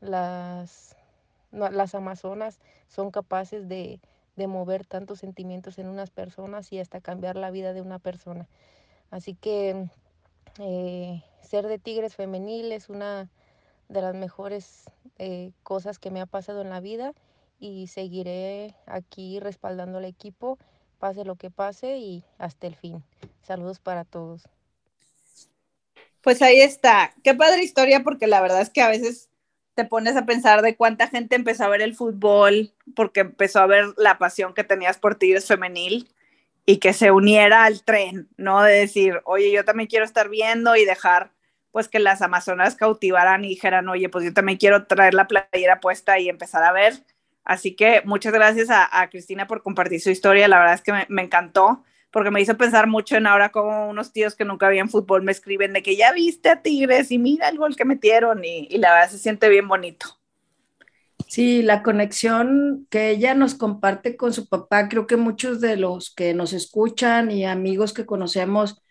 las, 0.00 0.96
las 1.52 1.94
amazonas 1.94 2.58
son 2.88 3.12
capaces 3.12 3.68
de, 3.68 4.00
de 4.34 4.46
mover 4.48 4.84
tantos 4.84 5.20
sentimientos 5.20 5.78
en 5.78 5.86
unas 5.86 6.10
personas 6.10 6.72
y 6.72 6.80
hasta 6.80 7.00
cambiar 7.00 7.36
la 7.36 7.52
vida 7.52 7.72
de 7.72 7.82
una 7.82 8.00
persona. 8.00 8.48
Así 9.12 9.34
que 9.34 9.86
eh, 10.58 11.22
ser 11.40 11.68
de 11.68 11.78
Tigres 11.78 12.16
femenil 12.16 12.72
es 12.72 12.88
una 12.88 13.28
de 13.88 14.02
las 14.02 14.16
mejores 14.16 14.90
eh, 15.18 15.52
cosas 15.62 15.98
que 15.98 16.10
me 16.10 16.20
ha 16.20 16.26
pasado 16.26 16.62
en 16.62 16.70
la 16.70 16.80
vida 16.80 17.12
y 17.58 17.86
seguiré 17.86 18.74
aquí 18.86 19.38
respaldando 19.40 19.98
al 19.98 20.04
equipo, 20.04 20.58
pase 20.98 21.24
lo 21.24 21.36
que 21.36 21.50
pase 21.50 21.98
y 21.98 22.24
hasta 22.38 22.66
el 22.66 22.74
fin. 22.74 23.02
Saludos 23.42 23.78
para 23.78 24.04
todos. 24.04 24.48
Pues 26.22 26.40
ahí 26.42 26.60
está. 26.60 27.14
Qué 27.24 27.34
padre 27.34 27.62
historia 27.62 28.02
porque 28.02 28.26
la 28.26 28.40
verdad 28.40 28.60
es 28.60 28.70
que 28.70 28.82
a 28.82 28.88
veces 28.88 29.28
te 29.74 29.84
pones 29.84 30.16
a 30.16 30.26
pensar 30.26 30.62
de 30.62 30.76
cuánta 30.76 31.08
gente 31.08 31.34
empezó 31.34 31.64
a 31.64 31.68
ver 31.68 31.82
el 31.82 31.94
fútbol 31.94 32.72
porque 32.94 33.20
empezó 33.20 33.60
a 33.60 33.66
ver 33.66 33.86
la 33.96 34.18
pasión 34.18 34.54
que 34.54 34.64
tenías 34.64 34.98
por 34.98 35.16
Tigres 35.16 35.46
femenil 35.46 36.08
y 36.66 36.76
que 36.76 36.92
se 36.92 37.10
uniera 37.10 37.64
al 37.64 37.82
tren, 37.82 38.28
¿no? 38.36 38.62
De 38.62 38.72
decir, 38.72 39.20
oye, 39.24 39.50
yo 39.50 39.64
también 39.64 39.88
quiero 39.88 40.04
estar 40.04 40.28
viendo 40.28 40.76
y 40.76 40.84
dejar 40.84 41.32
pues 41.72 41.88
que 41.88 41.98
las 41.98 42.22
amazonas 42.22 42.76
cautivaran 42.76 43.44
y 43.44 43.48
dijeran, 43.48 43.88
oye, 43.88 44.08
pues 44.08 44.24
yo 44.24 44.32
también 44.32 44.58
quiero 44.58 44.86
traer 44.86 45.14
la 45.14 45.26
playera 45.26 45.80
puesta 45.80 46.18
y 46.18 46.28
empezar 46.28 46.62
a 46.62 46.72
ver. 46.72 47.02
Así 47.44 47.74
que 47.74 48.02
muchas 48.04 48.32
gracias 48.32 48.68
a, 48.70 49.08
Cristina 49.10 49.48
por 49.48 49.62
compartir 49.62 50.00
su 50.00 50.10
historia, 50.10 50.46
la 50.46 50.58
verdad 50.58 50.74
es 50.74 50.82
que 50.82 50.92
me, 51.08 51.22
encantó 51.22 51.82
porque 52.12 52.30
me 52.30 52.40
hizo 52.40 52.56
pensar 52.56 52.86
mucho 52.86 53.16
en 53.16 53.26
ahora 53.26 53.48
como 53.48 53.88
unos 53.88 54.12
tíos 54.12 54.36
que 54.36 54.44
nunca 54.44 54.66
habían 54.66 54.90
fútbol 54.90 55.22
me 55.22 55.32
escriben 55.32 55.72
de 55.72 55.82
que 55.82 55.96
ya 55.96 56.12
viste 56.12 56.50
a 56.50 56.62
Tigres 56.62 57.10
y 57.10 57.18
mira 57.18 57.48
el 57.48 57.56
gol 57.56 57.74
que 57.74 57.86
metieron 57.86 58.44
y, 58.44 58.68
y 58.70 58.78
la 58.78 58.92
verdad 58.92 59.10
se 59.10 59.18
siente 59.18 59.48
bien 59.48 59.66
bonito. 59.66 60.20
Sí, 61.26 61.62
la 61.62 61.82
conexión 61.82 62.86
que 62.90 63.08
ella 63.08 63.34
nos 63.34 63.54
comparte 63.54 64.16
con 64.16 64.34
su 64.34 64.46
papá, 64.48 64.88
creo 64.90 65.06
que 65.06 65.16
muchos 65.16 65.62
de 65.62 65.76
los 65.76 66.14
que 66.14 66.34
nos 66.34 66.52
escuchan 66.52 67.30
y 67.30 67.46
amigos 67.46 67.94
que 67.94 68.04
conocemos 68.04 68.82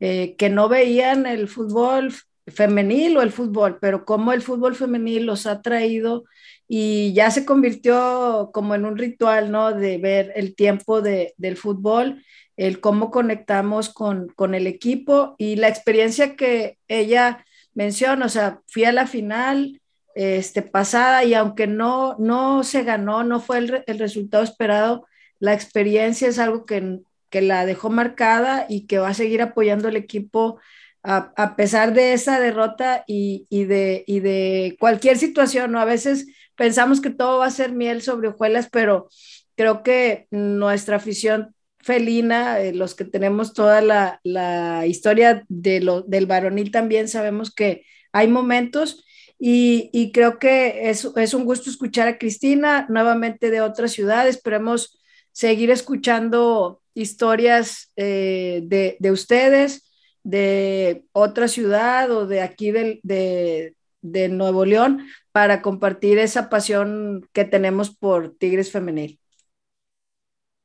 eh, 0.00 0.34
que 0.36 0.48
no 0.48 0.70
veían 0.70 1.26
el 1.26 1.46
fútbol 1.46 2.14
femenil 2.46 3.16
o 3.16 3.22
el 3.22 3.32
fútbol, 3.32 3.78
pero 3.80 4.04
cómo 4.04 4.32
el 4.32 4.42
fútbol 4.42 4.74
femenil 4.74 5.26
los 5.26 5.46
ha 5.46 5.62
traído 5.62 6.24
y 6.68 7.12
ya 7.14 7.30
se 7.30 7.44
convirtió 7.44 8.50
como 8.52 8.74
en 8.74 8.84
un 8.84 8.96
ritual, 8.96 9.50
¿no? 9.50 9.72
De 9.72 9.98
ver 9.98 10.32
el 10.36 10.54
tiempo 10.54 11.02
de, 11.02 11.34
del 11.36 11.56
fútbol, 11.56 12.24
el 12.56 12.80
cómo 12.80 13.10
conectamos 13.10 13.88
con, 13.88 14.28
con 14.28 14.54
el 14.54 14.66
equipo 14.66 15.34
y 15.38 15.56
la 15.56 15.68
experiencia 15.68 16.36
que 16.36 16.78
ella 16.88 17.44
menciona, 17.74 18.26
o 18.26 18.28
sea, 18.28 18.60
fui 18.66 18.84
a 18.84 18.92
la 18.92 19.06
final, 19.06 19.80
este, 20.14 20.62
pasada 20.62 21.24
y 21.24 21.34
aunque 21.34 21.66
no, 21.66 22.16
no 22.18 22.64
se 22.64 22.82
ganó, 22.82 23.24
no 23.24 23.40
fue 23.40 23.58
el, 23.58 23.84
el 23.86 23.98
resultado 23.98 24.42
esperado, 24.42 25.06
la 25.38 25.54
experiencia 25.54 26.28
es 26.28 26.38
algo 26.38 26.66
que, 26.66 27.00
que, 27.30 27.40
la 27.42 27.64
dejó 27.64 27.90
marcada 27.90 28.66
y 28.68 28.86
que 28.86 28.98
va 28.98 29.08
a 29.08 29.14
seguir 29.14 29.40
apoyando 29.40 29.88
el 29.88 29.96
equipo 29.96 30.60
a, 31.02 31.32
a 31.36 31.56
pesar 31.56 31.94
de 31.94 32.12
esa 32.12 32.40
derrota 32.40 33.04
y, 33.06 33.46
y, 33.50 33.64
de, 33.64 34.04
y 34.06 34.20
de 34.20 34.76
cualquier 34.78 35.18
situación. 35.18 35.72
¿no? 35.72 35.80
A 35.80 35.84
veces 35.84 36.26
pensamos 36.56 37.00
que 37.00 37.10
todo 37.10 37.38
va 37.38 37.46
a 37.46 37.50
ser 37.50 37.72
miel 37.72 38.02
sobre 38.02 38.28
hojuelas, 38.28 38.68
pero 38.70 39.08
creo 39.56 39.82
que 39.82 40.26
nuestra 40.30 40.96
afición 40.96 41.54
felina, 41.78 42.60
eh, 42.60 42.74
los 42.74 42.94
que 42.94 43.04
tenemos 43.04 43.54
toda 43.54 43.80
la, 43.80 44.20
la 44.22 44.86
historia 44.86 45.44
de 45.48 45.80
lo, 45.80 46.02
del 46.02 46.26
varonil 46.26 46.70
también 46.70 47.08
sabemos 47.08 47.54
que 47.54 47.84
hay 48.12 48.28
momentos 48.28 49.04
y, 49.42 50.12
creo 50.12 50.38
que 50.38 50.90
es, 50.90 51.08
es, 51.16 51.32
un 51.32 51.46
gusto 51.46 51.70
escuchar 51.70 52.06
a 52.08 52.18
Cristina 52.18 52.84
nuevamente 52.90 53.50
de 53.50 53.62
otra 53.62 53.88
ciudad. 53.88 54.28
Esperemos 54.28 55.00
seguir 55.32 55.70
escuchando 55.70 56.82
historias 56.92 57.90
eh, 57.96 58.60
de, 58.64 58.98
de, 59.00 59.10
ustedes, 59.10 59.89
de 60.22 61.04
otra 61.12 61.48
ciudad 61.48 62.10
o 62.10 62.26
de 62.26 62.42
aquí 62.42 62.70
de, 62.70 63.74
de, 64.02 64.28
Nuevo 64.28 64.64
León 64.64 65.06
para 65.32 65.62
compartir 65.62 66.18
esa 66.18 66.48
pasión 66.48 67.28
que 67.32 67.44
tenemos 67.44 67.90
por 67.90 68.34
Tigres 68.36 68.70
Femenil. 68.70 69.18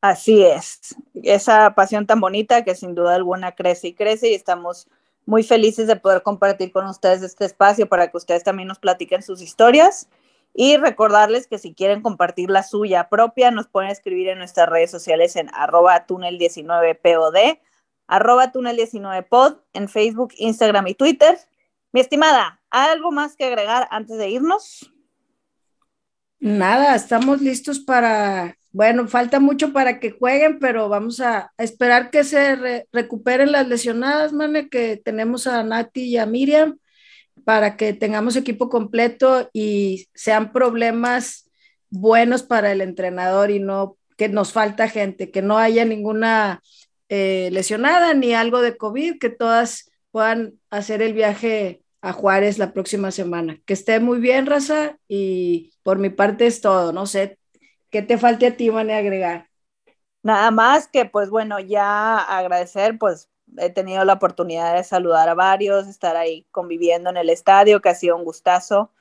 Así 0.01 0.43
es, 0.43 0.95
esa 1.24 1.74
pasión 1.74 2.06
tan 2.06 2.20
bonita 2.20 2.64
que 2.64 2.76
sin 2.76 2.93
duda 2.93 3.16
alguna 3.16 3.53
crece 3.53 3.88
y 3.88 3.93
crece 3.93 4.30
y 4.30 4.36
estamos 4.36 4.88
muy 5.26 5.41
felices 5.41 5.88
de 5.88 5.95
poder 5.95 6.22
compartir 6.22 6.72
con 6.72 6.86
ustedes 6.86 7.24
este 7.24 7.45
espacio 7.45 7.89
para 7.89 8.12
que 8.12 8.18
ustedes 8.18 8.43
también 8.43 8.68
nos 8.68 8.78
platiquen 8.78 9.24
sus 9.24 9.41
historias 9.41 10.08
y 10.58 10.78
recordarles 10.78 11.47
que 11.47 11.60
si 11.60 11.74
quieren 11.74 12.01
compartir 12.01 12.49
la 12.49 12.64
suya 12.64 13.10
propia, 13.10 13.51
nos 13.51 13.68
pueden 13.68 13.91
escribir 13.91 14.30
en 14.30 14.38
nuestras 14.38 14.70
redes 14.70 14.89
sociales 14.89 15.36
en 15.36 15.49
arroba 15.53 16.08
túnel19pod, 16.08 17.60
arroba 18.08 18.51
túnel19pod, 18.51 19.62
en 19.74 19.89
Facebook, 19.89 20.34
Instagram 20.38 20.88
y 20.88 20.95
Twitter. 20.95 21.38
Mi 21.91 22.01
estimada, 22.01 22.62
¿algo 22.70 23.12
más 23.12 23.36
que 23.36 23.45
agregar 23.45 23.88
antes 23.91 24.18
de 24.18 24.30
irnos? 24.30 24.91
Nada, 26.39 26.95
estamos 26.95 27.41
listos 27.41 27.80
para 27.80 28.56
bueno, 28.76 29.08
falta 29.08 29.39
mucho 29.39 29.72
para 29.72 30.01
que 30.01 30.12
jueguen, 30.12 30.60
pero 30.60 30.89
vamos 30.89 31.22
a, 31.22 31.53
esperar 31.58 32.10
que 32.10 32.26
se 32.26 32.86
recuperen 32.91 33.53
las 33.53 33.70
lesionadas, 33.70 34.34
mane, 34.34 34.68
que 34.68 34.97
tenemos 34.97 35.47
a 35.47 35.64
Nati 35.64 36.01
y 36.01 36.18
a 36.18 36.26
Miriam, 36.26 36.78
para 37.45 37.78
que 37.78 37.93
tengamos 37.93 38.36
equipo 38.36 38.68
completo 38.70 39.49
y 39.53 40.10
sean 40.14 40.51
problemas 40.51 41.49
buenos 41.89 42.43
para 42.43 42.70
el 42.74 42.82
entrenador 42.82 43.49
y 43.49 43.62
no 43.62 43.97
que 44.18 44.28
nos 44.28 44.51
falta 44.51 44.89
gente, 44.89 45.32
que 45.32 45.41
no 45.41 45.58
haya 45.58 45.86
ninguna 45.86 46.62
eh, 47.10 47.49
lesionada 47.51 48.14
ni 48.14 48.34
algo 48.34 48.62
de 48.62 48.78
COVID, 48.78 49.20
que 49.20 49.30
todas 49.30 49.91
puedan 50.12 50.60
hacer 50.70 51.01
el 51.01 51.14
viaje 51.14 51.82
a 52.01 52.14
Juárez 52.14 52.58
la 52.58 52.74
próxima 52.74 53.12
semana. 53.12 53.60
Que 53.66 53.74
esté 53.74 53.99
muy 53.99 54.20
bien, 54.20 54.45
Raza, 54.45 54.97
y 55.08 55.74
por 55.84 55.99
mi 55.99 56.10
parte 56.10 56.47
es 56.47 56.62
todo, 56.62 56.93
no 56.93 57.06
sé, 57.06 57.39
¿Qué 57.95 58.01
te 58.01 58.18
falte 58.18 58.47
a 58.47 58.58
ti, 58.58 58.70
Mane, 58.70 58.93
agregar? 58.93 59.47
Nada 60.22 60.51
más 60.51 60.89
que, 60.89 61.06
pues 61.06 61.30
bueno, 61.30 61.62
ya 61.62 62.18
agradecer, 62.18 62.97
pues 62.99 63.30
he 63.58 63.70
tenido 63.70 64.03
la 64.03 64.12
oportunidad 64.12 64.76
de 64.76 64.84
saludar 64.84 65.30
a 65.30 65.34
varios, 65.34 65.88
estar 65.88 66.18
ahí 66.18 66.45
conviviendo 66.51 67.10
en 67.10 67.16
el 67.16 67.30
estadio, 67.30 67.82
que 67.82 67.88
ha 67.88 67.95
sido 67.95 68.18
un 68.18 68.26
gustazo. 68.26 68.91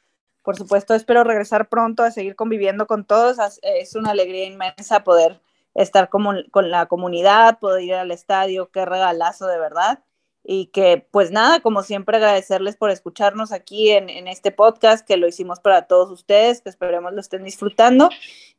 Por 0.42 0.54
supuesto, 0.56 0.94
espero 0.94 1.24
regresar 1.24 1.68
pronto 1.68 2.04
a 2.04 2.12
seguir 2.12 2.36
conviviendo 2.36 2.86
con 2.86 3.04
todos. 3.04 3.38
Es 3.62 3.96
una 3.96 4.12
alegría 4.12 4.44
inmensa 4.44 5.02
poder 5.02 5.40
estar 5.74 6.08
con, 6.08 6.44
con 6.50 6.70
la 6.70 6.86
comunidad, 6.86 7.58
poder 7.58 7.82
ir 7.82 7.94
al 7.94 8.10
estadio, 8.10 8.70
qué 8.70 8.84
regalazo 8.84 9.46
de 9.46 9.58
verdad. 9.58 10.04
Y 10.46 10.66
que 10.66 11.06
pues 11.10 11.30
nada, 11.30 11.60
como 11.60 11.82
siempre 11.82 12.18
agradecerles 12.18 12.76
por 12.76 12.90
escucharnos 12.90 13.50
aquí 13.50 13.90
en, 13.90 14.28
este 14.28 14.50
podcast 14.52 15.06
que 15.06 15.16
lo 15.16 15.26
hicimos 15.26 15.60
para 15.60 15.86
todos 15.86 16.10
ustedes, 16.10 16.60
que 16.60 16.68
esperemos 16.68 17.14
lo 17.14 17.20
estén 17.20 17.44
disfrutando 17.44 18.10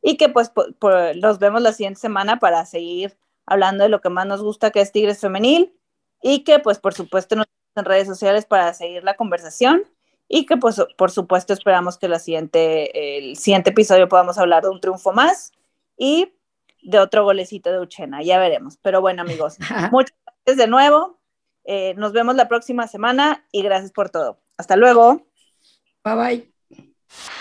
y 0.02 0.16
que 0.16 0.28
pues 0.28 0.50
nos 1.16 1.38
vemos 1.38 1.62
la 1.62 1.72
siguiente 1.72 2.00
semana 2.00 2.40
para 2.40 2.66
seguir 2.66 3.16
hablando 3.46 3.84
de 3.84 3.90
lo 3.90 4.00
que 4.00 4.08
más 4.08 4.26
nos 4.26 4.42
gusta 4.42 4.72
que 4.72 4.80
es 4.80 4.90
Tigres 4.90 5.20
Femenil 5.20 5.72
y 6.22 6.42
que 6.42 6.58
pues 6.58 6.78
por 6.80 6.92
supuesto 6.92 7.36
nos 7.36 7.46
en 7.76 7.84
redes 7.84 8.08
sociales 8.08 8.46
para 8.46 8.72
seguir 8.74 9.04
la 9.04 9.16
conversación 9.16 9.84
y 10.28 10.46
que 10.46 10.56
pues 10.56 10.82
por 10.96 11.10
supuesto 11.10 11.52
esperamos 11.52 11.98
que 11.98 12.08
la 12.08 12.18
siguiente, 12.18 13.18
el 13.18 13.36
siguiente 13.36 13.70
episodio 13.70 14.08
podamos 14.08 14.38
hablar 14.38 14.64
de 14.64 14.70
un 14.70 14.80
triunfo 14.80 15.12
más 15.12 15.52
y 15.96 16.32
de 16.86 16.98
otro 16.98 17.24
golecito 17.24 17.70
de 17.70 17.80
Uchena, 17.80 18.22
ya 18.22 18.38
veremos. 18.38 18.78
Pero 18.82 19.00
bueno 19.00 19.22
amigos, 19.22 19.58
muchas 19.92 20.16
gracias 20.44 20.56
de 20.56 20.66
nuevo 20.66 21.16
eh, 21.66 21.94
nos 21.96 22.12
vemos 22.12 22.36
la 22.36 22.48
próxima 22.48 22.86
semana 22.86 23.44
y 23.50 23.62
gracias 23.62 23.92
por 23.92 24.08
todo. 24.08 24.40
Hasta 24.56 24.76
luego. 24.76 25.26
Bye 26.04 26.14
bye. 26.14 27.36